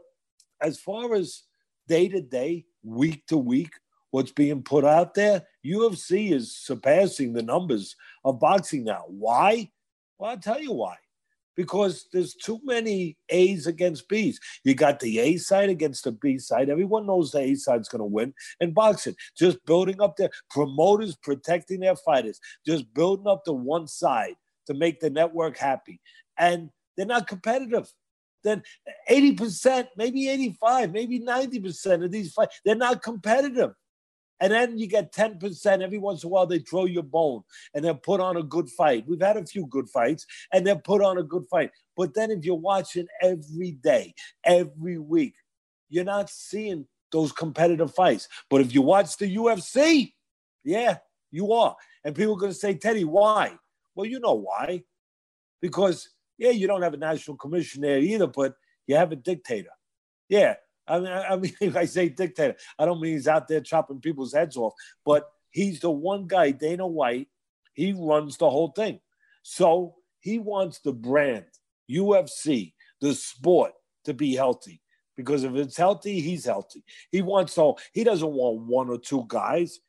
as 0.62 0.80
far 0.80 1.16
as 1.16 1.44
day 1.88 2.08
to 2.10 2.22
day, 2.22 2.66
week 2.84 3.26
to 3.28 3.38
week, 3.38 3.72
what's 4.12 4.32
being 4.32 4.64
put 4.64 4.86
out 4.86 5.14
there, 5.14 5.44
UFC 5.66 6.32
is 6.32 6.56
surpassing 6.56 7.34
the 7.34 7.44
numbers 7.44 7.96
of 8.24 8.40
boxing 8.40 8.84
now. 8.84 9.04
Why? 9.08 9.70
Well, 10.18 10.32
I'll 10.32 10.38
tell 10.38 10.62
you 10.62 10.74
why. 10.74 10.96
Because 11.56 12.08
there's 12.14 12.36
too 12.36 12.60
many 12.64 13.18
A's 13.30 13.66
against 13.66 14.08
B's. 14.08 14.40
You 14.64 14.76
got 14.76 15.00
the 15.00 15.18
A 15.20 15.38
side 15.38 15.70
against 15.70 16.04
the 16.04 16.12
B 16.12 16.38
side. 16.38 16.70
Everyone 16.70 17.08
knows 17.08 17.32
the 17.32 17.40
A 17.40 17.56
side's 17.56 17.90
going 17.90 18.00
to 18.00 18.06
win. 18.06 18.34
And 18.60 18.76
boxing, 18.76 19.16
just 19.36 19.66
building 19.66 20.00
up 20.00 20.18
their 20.18 20.30
promoters, 20.52 21.16
protecting 21.16 21.80
their 21.80 21.96
fighters, 21.96 22.40
just 22.66 22.94
building 22.94 23.28
up 23.28 23.44
the 23.44 23.54
one 23.54 23.88
side 23.88 24.36
to 24.68 24.76
make 24.76 25.00
the 25.00 25.10
network 25.10 25.58
happy. 25.58 26.00
And 26.38 26.70
they're 26.96 27.08
not 27.08 27.28
competitive 27.28 27.92
then 28.44 28.64
80%, 29.10 29.88
maybe 29.98 30.30
85, 30.30 30.92
maybe 30.92 31.20
90% 31.20 32.06
of 32.06 32.12
these 32.12 32.32
fights, 32.32 32.62
they're 32.64 32.76
not 32.76 33.04
competitive. 33.04 33.72
And 34.40 34.52
then 34.52 34.78
you 34.78 34.88
get 34.88 35.14
10% 35.14 35.82
every 35.82 35.98
once 35.98 36.24
in 36.24 36.28
a 36.28 36.30
while, 36.30 36.46
they 36.46 36.60
throw 36.60 36.86
you 36.86 37.00
a 37.00 37.04
bone 37.04 37.42
and 37.74 37.84
they 37.84 37.94
put 37.94 38.20
on 38.20 38.38
a 38.38 38.44
good 38.44 38.70
fight. 38.70 39.06
We've 39.08 39.22
had 39.22 39.38
a 39.38 39.46
few 39.46 39.66
good 39.68 39.90
fights 39.90 40.26
and 40.54 40.66
they 40.66 40.76
put 40.76 41.02
on 41.02 41.18
a 41.18 41.24
good 41.24 41.46
fight. 41.50 41.72
But 41.96 42.14
then 42.14 42.30
if 42.30 42.46
you're 42.46 42.56
watching 42.56 43.08
every 43.22 43.72
day, 43.72 44.14
every 44.44 45.00
week, 45.00 45.34
you're 45.90 46.04
not 46.04 46.30
seeing 46.30 46.86
those 47.12 47.32
competitive 47.32 47.94
fights. 47.94 48.28
But 48.50 48.62
if 48.62 48.74
you 48.74 48.82
watch 48.82 49.18
the 49.18 49.36
UFC, 49.36 50.14
yeah, 50.64 50.98
you 51.32 51.54
are. 51.54 51.76
And 52.04 52.16
people 52.16 52.34
are 52.34 52.40
going 52.40 52.52
to 52.52 52.58
say, 52.58 52.76
Teddy, 52.76 53.06
why? 53.06 53.58
Well, 53.96 54.06
you 54.06 54.20
know 54.20 54.36
why. 54.36 54.84
Because, 55.62 56.10
yeah, 56.38 56.52
you 56.52 56.68
don't 56.68 56.84
have 56.84 56.94
a 56.94 56.98
national 56.98 57.38
commission 57.38 57.82
there 57.82 58.00
either, 58.00 58.28
but 58.28 58.54
you 58.86 58.96
have 58.96 59.12
a 59.12 59.16
dictator. 59.16 59.72
Yeah, 60.30 60.56
I 60.88 61.00
mean, 61.00 61.12
I 61.12 61.36
mean, 61.36 61.54
I 61.78 61.86
say 61.86 62.10
dictator, 62.10 62.56
I 62.78 62.86
don't 62.86 63.02
mean 63.02 63.14
he's 63.14 63.28
out 63.28 63.48
there 63.48 63.62
chopping 63.62 64.00
people's 64.00 64.34
heads 64.34 64.58
off, 64.58 64.74
but 65.06 65.30
he's 65.50 65.80
the 65.80 65.92
one 65.92 66.28
guy, 66.28 66.52
Dana 66.52 66.88
White. 66.88 67.28
He 67.74 67.94
runs 67.94 68.38
the 68.38 68.50
whole 68.50 68.70
thing. 68.70 69.00
So 69.44 69.96
he 70.20 70.40
wants 70.40 70.80
the 70.80 70.94
brand, 70.94 71.46
UFC, 71.90 72.74
the 73.02 73.14
sport 73.14 73.74
to 74.06 74.14
be 74.14 74.36
healthy. 74.36 74.82
Because 75.16 75.44
if 75.44 75.56
it's 75.56 75.78
healthy, 75.78 76.20
he's 76.20 76.46
healthy. 76.46 76.84
He 77.12 77.22
wants 77.22 77.56
to, 77.56 77.74
he 77.94 78.04
doesn't 78.04 78.32
want 78.32 78.62
one 78.62 78.90
or 78.90 79.00
two 79.00 79.26
guys. 79.28 79.80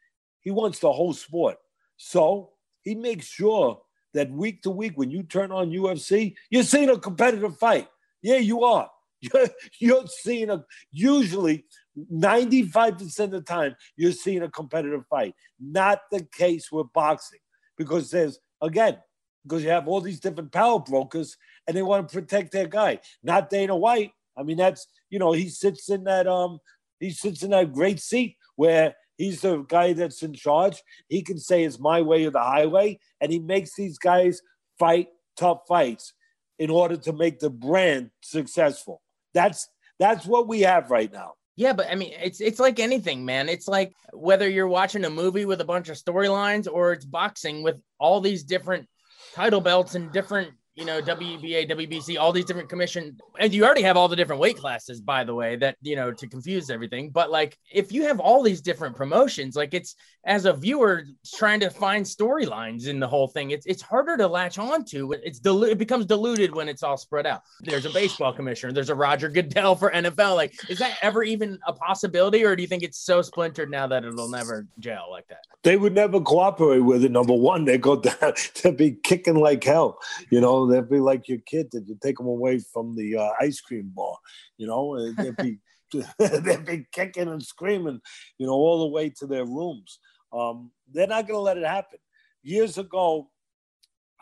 He 0.40 0.50
wants 0.50 0.78
the 0.78 0.92
whole 0.92 1.12
sport. 1.12 1.56
So 1.96 2.50
he 2.82 2.94
makes 2.94 3.26
sure 3.26 3.82
that 4.14 4.30
week 4.30 4.62
to 4.62 4.70
week, 4.70 4.92
when 4.96 5.10
you 5.10 5.22
turn 5.22 5.52
on 5.52 5.70
UFC, 5.70 6.34
you're 6.50 6.62
seeing 6.62 6.88
a 6.88 6.98
competitive 6.98 7.58
fight. 7.58 7.88
Yeah, 8.22 8.38
you 8.38 8.64
are. 8.64 8.90
You're, 9.32 9.48
you're 9.80 10.06
seeing 10.06 10.48
a 10.48 10.64
usually 10.92 11.64
95% 12.12 13.18
of 13.18 13.30
the 13.32 13.40
time 13.40 13.74
you're 13.96 14.12
seeing 14.12 14.42
a 14.42 14.48
competitive 14.48 15.04
fight. 15.10 15.34
Not 15.60 16.02
the 16.12 16.22
case 16.32 16.70
with 16.70 16.92
boxing 16.92 17.40
because 17.76 18.12
there's 18.12 18.38
again 18.62 18.98
because 19.42 19.64
you 19.64 19.70
have 19.70 19.88
all 19.88 20.00
these 20.00 20.20
different 20.20 20.52
power 20.52 20.78
brokers 20.78 21.36
and 21.66 21.76
they 21.76 21.82
want 21.82 22.08
to 22.08 22.12
protect 22.12 22.52
their 22.52 22.68
guy, 22.68 23.00
not 23.22 23.50
Dana 23.50 23.74
White. 23.74 24.12
I 24.36 24.42
mean, 24.44 24.56
that's 24.56 24.86
you 25.10 25.18
know, 25.18 25.32
he 25.32 25.48
sits 25.48 25.90
in 25.90 26.04
that 26.04 26.26
um, 26.26 26.58
he 27.00 27.10
sits 27.10 27.42
in 27.42 27.50
that 27.50 27.72
great 27.72 28.00
seat 28.00 28.36
where 28.56 28.94
he's 29.16 29.40
the 29.40 29.62
guy 29.62 29.94
that's 29.94 30.22
in 30.22 30.34
charge. 30.34 30.82
He 31.08 31.22
can 31.22 31.38
say 31.38 31.64
it's 31.64 31.80
my 31.80 32.02
way 32.02 32.24
or 32.24 32.30
the 32.30 32.40
highway, 32.40 33.00
and 33.20 33.32
he 33.32 33.38
makes 33.38 33.74
these 33.74 33.98
guys 33.98 34.40
fight 34.78 35.08
tough 35.36 35.62
fights 35.66 36.12
in 36.58 36.70
order 36.70 36.96
to 36.96 37.12
make 37.12 37.38
the 37.38 37.50
brand 37.50 38.10
successful. 38.20 39.00
That's 39.34 39.68
that's 39.98 40.26
what 40.26 40.48
we 40.48 40.60
have 40.60 40.90
right 40.90 41.12
now. 41.12 41.32
Yeah, 41.56 41.72
but 41.72 41.88
I 41.90 41.96
mean, 41.96 42.12
it's 42.22 42.40
it's 42.40 42.60
like 42.60 42.78
anything, 42.78 43.24
man. 43.24 43.48
It's 43.48 43.66
like 43.66 43.92
whether 44.12 44.48
you're 44.48 44.68
watching 44.68 45.04
a 45.04 45.10
movie 45.10 45.44
with 45.44 45.60
a 45.60 45.64
bunch 45.64 45.88
of 45.88 45.96
storylines 45.96 46.68
or 46.70 46.92
it's 46.92 47.04
boxing 47.04 47.62
with 47.62 47.80
all 47.98 48.20
these 48.20 48.44
different 48.44 48.86
title 49.34 49.60
belts 49.60 49.96
and 49.96 50.12
different 50.12 50.52
you 50.78 50.84
know, 50.84 51.02
WBA, 51.02 51.68
WBC, 51.68 52.20
all 52.20 52.30
these 52.30 52.44
different 52.44 52.68
commission, 52.68 53.18
and 53.40 53.52
you 53.52 53.64
already 53.64 53.82
have 53.82 53.96
all 53.96 54.06
the 54.06 54.14
different 54.14 54.40
weight 54.40 54.56
classes, 54.56 55.00
by 55.00 55.24
the 55.24 55.34
way, 55.34 55.56
that 55.56 55.76
you 55.82 55.96
know 55.96 56.12
to 56.12 56.28
confuse 56.28 56.70
everything. 56.70 57.10
But 57.10 57.32
like, 57.32 57.58
if 57.72 57.90
you 57.90 58.04
have 58.04 58.20
all 58.20 58.44
these 58.44 58.60
different 58.60 58.94
promotions, 58.94 59.56
like 59.56 59.74
it's 59.74 59.96
as 60.24 60.44
a 60.44 60.52
viewer 60.52 61.02
trying 61.34 61.58
to 61.60 61.70
find 61.70 62.06
storylines 62.06 62.86
in 62.86 63.00
the 63.00 63.08
whole 63.08 63.26
thing, 63.26 63.50
it's 63.50 63.66
it's 63.66 63.82
harder 63.82 64.16
to 64.18 64.28
latch 64.28 64.56
onto. 64.56 65.10
It's 65.14 65.40
dilu- 65.40 65.68
it 65.68 65.78
becomes 65.78 66.06
diluted 66.06 66.54
when 66.54 66.68
it's 66.68 66.84
all 66.84 66.96
spread 66.96 67.26
out. 67.26 67.42
There's 67.62 67.84
a 67.84 67.90
baseball 67.90 68.32
commissioner, 68.32 68.72
there's 68.72 68.90
a 68.90 68.94
Roger 68.94 69.28
Goodell 69.28 69.74
for 69.74 69.90
NFL. 69.90 70.36
Like, 70.36 70.54
is 70.70 70.78
that 70.78 70.96
ever 71.02 71.24
even 71.24 71.58
a 71.66 71.72
possibility, 71.72 72.44
or 72.44 72.54
do 72.54 72.62
you 72.62 72.68
think 72.68 72.84
it's 72.84 72.98
so 72.98 73.20
splintered 73.20 73.68
now 73.68 73.88
that 73.88 74.04
it'll 74.04 74.30
never 74.30 74.68
gel 74.78 75.08
like 75.10 75.26
that? 75.26 75.40
They 75.64 75.76
would 75.76 75.94
never 75.94 76.20
cooperate 76.20 76.78
with 76.78 77.02
it. 77.04 77.10
Number 77.10 77.34
one, 77.34 77.64
they 77.64 77.78
go 77.78 77.96
down 78.00 78.34
to 78.54 78.70
be 78.70 78.92
kicking 78.92 79.40
like 79.40 79.64
hell, 79.64 79.98
you 80.30 80.40
know 80.40 80.67
they'd 80.68 80.88
be 80.88 81.00
like 81.00 81.28
your 81.28 81.38
kid 81.38 81.68
that 81.72 81.86
you 81.86 81.96
take 82.02 82.18
them 82.18 82.26
away 82.26 82.58
from 82.58 82.94
the 82.96 83.16
uh, 83.16 83.30
ice 83.40 83.60
cream 83.60 83.92
bar. 83.94 84.16
You 84.56 84.66
know, 84.66 85.12
they'd 85.12 85.36
be 85.36 85.58
they'd 86.18 86.64
be 86.64 86.86
kicking 86.92 87.28
and 87.28 87.42
screaming, 87.42 88.00
you 88.38 88.46
know, 88.46 88.52
all 88.52 88.80
the 88.80 88.88
way 88.88 89.10
to 89.10 89.26
their 89.26 89.44
rooms. 89.44 89.98
Um, 90.32 90.70
they're 90.92 91.06
not 91.06 91.26
going 91.26 91.38
to 91.38 91.42
let 91.42 91.56
it 91.56 91.66
happen. 91.66 91.98
Years 92.42 92.78
ago, 92.78 93.30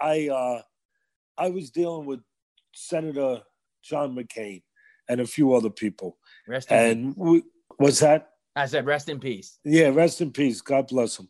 I 0.00 0.28
uh, 0.28 0.62
I 1.38 1.50
was 1.50 1.70
dealing 1.70 2.06
with 2.06 2.20
Senator 2.74 3.42
John 3.82 4.14
McCain 4.16 4.62
and 5.08 5.20
a 5.20 5.26
few 5.26 5.54
other 5.54 5.70
people, 5.70 6.18
rest 6.46 6.70
and 6.70 7.14
we, 7.16 7.42
what's 7.76 8.00
that? 8.00 8.30
I 8.54 8.66
said, 8.66 8.86
rest 8.86 9.08
in 9.08 9.20
peace. 9.20 9.58
Yeah, 9.64 9.88
rest 9.88 10.20
in 10.22 10.32
peace. 10.32 10.62
God 10.62 10.88
bless 10.88 11.18
him. 11.18 11.28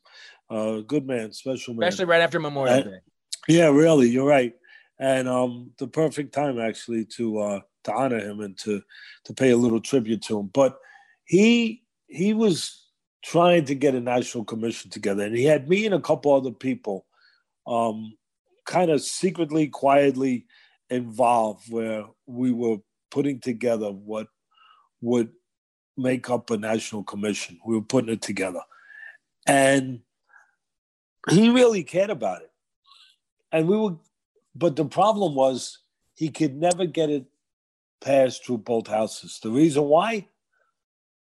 Uh, 0.49 0.81
good 0.81 1.07
man, 1.07 1.33
special 1.33 1.75
man. 1.75 1.89
Especially 1.89 2.05
right 2.05 2.21
after 2.21 2.39
Memorial 2.39 2.77
and, 2.77 2.85
Day. 2.85 2.99
Yeah, 3.49 3.69
really, 3.69 4.09
you're 4.09 4.29
right, 4.29 4.55
and 4.99 5.29
um, 5.29 5.71
the 5.79 5.87
perfect 5.87 6.33
time 6.33 6.59
actually 6.59 7.05
to 7.05 7.39
uh, 7.39 7.61
to 7.85 7.93
honor 7.93 8.19
him 8.19 8.41
and 8.41 8.57
to 8.59 8.83
to 9.25 9.35
pay 9.35 9.51
a 9.51 9.57
little 9.57 9.81
tribute 9.81 10.23
to 10.23 10.39
him. 10.39 10.51
But 10.53 10.79
he 11.25 11.83
he 12.07 12.35
was 12.35 12.83
trying 13.25 13.65
to 13.67 13.75
get 13.75 13.95
a 13.95 14.01
national 14.01 14.45
commission 14.45 14.91
together, 14.91 15.25
and 15.25 15.37
he 15.37 15.45
had 15.45 15.69
me 15.69 15.87
and 15.87 15.95
a 15.95 16.01
couple 16.01 16.33
other 16.33 16.53
people, 16.53 17.07
um, 17.67 18.17
kind 18.65 18.91
of 18.91 19.03
secretly, 19.03 19.69
quietly 19.69 20.47
involved, 20.91 21.71
where 21.71 22.05
we 22.27 22.53
were 22.53 22.79
putting 23.11 23.41
together 23.41 23.91
what 23.91 24.29
would 25.01 25.31
make 25.97 26.31
up 26.31 26.51
a 26.51 26.57
national 26.57 27.03
commission. 27.05 27.59
We 27.67 27.75
were 27.75 27.83
putting 27.83 28.11
it 28.11 28.23
together, 28.23 28.63
and 29.47 30.01
he 31.29 31.51
really 31.51 31.83
cared 31.83 32.11
about 32.11 32.43
it 32.43 32.51
and 33.53 33.69
we 33.69 33.77
were, 33.77 33.97
but 34.57 34.75
the 34.75 34.87
problem 34.87 35.35
was 35.35 35.81
he 36.15 36.31
could 36.31 36.57
never 36.57 36.87
get 36.87 37.11
it 37.11 37.27
passed 38.01 38.45
through 38.45 38.59
both 38.59 38.87
houses. 38.87 39.39
The 39.43 39.51
reason 39.51 39.85
why? 39.85 40.29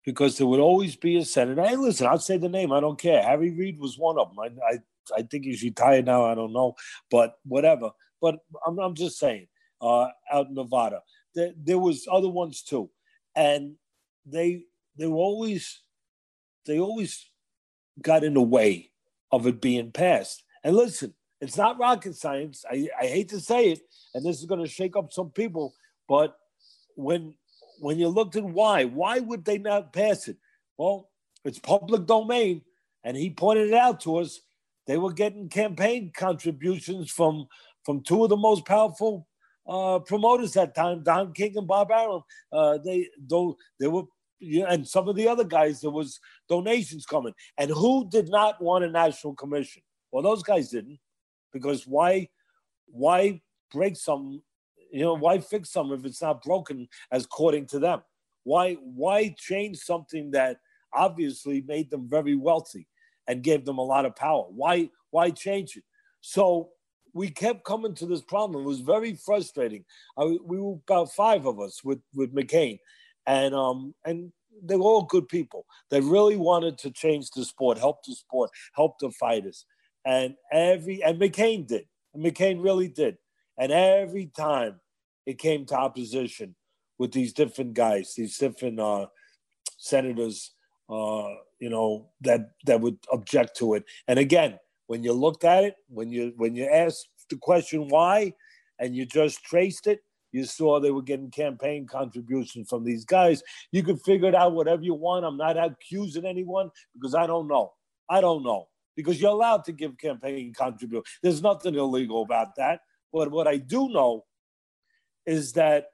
Because 0.04 0.38
there 0.38 0.46
would 0.46 0.60
always 0.60 0.96
be 0.96 1.16
a 1.16 1.24
senator. 1.24 1.62
Hey, 1.62 1.76
listen, 1.76 2.06
I'll 2.06 2.18
say 2.18 2.38
the 2.38 2.48
name. 2.48 2.72
I 2.72 2.80
don't 2.80 2.98
care. 2.98 3.22
Harry 3.22 3.50
Reid 3.50 3.78
was 3.78 3.98
one 3.98 4.18
of 4.18 4.28
them. 4.28 4.38
I, 4.40 4.74
I, 4.74 4.78
I 5.18 5.22
think 5.22 5.44
he's 5.44 5.62
retired 5.62 6.06
now. 6.06 6.24
I 6.24 6.34
don't 6.34 6.52
know, 6.52 6.76
but 7.10 7.38
whatever. 7.44 7.90
But 8.22 8.38
I'm, 8.66 8.78
I'm 8.78 8.94
just 8.94 9.18
saying, 9.18 9.48
uh, 9.80 10.08
out 10.32 10.48
in 10.48 10.54
Nevada, 10.54 11.02
there, 11.34 11.52
there 11.56 11.78
was 11.78 12.06
other 12.10 12.28
ones 12.28 12.62
too, 12.62 12.88
and 13.34 13.74
they 14.24 14.64
they 14.96 15.06
were 15.06 15.16
always 15.16 15.82
they 16.64 16.80
always 16.80 17.26
got 18.00 18.24
in 18.24 18.34
the 18.34 18.42
way 18.42 18.90
of 19.30 19.46
it 19.46 19.60
being 19.60 19.92
passed. 19.92 20.42
And 20.64 20.74
listen, 20.74 21.14
it's 21.40 21.56
not 21.56 21.78
rocket 21.78 22.14
science. 22.16 22.64
I, 22.70 22.88
I 23.00 23.06
hate 23.06 23.28
to 23.30 23.40
say 23.40 23.72
it, 23.72 23.80
and 24.14 24.24
this 24.24 24.38
is 24.38 24.46
going 24.46 24.62
to 24.62 24.70
shake 24.70 24.96
up 24.96 25.12
some 25.12 25.30
people, 25.30 25.74
but 26.08 26.36
when 26.94 27.34
when 27.78 27.98
you 27.98 28.08
looked 28.08 28.36
at 28.36 28.44
why, 28.44 28.84
why 28.84 29.18
would 29.18 29.44
they 29.44 29.58
not 29.58 29.92
pass 29.92 30.28
it? 30.28 30.36
Well, 30.78 31.10
it's 31.44 31.58
public 31.58 32.06
domain, 32.06 32.62
and 33.04 33.16
he 33.16 33.30
pointed 33.30 33.68
it 33.68 33.74
out 33.74 34.00
to 34.00 34.16
us. 34.16 34.40
They 34.86 34.96
were 34.96 35.12
getting 35.12 35.48
campaign 35.48 36.12
contributions 36.16 37.10
from 37.10 37.48
from 37.84 38.02
two 38.02 38.24
of 38.24 38.30
the 38.30 38.36
most 38.36 38.64
powerful 38.64 39.28
uh, 39.68 39.98
promoters 40.00 40.52
that 40.52 40.74
time, 40.74 41.02
Don 41.02 41.32
King 41.32 41.58
and 41.58 41.66
Bob 41.66 41.90
Arum. 41.90 42.22
Uh, 42.50 42.78
they 42.78 43.08
though 43.28 43.56
they 43.78 43.88
were 43.88 44.04
yeah, 44.38 44.66
and 44.68 44.86
some 44.86 45.08
of 45.08 45.16
the 45.16 45.28
other 45.28 45.44
guys, 45.44 45.80
there 45.80 45.90
was 45.90 46.20
donations 46.48 47.06
coming. 47.06 47.32
And 47.58 47.70
who 47.70 48.08
did 48.08 48.28
not 48.28 48.60
want 48.60 48.84
a 48.84 48.90
national 48.90 49.34
commission? 49.34 49.82
Well, 50.12 50.22
those 50.22 50.42
guys 50.42 50.70
didn't 50.70 50.98
because 51.56 51.86
why 51.86 52.28
why 52.86 53.40
break 53.72 53.96
some 53.96 54.42
you 54.92 55.00
know 55.00 55.14
why 55.14 55.38
fix 55.38 55.70
something 55.70 55.98
if 55.98 56.04
it's 56.04 56.22
not 56.22 56.42
broken 56.42 56.88
as 57.10 57.24
according 57.24 57.66
to 57.66 57.78
them? 57.78 58.02
Why 58.44 58.74
why 58.74 59.34
change 59.36 59.78
something 59.78 60.30
that 60.32 60.58
obviously 60.92 61.64
made 61.66 61.90
them 61.90 62.08
very 62.08 62.36
wealthy 62.36 62.86
and 63.26 63.42
gave 63.42 63.64
them 63.64 63.78
a 63.78 63.84
lot 63.84 64.06
of 64.06 64.16
power? 64.16 64.44
Why 64.50 64.90
why 65.10 65.30
change 65.30 65.76
it? 65.76 65.84
So 66.20 66.70
we 67.14 67.30
kept 67.30 67.64
coming 67.64 67.94
to 67.94 68.06
this 68.06 68.20
problem. 68.20 68.62
It 68.62 68.66
was 68.66 68.80
very 68.80 69.14
frustrating. 69.14 69.84
I, 70.18 70.36
we 70.44 70.60
were 70.60 70.76
about 70.88 71.12
five 71.12 71.46
of 71.46 71.58
us 71.60 71.82
with 71.82 72.00
with 72.14 72.34
McCain 72.34 72.78
and 73.26 73.54
um 73.54 73.94
and 74.04 74.32
they 74.62 74.76
were 74.76 74.84
all 74.84 75.02
good 75.02 75.28
people. 75.28 75.66
They 75.90 76.00
really 76.00 76.36
wanted 76.36 76.78
to 76.78 76.90
change 76.90 77.30
the 77.30 77.44
sport 77.44 77.78
help 77.78 78.04
the 78.04 78.14
sport 78.14 78.50
help 78.74 78.98
the 79.00 79.10
fighters 79.10 79.66
and 80.06 80.36
every 80.52 81.02
and 81.02 81.20
McCain 81.20 81.66
did. 81.66 81.86
And 82.14 82.24
McCain 82.24 82.62
really 82.62 82.88
did. 82.88 83.18
And 83.58 83.72
every 83.72 84.26
time 84.26 84.80
it 85.26 85.38
came 85.38 85.66
to 85.66 85.74
opposition 85.74 86.54
with 86.98 87.12
these 87.12 87.32
different 87.32 87.74
guys, 87.74 88.14
these 88.16 88.38
different 88.38 88.78
uh, 88.78 89.06
senators, 89.76 90.52
uh, 90.88 91.34
you 91.58 91.68
know, 91.68 92.08
that 92.20 92.52
that 92.64 92.80
would 92.80 92.98
object 93.12 93.56
to 93.58 93.74
it. 93.74 93.84
And 94.06 94.18
again, 94.18 94.58
when 94.86 95.02
you 95.02 95.12
looked 95.12 95.44
at 95.44 95.64
it, 95.64 95.74
when 95.88 96.10
you 96.10 96.32
when 96.36 96.54
you 96.54 96.66
asked 96.66 97.08
the 97.28 97.36
question 97.36 97.88
why, 97.88 98.32
and 98.78 98.94
you 98.94 99.04
just 99.04 99.42
traced 99.42 99.88
it, 99.88 100.00
you 100.30 100.44
saw 100.44 100.78
they 100.78 100.92
were 100.92 101.02
getting 101.02 101.30
campaign 101.32 101.84
contributions 101.84 102.68
from 102.68 102.84
these 102.84 103.04
guys. 103.04 103.42
You 103.72 103.82
could 103.82 104.00
figure 104.02 104.28
it 104.28 104.34
out 104.36 104.54
whatever 104.54 104.82
you 104.82 104.94
want. 104.94 105.24
I'm 105.24 105.36
not 105.36 105.56
accusing 105.58 106.24
anyone 106.24 106.70
because 106.94 107.16
I 107.16 107.26
don't 107.26 107.48
know. 107.48 107.72
I 108.08 108.20
don't 108.20 108.44
know 108.44 108.68
because 108.96 109.20
you're 109.20 109.30
allowed 109.30 109.64
to 109.64 109.72
give 109.72 109.98
campaign 109.98 110.52
contribution. 110.54 111.04
There's 111.22 111.42
nothing 111.42 111.74
illegal 111.74 112.22
about 112.22 112.56
that. 112.56 112.80
But 113.12 113.30
what 113.30 113.46
I 113.46 113.58
do 113.58 113.88
know 113.90 114.24
is 115.24 115.52
that 115.52 115.90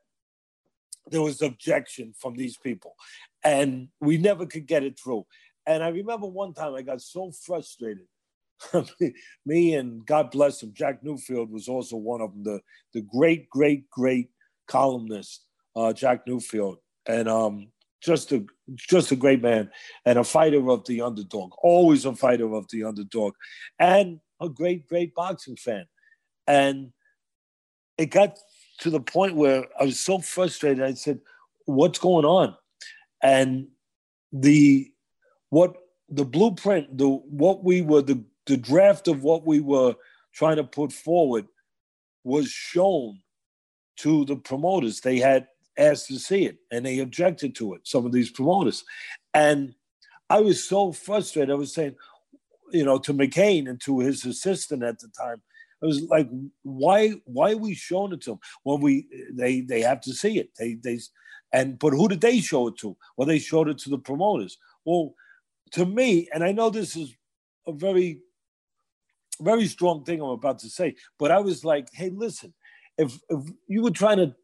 there 1.10 1.20
was 1.20 1.42
objection 1.42 2.14
from 2.16 2.36
these 2.36 2.56
people, 2.56 2.94
and 3.42 3.88
we 4.00 4.18
never 4.18 4.46
could 4.46 4.66
get 4.66 4.84
it 4.84 4.98
through. 4.98 5.26
And 5.66 5.82
I 5.82 5.88
remember 5.88 6.26
one 6.26 6.54
time 6.54 6.74
I 6.74 6.82
got 6.82 7.00
so 7.00 7.32
frustrated. 7.32 8.06
Me 9.46 9.74
and 9.74 10.06
God 10.06 10.30
bless 10.30 10.62
him, 10.62 10.72
Jack 10.72 11.02
Newfield 11.02 11.50
was 11.50 11.68
also 11.68 11.96
one 11.96 12.20
of 12.20 12.32
them, 12.32 12.44
the, 12.44 12.60
the 12.94 13.00
great, 13.02 13.50
great, 13.50 13.90
great 13.90 14.30
columnist, 14.68 15.44
uh, 15.74 15.92
Jack 15.92 16.26
Newfield. 16.26 16.76
And 17.06 17.28
um, 17.28 17.68
just 18.02 18.32
a 18.32 18.44
just 18.74 19.12
a 19.12 19.16
great 19.16 19.42
man 19.42 19.70
and 20.04 20.18
a 20.18 20.24
fighter 20.24 20.68
of 20.70 20.84
the 20.86 21.00
underdog, 21.00 21.52
always 21.62 22.04
a 22.04 22.14
fighter 22.14 22.52
of 22.54 22.66
the 22.70 22.84
underdog, 22.84 23.34
and 23.78 24.20
a 24.40 24.48
great, 24.48 24.88
great 24.88 25.14
boxing 25.14 25.56
fan. 25.56 25.86
And 26.46 26.92
it 27.96 28.06
got 28.06 28.38
to 28.80 28.90
the 28.90 29.00
point 29.00 29.36
where 29.36 29.66
I 29.78 29.84
was 29.84 30.00
so 30.00 30.18
frustrated. 30.18 30.82
I 30.82 30.94
said, 30.94 31.20
"What's 31.66 31.98
going 31.98 32.24
on?" 32.24 32.56
And 33.22 33.68
the 34.32 34.90
what 35.50 35.76
the 36.08 36.24
blueprint, 36.24 36.98
the 36.98 37.08
what 37.08 37.62
we 37.62 37.82
were 37.82 38.02
the 38.02 38.24
the 38.46 38.56
draft 38.56 39.06
of 39.06 39.22
what 39.22 39.46
we 39.46 39.60
were 39.60 39.94
trying 40.34 40.56
to 40.56 40.64
put 40.64 40.92
forward 40.92 41.46
was 42.24 42.48
shown 42.48 43.20
to 43.98 44.24
the 44.24 44.36
promoters. 44.36 45.00
They 45.00 45.18
had 45.18 45.46
asked 45.78 46.08
to 46.08 46.18
see 46.18 46.46
it 46.46 46.58
and 46.70 46.84
they 46.84 46.98
objected 46.98 47.54
to 47.56 47.74
it, 47.74 47.82
some 47.84 48.06
of 48.06 48.12
these 48.12 48.30
promoters. 48.30 48.84
And 49.34 49.74
I 50.28 50.40
was 50.40 50.64
so 50.64 50.92
frustrated. 50.92 51.50
I 51.50 51.54
was 51.54 51.74
saying, 51.74 51.94
you 52.72 52.84
know, 52.84 52.98
to 52.98 53.14
McCain 53.14 53.68
and 53.68 53.80
to 53.82 54.00
his 54.00 54.24
assistant 54.24 54.82
at 54.82 54.98
the 54.98 55.08
time, 55.08 55.42
I 55.82 55.86
was 55.86 56.02
like, 56.02 56.28
why 56.62 57.10
why 57.24 57.52
are 57.52 57.56
we 57.56 57.74
showing 57.74 58.12
it 58.12 58.20
to 58.22 58.30
them? 58.30 58.40
Well, 58.64 58.78
we 58.78 59.06
they 59.32 59.60
they 59.60 59.80
have 59.80 60.00
to 60.02 60.12
see 60.12 60.38
it. 60.38 60.50
They 60.58 60.74
they 60.74 61.00
and 61.52 61.78
but 61.78 61.92
who 61.92 62.08
did 62.08 62.20
they 62.20 62.38
show 62.38 62.68
it 62.68 62.78
to? 62.78 62.96
Well, 63.16 63.26
they 63.26 63.40
showed 63.40 63.68
it 63.68 63.78
to 63.78 63.90
the 63.90 63.98
promoters. 63.98 64.58
Well, 64.84 65.14
to 65.72 65.84
me, 65.84 66.28
and 66.32 66.44
I 66.44 66.52
know 66.52 66.70
this 66.70 66.96
is 66.96 67.14
a 67.66 67.72
very 67.72 68.20
very 69.40 69.66
strong 69.66 70.04
thing 70.04 70.20
I'm 70.20 70.28
about 70.28 70.60
to 70.60 70.68
say, 70.68 70.94
but 71.18 71.30
I 71.30 71.40
was 71.40 71.64
like, 71.64 71.88
hey, 71.92 72.10
listen, 72.10 72.54
if 72.96 73.18
if 73.28 73.40
you 73.66 73.82
were 73.82 73.90
trying 73.90 74.18
to 74.18 74.34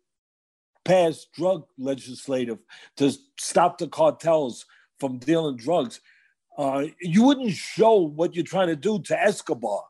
pass 0.89 1.27
drug 1.35 1.67
legislative 1.77 2.59
to 2.97 3.13
stop 3.39 3.77
the 3.77 3.87
cartels 3.87 4.65
from 4.99 5.19
dealing 5.19 5.57
drugs, 5.57 6.01
uh, 6.57 6.85
you 7.01 7.23
wouldn't 7.23 7.53
show 7.53 7.95
what 7.97 8.35
you're 8.35 8.45
trying 8.45 8.69
to 8.69 8.77
do 8.77 9.01
to 9.03 9.23
Escobar. 9.23 9.85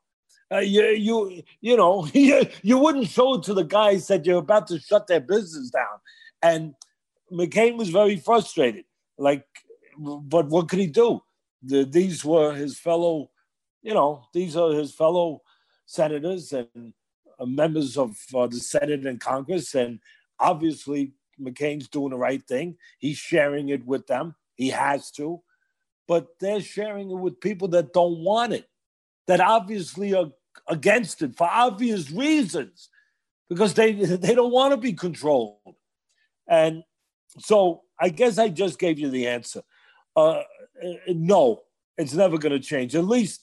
Uh, 0.52 0.58
you, 0.58 0.82
you, 0.88 1.42
you 1.60 1.76
know, 1.76 2.06
you, 2.12 2.44
you 2.62 2.78
wouldn't 2.78 3.06
show 3.06 3.34
it 3.34 3.44
to 3.44 3.54
the 3.54 3.62
guys 3.62 4.08
that 4.08 4.26
you're 4.26 4.38
about 4.38 4.66
to 4.66 4.80
shut 4.80 5.06
their 5.06 5.20
business 5.20 5.70
down. 5.70 5.98
And 6.42 6.74
McCain 7.32 7.76
was 7.76 7.90
very 7.90 8.16
frustrated. 8.16 8.84
Like, 9.16 9.46
but 9.98 10.48
what 10.48 10.68
could 10.68 10.80
he 10.80 10.88
do? 10.88 11.22
The, 11.62 11.84
these 11.84 12.24
were 12.24 12.54
his 12.54 12.78
fellow, 12.78 13.30
you 13.82 13.94
know, 13.94 14.24
these 14.34 14.56
are 14.56 14.72
his 14.72 14.92
fellow 14.92 15.42
senators 15.86 16.52
and 16.52 16.92
uh, 17.38 17.46
members 17.46 17.96
of 17.96 18.16
uh, 18.34 18.46
the 18.48 18.58
Senate 18.58 19.06
and 19.06 19.20
Congress. 19.20 19.74
And 19.74 20.00
obviously, 20.40 21.12
McCain's 21.40 21.88
doing 21.88 22.10
the 22.10 22.16
right 22.16 22.42
thing. 22.42 22.76
He's 22.98 23.18
sharing 23.18 23.68
it 23.68 23.86
with 23.86 24.06
them. 24.06 24.34
He 24.54 24.70
has 24.70 25.10
to. 25.12 25.42
But 26.06 26.38
they're 26.40 26.60
sharing 26.60 27.10
it 27.10 27.16
with 27.16 27.40
people 27.40 27.68
that 27.68 27.92
don't 27.92 28.20
want 28.20 28.52
it, 28.52 28.68
that 29.26 29.40
obviously 29.40 30.14
are 30.14 30.30
against 30.66 31.22
it 31.22 31.36
for 31.36 31.48
obvious 31.50 32.10
reasons, 32.10 32.88
because 33.48 33.74
they, 33.74 33.92
they 33.92 34.34
don't 34.34 34.52
want 34.52 34.72
to 34.72 34.76
be 34.76 34.92
controlled. 34.92 35.58
And 36.48 36.82
so 37.38 37.82
I 38.00 38.08
guess 38.08 38.38
I 38.38 38.48
just 38.48 38.78
gave 38.78 38.98
you 38.98 39.10
the 39.10 39.26
answer. 39.26 39.62
Uh, 40.16 40.42
no, 41.08 41.60
it's 41.96 42.14
never 42.14 42.38
going 42.38 42.52
to 42.52 42.60
change. 42.60 42.94
At 42.94 43.04
least 43.04 43.42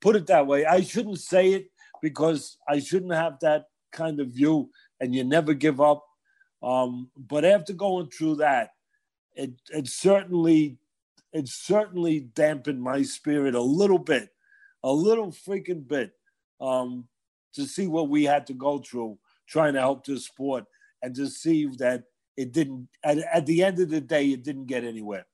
put 0.00 0.16
it 0.16 0.26
that 0.28 0.46
way. 0.46 0.64
I 0.64 0.80
shouldn't 0.80 1.20
say 1.20 1.52
it 1.52 1.66
because 2.00 2.56
I 2.68 2.78
shouldn't 2.78 3.12
have 3.12 3.38
that 3.40 3.64
kind 3.92 4.20
of 4.20 4.28
view, 4.28 4.70
and 5.00 5.14
you 5.14 5.24
never 5.24 5.54
give 5.54 5.80
up. 5.80 6.04
Um, 6.62 7.10
but 7.16 7.44
after 7.44 7.72
going 7.72 8.10
through 8.10 8.36
that, 8.36 8.70
it 9.34 9.52
it 9.70 9.88
certainly 9.88 10.78
it 11.32 11.48
certainly 11.48 12.20
dampened 12.20 12.80
my 12.80 13.02
spirit 13.02 13.54
a 13.54 13.60
little 13.60 13.98
bit, 13.98 14.30
a 14.82 14.92
little 14.92 15.30
freaking 15.30 15.86
bit, 15.86 16.12
um, 16.60 17.06
to 17.54 17.66
see 17.66 17.86
what 17.86 18.08
we 18.08 18.24
had 18.24 18.46
to 18.46 18.54
go 18.54 18.78
through 18.78 19.18
trying 19.46 19.74
to 19.74 19.80
help 19.80 20.04
this 20.04 20.26
sport, 20.26 20.64
and 21.02 21.14
to 21.14 21.28
see 21.28 21.66
that 21.78 22.04
it 22.36 22.52
didn't. 22.52 22.88
At, 23.04 23.18
at 23.18 23.46
the 23.46 23.62
end 23.62 23.78
of 23.78 23.90
the 23.90 24.00
day, 24.00 24.32
it 24.32 24.42
didn't 24.42 24.66
get 24.66 24.84
anywhere. 24.84 25.26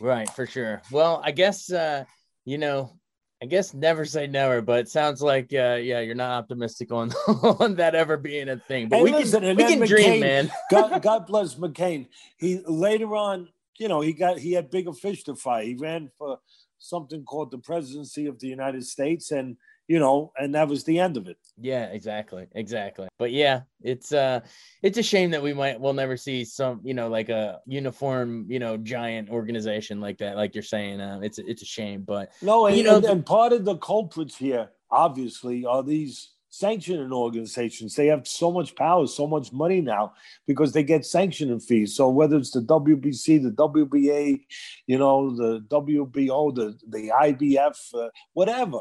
Right, 0.00 0.28
for 0.30 0.46
sure. 0.46 0.82
Well, 0.90 1.20
I 1.24 1.30
guess 1.30 1.70
uh, 1.70 2.04
you 2.44 2.58
know 2.58 2.98
I 3.44 3.46
guess 3.46 3.74
never 3.74 4.06
say 4.06 4.26
never, 4.26 4.62
but 4.62 4.78
it 4.80 4.88
sounds 4.88 5.20
like 5.20 5.52
uh, 5.52 5.74
yeah, 5.74 6.00
you're 6.00 6.14
not 6.14 6.30
optimistic 6.30 6.90
on 6.90 7.10
on 7.60 7.74
that 7.74 7.94
ever 7.94 8.16
being 8.16 8.48
a 8.48 8.56
thing. 8.56 8.88
But 8.88 8.96
hey, 8.96 9.02
we 9.02 9.12
listen, 9.12 9.42
can, 9.42 9.54
we 9.54 9.64
can 9.64 9.80
McCain, 9.80 9.86
dream, 9.86 10.20
man. 10.20 10.50
God, 10.70 11.02
God 11.02 11.26
bless 11.26 11.54
McCain. 11.56 12.06
He 12.38 12.62
later 12.66 13.14
on, 13.14 13.50
you 13.78 13.88
know, 13.88 14.00
he 14.00 14.14
got 14.14 14.38
he 14.38 14.52
had 14.52 14.70
bigger 14.70 14.94
fish 14.94 15.24
to 15.24 15.34
fry. 15.34 15.62
He 15.62 15.74
ran 15.74 16.10
for 16.16 16.38
something 16.78 17.22
called 17.24 17.50
the 17.50 17.58
presidency 17.58 18.24
of 18.24 18.38
the 18.38 18.48
United 18.48 18.86
States, 18.86 19.30
and 19.30 19.58
you 19.86 19.98
know, 19.98 20.32
and 20.38 20.54
that 20.54 20.68
was 20.68 20.84
the 20.84 20.98
end 20.98 21.16
of 21.16 21.28
it. 21.28 21.36
Yeah, 21.60 21.86
exactly, 21.86 22.46
exactly. 22.54 23.08
But 23.18 23.32
yeah, 23.32 23.62
it's 23.82 24.12
uh, 24.12 24.40
it's 24.82 24.98
a 24.98 25.02
shame 25.02 25.30
that 25.32 25.42
we 25.42 25.52
might 25.52 25.78
we'll 25.80 25.92
never 25.92 26.16
see 26.16 26.44
some, 26.44 26.80
you 26.84 26.94
know, 26.94 27.08
like 27.08 27.28
a 27.28 27.60
uniform, 27.66 28.46
you 28.48 28.58
know, 28.58 28.76
giant 28.76 29.28
organization 29.28 30.00
like 30.00 30.18
that. 30.18 30.36
Like 30.36 30.54
you're 30.54 30.62
saying, 30.62 31.00
uh, 31.00 31.20
it's 31.22 31.38
it's 31.38 31.62
a 31.62 31.66
shame. 31.66 32.02
But 32.02 32.32
no, 32.40 32.66
and, 32.66 32.76
you 32.76 32.84
know, 32.84 32.96
and, 32.96 33.04
and 33.04 33.26
part 33.26 33.52
of 33.52 33.64
the 33.64 33.76
culprits 33.76 34.36
here, 34.36 34.70
obviously, 34.90 35.66
are 35.66 35.82
these 35.82 36.30
sanctioning 36.48 37.12
organizations. 37.12 37.94
They 37.94 38.06
have 38.06 38.26
so 38.28 38.52
much 38.52 38.76
power, 38.76 39.06
so 39.06 39.26
much 39.26 39.52
money 39.52 39.80
now 39.80 40.14
because 40.46 40.72
they 40.72 40.84
get 40.84 41.04
sanctioning 41.04 41.60
fees. 41.60 41.96
So 41.96 42.08
whether 42.08 42.36
it's 42.36 42.52
the 42.52 42.62
WBC, 42.62 43.42
the 43.42 43.50
WBA, 43.50 44.40
you 44.86 44.98
know, 44.98 45.36
the 45.36 45.60
WBO, 45.68 46.54
the 46.54 46.78
the 46.88 47.10
IBF, 47.10 47.94
uh, 47.94 48.08
whatever 48.32 48.80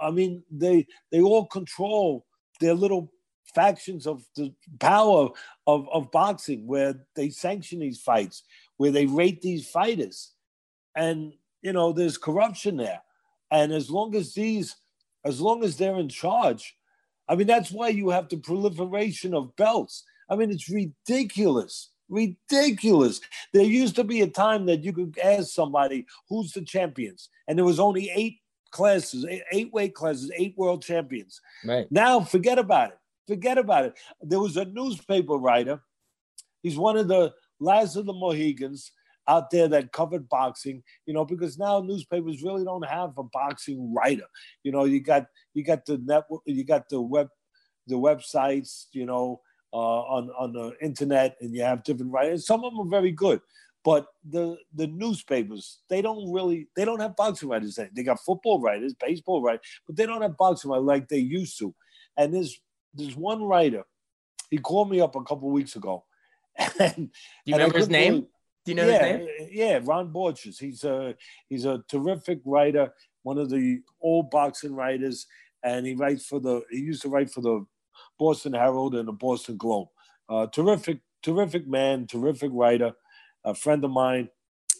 I 0.00 0.10
mean, 0.10 0.42
they 0.50 0.86
they 1.10 1.20
all 1.20 1.46
control 1.46 2.26
their 2.60 2.74
little 2.74 3.12
factions 3.54 4.06
of 4.06 4.24
the 4.36 4.52
power 4.78 5.28
of, 5.66 5.88
of 5.92 6.10
boxing 6.10 6.66
where 6.66 6.94
they 7.16 7.30
sanction 7.30 7.80
these 7.80 8.00
fights, 8.00 8.42
where 8.76 8.90
they 8.90 9.06
rate 9.06 9.40
these 9.42 9.68
fighters. 9.68 10.32
And, 10.96 11.32
you 11.62 11.72
know, 11.72 11.92
there's 11.92 12.18
corruption 12.18 12.76
there. 12.76 13.02
And 13.50 13.72
as 13.72 13.90
long 13.90 14.14
as 14.14 14.34
these, 14.34 14.76
as 15.24 15.40
long 15.40 15.64
as 15.64 15.76
they're 15.76 15.98
in 15.98 16.08
charge, 16.08 16.76
I 17.28 17.34
mean, 17.36 17.46
that's 17.46 17.70
why 17.70 17.88
you 17.88 18.10
have 18.10 18.28
the 18.28 18.36
proliferation 18.36 19.34
of 19.34 19.54
belts. 19.56 20.04
I 20.28 20.36
mean, 20.36 20.50
it's 20.50 20.68
ridiculous. 20.68 21.90
Ridiculous. 22.08 23.20
There 23.52 23.62
used 23.62 23.96
to 23.96 24.04
be 24.04 24.20
a 24.22 24.26
time 24.26 24.66
that 24.66 24.82
you 24.82 24.92
could 24.92 25.16
ask 25.18 25.50
somebody 25.50 26.06
who's 26.28 26.52
the 26.52 26.62
champions, 26.62 27.28
and 27.46 27.56
there 27.56 27.64
was 27.64 27.78
only 27.78 28.10
eight 28.14 28.38
classes, 28.70 29.26
eight 29.52 29.72
weight 29.72 29.94
classes, 29.94 30.30
eight 30.36 30.54
world 30.56 30.82
champions. 30.82 31.40
Right. 31.64 31.90
Now, 31.90 32.20
forget 32.20 32.58
about 32.58 32.90
it. 32.90 32.98
Forget 33.28 33.58
about 33.58 33.84
it. 33.86 33.94
There 34.20 34.40
was 34.40 34.56
a 34.56 34.64
newspaper 34.64 35.34
writer. 35.34 35.80
He's 36.62 36.76
one 36.76 36.96
of 36.96 37.08
the 37.08 37.32
last 37.58 37.96
of 37.96 38.06
the 38.06 38.12
Mohicans 38.12 38.92
out 39.28 39.50
there 39.50 39.68
that 39.68 39.92
covered 39.92 40.28
boxing, 40.28 40.82
you 41.06 41.14
know, 41.14 41.24
because 41.24 41.58
now 41.58 41.80
newspapers 41.80 42.42
really 42.42 42.64
don't 42.64 42.84
have 42.84 43.16
a 43.16 43.22
boxing 43.22 43.94
writer. 43.94 44.26
You 44.64 44.72
know, 44.72 44.84
you 44.84 45.00
got 45.00 45.26
you 45.54 45.62
got 45.62 45.86
the 45.86 45.98
network, 45.98 46.42
you 46.46 46.64
got 46.64 46.88
the 46.88 47.00
web, 47.00 47.28
the 47.86 47.94
websites, 47.94 48.86
you 48.92 49.06
know, 49.06 49.40
uh, 49.72 49.76
on 49.76 50.30
on 50.38 50.52
the 50.52 50.72
internet, 50.82 51.36
and 51.40 51.54
you 51.54 51.62
have 51.62 51.84
different 51.84 52.12
writers. 52.12 52.46
Some 52.46 52.64
of 52.64 52.72
them 52.72 52.80
are 52.80 52.90
very 52.90 53.12
good, 53.12 53.40
but 53.84 54.06
the 54.28 54.58
the 54.74 54.86
newspapers, 54.86 55.78
they 55.88 56.02
don't 56.02 56.32
really 56.32 56.68
they 56.76 56.84
don't 56.84 57.00
have 57.00 57.16
boxing 57.16 57.48
writers. 57.48 57.78
They 57.92 58.02
got 58.02 58.20
football 58.20 58.60
writers, 58.60 58.94
baseball 58.94 59.42
writers, 59.42 59.66
but 59.86 59.96
they 59.96 60.06
don't 60.06 60.22
have 60.22 60.36
boxing 60.36 60.70
writers 60.70 60.84
like 60.84 61.08
they 61.08 61.18
used 61.18 61.58
to. 61.58 61.74
And 62.16 62.34
there's 62.34 62.60
there's 62.92 63.16
one 63.16 63.42
writer. 63.42 63.84
He 64.50 64.58
called 64.58 64.90
me 64.90 65.00
up 65.00 65.16
a 65.16 65.22
couple 65.22 65.50
weeks 65.50 65.76
ago. 65.76 66.04
And, 66.78 66.94
Do 66.96 67.10
you 67.46 67.54
remember 67.54 67.78
his 67.78 67.88
name? 67.88 68.26
Do 68.64 68.72
you 68.72 68.74
know 68.74 68.86
yeah, 68.86 69.06
his 69.06 69.26
name? 69.26 69.48
Yeah, 69.50 69.80
Ron 69.82 70.08
Borges. 70.12 70.58
He's 70.58 70.84
a 70.84 71.14
he's 71.48 71.64
a 71.64 71.82
terrific 71.88 72.40
writer, 72.44 72.92
one 73.22 73.38
of 73.38 73.48
the 73.48 73.80
old 74.02 74.30
boxing 74.30 74.74
writers, 74.74 75.26
and 75.62 75.86
he 75.86 75.94
writes 75.94 76.26
for 76.26 76.38
the 76.38 76.62
he 76.70 76.78
used 76.78 77.02
to 77.02 77.08
write 77.08 77.30
for 77.30 77.40
the 77.40 77.64
Boston 78.18 78.52
Herald 78.52 78.94
and 78.94 79.08
the 79.08 79.12
Boston 79.12 79.56
Globe. 79.56 79.88
Uh, 80.28 80.46
terrific, 80.48 81.00
terrific 81.22 81.66
man, 81.66 82.06
terrific 82.06 82.50
writer 82.52 82.92
a 83.44 83.54
friend 83.54 83.84
of 83.84 83.90
mine, 83.90 84.28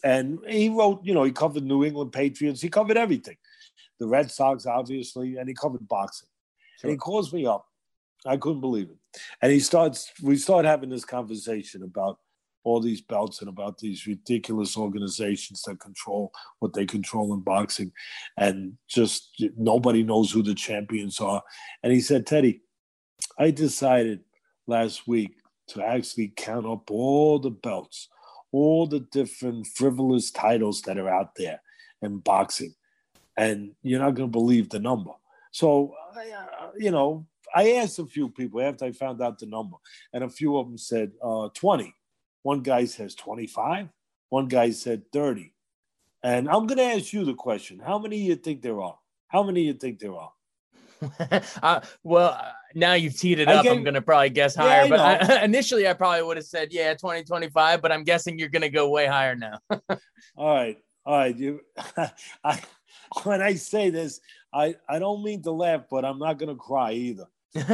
and 0.03 0.39
he 0.47 0.69
wrote, 0.69 1.01
you 1.03 1.13
know, 1.13 1.23
he 1.23 1.31
covered 1.31 1.63
New 1.63 1.83
England 1.83 2.11
Patriots, 2.11 2.61
he 2.61 2.69
covered 2.69 2.97
everything, 2.97 3.37
the 3.99 4.07
Red 4.07 4.31
Sox, 4.31 4.65
obviously, 4.65 5.37
and 5.37 5.47
he 5.47 5.53
covered 5.53 5.87
boxing. 5.87 6.27
Sure. 6.79 6.89
And 6.89 6.91
he 6.91 6.97
calls 6.97 7.31
me 7.33 7.45
up. 7.45 7.65
I 8.25 8.37
couldn't 8.37 8.61
believe 8.61 8.89
it. 8.89 8.97
And 9.41 9.51
he 9.51 9.59
starts, 9.59 10.11
we 10.21 10.37
start 10.37 10.65
having 10.65 10.89
this 10.89 11.05
conversation 11.05 11.83
about 11.83 12.19
all 12.63 12.79
these 12.79 13.01
belts 13.01 13.39
and 13.39 13.49
about 13.49 13.79
these 13.79 14.05
ridiculous 14.05 14.77
organizations 14.77 15.63
that 15.63 15.79
control 15.79 16.31
what 16.59 16.73
they 16.73 16.85
control 16.85 17.33
in 17.33 17.39
boxing. 17.39 17.91
And 18.37 18.77
just 18.87 19.43
nobody 19.57 20.03
knows 20.03 20.31
who 20.31 20.43
the 20.43 20.53
champions 20.53 21.19
are. 21.19 21.41
And 21.81 21.91
he 21.91 22.01
said, 22.01 22.27
Teddy, 22.27 22.61
I 23.37 23.51
decided 23.51 24.21
last 24.67 25.07
week 25.07 25.37
to 25.69 25.83
actually 25.83 26.33
count 26.35 26.67
up 26.67 26.91
all 26.91 27.39
the 27.39 27.49
belts 27.49 28.07
all 28.51 28.87
the 28.87 28.99
different 28.99 29.67
frivolous 29.67 30.31
titles 30.31 30.81
that 30.83 30.97
are 30.97 31.09
out 31.09 31.35
there 31.35 31.61
in 32.01 32.17
boxing, 32.17 32.73
and 33.37 33.71
you're 33.81 33.99
not 33.99 34.15
going 34.15 34.29
to 34.29 34.31
believe 34.31 34.69
the 34.69 34.79
number. 34.79 35.11
So, 35.51 35.93
uh, 36.15 36.69
you 36.77 36.91
know, 36.91 37.25
I 37.53 37.73
asked 37.73 37.99
a 37.99 38.05
few 38.05 38.29
people 38.29 38.61
after 38.61 38.85
I 38.85 38.91
found 38.91 39.21
out 39.21 39.39
the 39.39 39.45
number, 39.45 39.77
and 40.13 40.23
a 40.23 40.29
few 40.29 40.57
of 40.57 40.67
them 40.67 40.77
said 40.77 41.11
uh, 41.21 41.49
20. 41.53 41.93
One 42.43 42.61
guy 42.61 42.85
says 42.85 43.15
25. 43.15 43.89
One 44.29 44.47
guy 44.47 44.71
said 44.71 45.03
30. 45.11 45.53
And 46.23 46.49
I'm 46.49 46.67
going 46.67 46.77
to 46.77 46.83
ask 46.83 47.13
you 47.13 47.25
the 47.25 47.33
question: 47.33 47.79
How 47.79 47.99
many 47.99 48.17
you 48.17 48.35
think 48.35 48.61
there 48.61 48.81
are? 48.81 48.97
How 49.27 49.43
many 49.43 49.61
you 49.61 49.73
think 49.73 49.99
there 49.99 50.15
are? 50.15 50.31
uh, 51.63 51.81
well, 52.03 52.37
uh, 52.39 52.51
now 52.75 52.93
you've 52.93 53.17
teed 53.17 53.39
it 53.39 53.47
up. 53.47 53.65
I'm 53.65 53.83
going 53.83 53.95
to 53.95 54.01
probably 54.01 54.29
guess 54.29 54.55
higher. 54.55 54.83
Yeah, 54.83 54.89
but 54.89 55.31
I, 55.31 55.43
initially, 55.43 55.87
I 55.87 55.93
probably 55.93 56.23
would 56.23 56.37
have 56.37 56.45
said, 56.45 56.69
yeah, 56.71 56.93
2025, 56.93 57.81
but 57.81 57.91
I'm 57.91 58.03
guessing 58.03 58.37
you're 58.39 58.49
going 58.49 58.61
to 58.61 58.69
go 58.69 58.89
way 58.89 59.07
higher 59.07 59.35
now. 59.35 59.59
all 60.35 60.55
right. 60.55 60.77
All 61.05 61.17
right. 61.17 61.35
You, 61.35 61.61
I, 62.43 62.61
when 63.23 63.41
I 63.41 63.55
say 63.55 63.89
this, 63.89 64.19
I, 64.53 64.75
I 64.87 64.99
don't 64.99 65.23
mean 65.23 65.41
to 65.43 65.51
laugh, 65.51 65.83
but 65.89 66.05
I'm 66.05 66.19
not 66.19 66.37
going 66.37 66.49
to 66.49 66.55
cry 66.55 66.93
either 66.93 67.25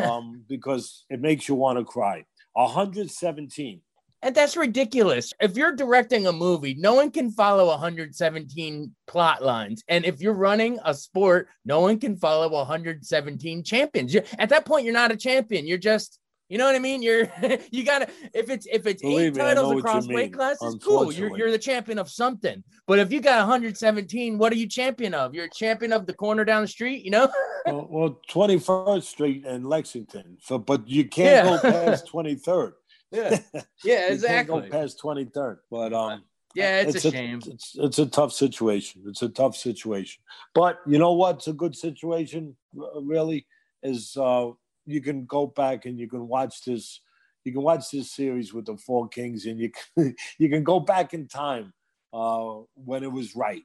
um, 0.02 0.44
because 0.48 1.06
it 1.10 1.20
makes 1.20 1.48
you 1.48 1.56
want 1.56 1.80
to 1.80 1.86
cry. 1.86 2.26
117. 2.54 3.82
And 4.22 4.34
that's 4.34 4.58
ridiculous. 4.58 5.32
If 5.40 5.56
you're 5.56 5.76
directing 5.76 6.26
a 6.26 6.34
movie, 6.34 6.76
no 6.76 6.96
one 6.96 7.12
can 7.12 7.32
follow 7.32 7.68
117 7.68 8.96
plot 9.06 9.44
lines. 9.44 9.84
And 9.88 10.06
if 10.06 10.20
you're 10.20 10.34
running 10.34 10.80
a 10.84 10.94
sport, 10.94 11.50
no 11.66 11.82
one 11.82 12.00
can 12.00 12.18
follow 12.18 12.50
117 12.50 13.64
champions. 13.64 14.14
You're, 14.14 14.24
at 14.40 14.50
that 14.50 14.66
point, 14.66 14.86
you're 14.86 14.94
not 14.94 15.12
a 15.12 15.18
champion. 15.18 15.68
You're 15.68 15.78
just 15.78 16.20
you 16.50 16.58
know 16.58 16.66
what 16.66 16.76
I 16.76 16.80
mean? 16.80 17.02
You're 17.02 17.30
you 17.72 17.84
gotta 17.84 18.08
if 18.34 18.50
it's 18.50 18.66
if 18.72 18.88
it's 18.88 19.02
Believe 19.02 19.20
eight 19.20 19.36
me, 19.36 19.40
titles 19.42 19.80
across 19.80 20.08
weight 20.08 20.34
classes, 20.34 20.78
cool. 20.82 21.12
You're 21.12 21.38
you're 21.38 21.52
the 21.52 21.58
champion 21.58 22.00
of 22.00 22.10
something. 22.10 22.64
But 22.88 23.00
if 23.00 23.12
you 23.12 23.20
got 23.20 23.40
117, 23.40 24.38
what 24.38 24.54
are 24.54 24.56
you 24.56 24.68
champion 24.68 25.14
of? 25.14 25.36
You're 25.36 25.46
a 25.46 25.50
champion 25.50 25.92
of 25.92 26.06
the 26.06 26.14
corner 26.14 26.46
down 26.46 26.62
the 26.62 26.68
street, 26.70 27.04
you 27.04 27.12
know? 27.12 27.30
well, 27.66 27.88
well, 27.90 28.22
21st 28.30 29.04
Street 29.04 29.46
and 29.46 29.68
Lexington. 29.68 30.38
So, 30.42 30.58
but 30.58 30.88
you 30.88 31.06
can't 31.06 31.46
yeah. 31.46 31.58
go 31.58 31.72
past 31.72 32.08
23rd. 32.14 32.72
Yeah, 33.12 33.40
yeah, 33.84 34.12
exactly. 34.12 34.62
go 34.62 34.70
past 34.70 35.02
23rd, 35.04 35.58
but 35.70 35.94
um. 35.94 36.24
Yeah, 36.56 36.80
it's, 36.80 36.96
it's 36.96 37.06
a, 37.06 37.08
a, 37.10 37.12
shame. 37.12 37.42
It's, 37.46 37.76
it's 37.78 38.00
a 38.00 38.06
tough 38.08 38.34
situation. 38.34 39.04
It's 39.06 39.22
a 39.22 39.30
tough 39.30 39.56
situation. 39.56 40.24
But 40.56 40.80
you 40.88 40.98
know 40.98 41.14
what's 41.14 41.48
a 41.48 41.54
good 41.54 41.76
situation, 41.76 42.56
really, 42.74 43.46
is 43.84 44.18
uh, 44.18 44.52
you 44.88 45.02
can 45.02 45.26
go 45.26 45.46
back 45.46 45.86
and 45.86 46.00
you 46.00 46.08
can 46.08 46.28
watch 46.28 46.64
this 46.64 47.02
you 47.44 47.54
can 47.54 47.62
watch 47.62 47.92
this 47.92 48.12
series 48.12 48.54
with 48.54 48.66
the 48.66 48.76
four 48.76 49.08
kings 49.08 49.46
and 49.46 49.58
you 49.58 49.72
can, 49.72 50.16
you 50.38 50.50
can 50.50 50.64
go 50.64 50.80
back 50.80 51.14
in 51.14 51.28
time 51.28 51.74
uh, 52.14 52.56
when 52.76 53.04
it 53.04 53.12
was 53.12 53.36
right 53.36 53.64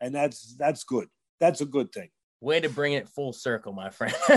and 0.00 0.14
that's 0.14 0.54
that's 0.56 0.84
good 0.84 1.08
that's 1.40 1.60
a 1.60 1.66
good 1.66 1.90
thing 1.92 2.08
Way 2.40 2.60
to 2.60 2.68
bring 2.68 2.92
it 2.92 3.08
full 3.08 3.32
circle, 3.32 3.72
my 3.72 3.88
friend. 3.88 4.14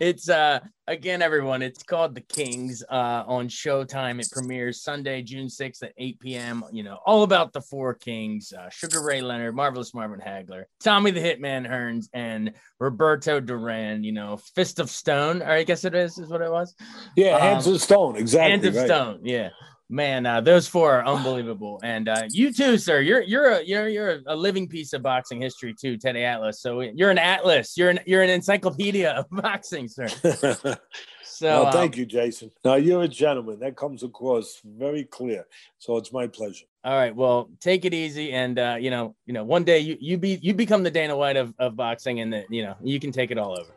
it's 0.00 0.28
uh 0.28 0.58
again, 0.88 1.22
everyone. 1.22 1.62
It's 1.62 1.84
called 1.84 2.16
The 2.16 2.20
Kings 2.20 2.82
uh 2.90 3.22
on 3.26 3.48
Showtime. 3.48 4.20
It 4.20 4.28
premieres 4.32 4.82
Sunday, 4.82 5.22
June 5.22 5.46
6th 5.46 5.84
at 5.84 5.92
8 5.96 6.18
p.m. 6.18 6.64
You 6.72 6.82
know, 6.82 6.98
all 7.06 7.22
about 7.22 7.52
the 7.52 7.60
four 7.60 7.94
kings: 7.94 8.52
uh, 8.52 8.70
Sugar 8.70 9.02
Ray 9.04 9.20
Leonard, 9.20 9.54
Marvelous 9.54 9.94
Marvin 9.94 10.20
Hagler, 10.20 10.64
Tommy 10.82 11.12
the 11.12 11.20
Hitman 11.20 11.68
Hearns, 11.68 12.06
and 12.12 12.54
Roberto 12.80 13.38
Duran. 13.38 14.02
You 14.02 14.12
know, 14.12 14.36
Fist 14.56 14.80
of 14.80 14.90
Stone, 14.90 15.42
or 15.42 15.50
I 15.50 15.62
guess 15.62 15.84
it 15.84 15.94
is, 15.94 16.18
is 16.18 16.28
what 16.28 16.40
it 16.40 16.50
was. 16.50 16.74
Yeah, 17.16 17.38
Hands 17.38 17.66
um, 17.68 17.74
of 17.74 17.80
Stone, 17.80 18.16
exactly. 18.16 18.50
Hands 18.50 18.66
of 18.66 18.74
right. 18.74 18.86
Stone, 18.86 19.20
yeah 19.22 19.50
man, 19.92 20.26
uh, 20.26 20.40
those 20.40 20.66
four 20.66 20.92
are 20.92 21.04
unbelievable. 21.16 21.80
And 21.82 22.08
uh, 22.08 22.22
you 22.30 22.52
too, 22.52 22.78
sir. 22.78 23.00
You're 23.00 23.22
you're 23.22 23.50
a 23.50 23.62
you're 23.62 23.88
you're 23.88 24.20
a 24.26 24.34
living 24.34 24.68
piece 24.68 24.92
of 24.92 25.02
boxing 25.02 25.40
history 25.40 25.74
too, 25.78 25.96
Teddy 25.96 26.24
Atlas. 26.24 26.60
So 26.60 26.80
you're 26.80 27.10
an 27.10 27.18
atlas. 27.18 27.76
You're 27.76 27.90
an 27.90 28.00
you're 28.06 28.22
an 28.22 28.30
encyclopedia 28.30 29.10
of 29.10 29.26
boxing, 29.30 29.88
sir. 29.88 30.08
So 31.24 31.62
well, 31.64 31.72
thank 31.72 31.94
um, 31.94 32.00
you, 32.00 32.06
Jason. 32.06 32.50
Now 32.62 32.74
you're 32.74 33.02
a 33.02 33.08
gentleman. 33.08 33.58
That 33.58 33.74
comes 33.74 34.02
across 34.02 34.60
very 34.64 35.02
clear. 35.02 35.46
So 35.78 35.96
it's 35.96 36.12
my 36.12 36.26
pleasure. 36.26 36.66
All 36.84 36.94
right. 36.94 37.16
Well, 37.16 37.48
take 37.58 37.84
it 37.84 37.94
easy, 37.94 38.32
and 38.32 38.58
uh, 38.58 38.76
you 38.78 38.90
know, 38.90 39.16
you 39.26 39.32
know, 39.32 39.42
one 39.42 39.64
day 39.64 39.78
you 39.78 39.96
you 39.98 40.18
be 40.18 40.38
you 40.42 40.52
become 40.52 40.82
the 40.82 40.90
Dana 40.90 41.16
White 41.16 41.36
of, 41.36 41.54
of 41.58 41.74
boxing, 41.74 42.20
and 42.20 42.32
the, 42.32 42.44
you 42.50 42.62
know 42.62 42.76
you 42.82 43.00
can 43.00 43.10
take 43.10 43.30
it 43.30 43.38
all 43.38 43.58
over. 43.58 43.72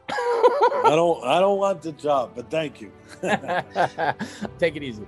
I 0.85 0.91
don't 0.95 1.23
I 1.23 1.39
don't 1.39 1.57
want 1.57 1.81
the 1.81 1.93
job, 1.93 2.33
but 2.35 2.51
thank 2.51 2.81
you. 2.81 2.91
take 4.59 4.75
it 4.75 4.83
easy. 4.83 5.07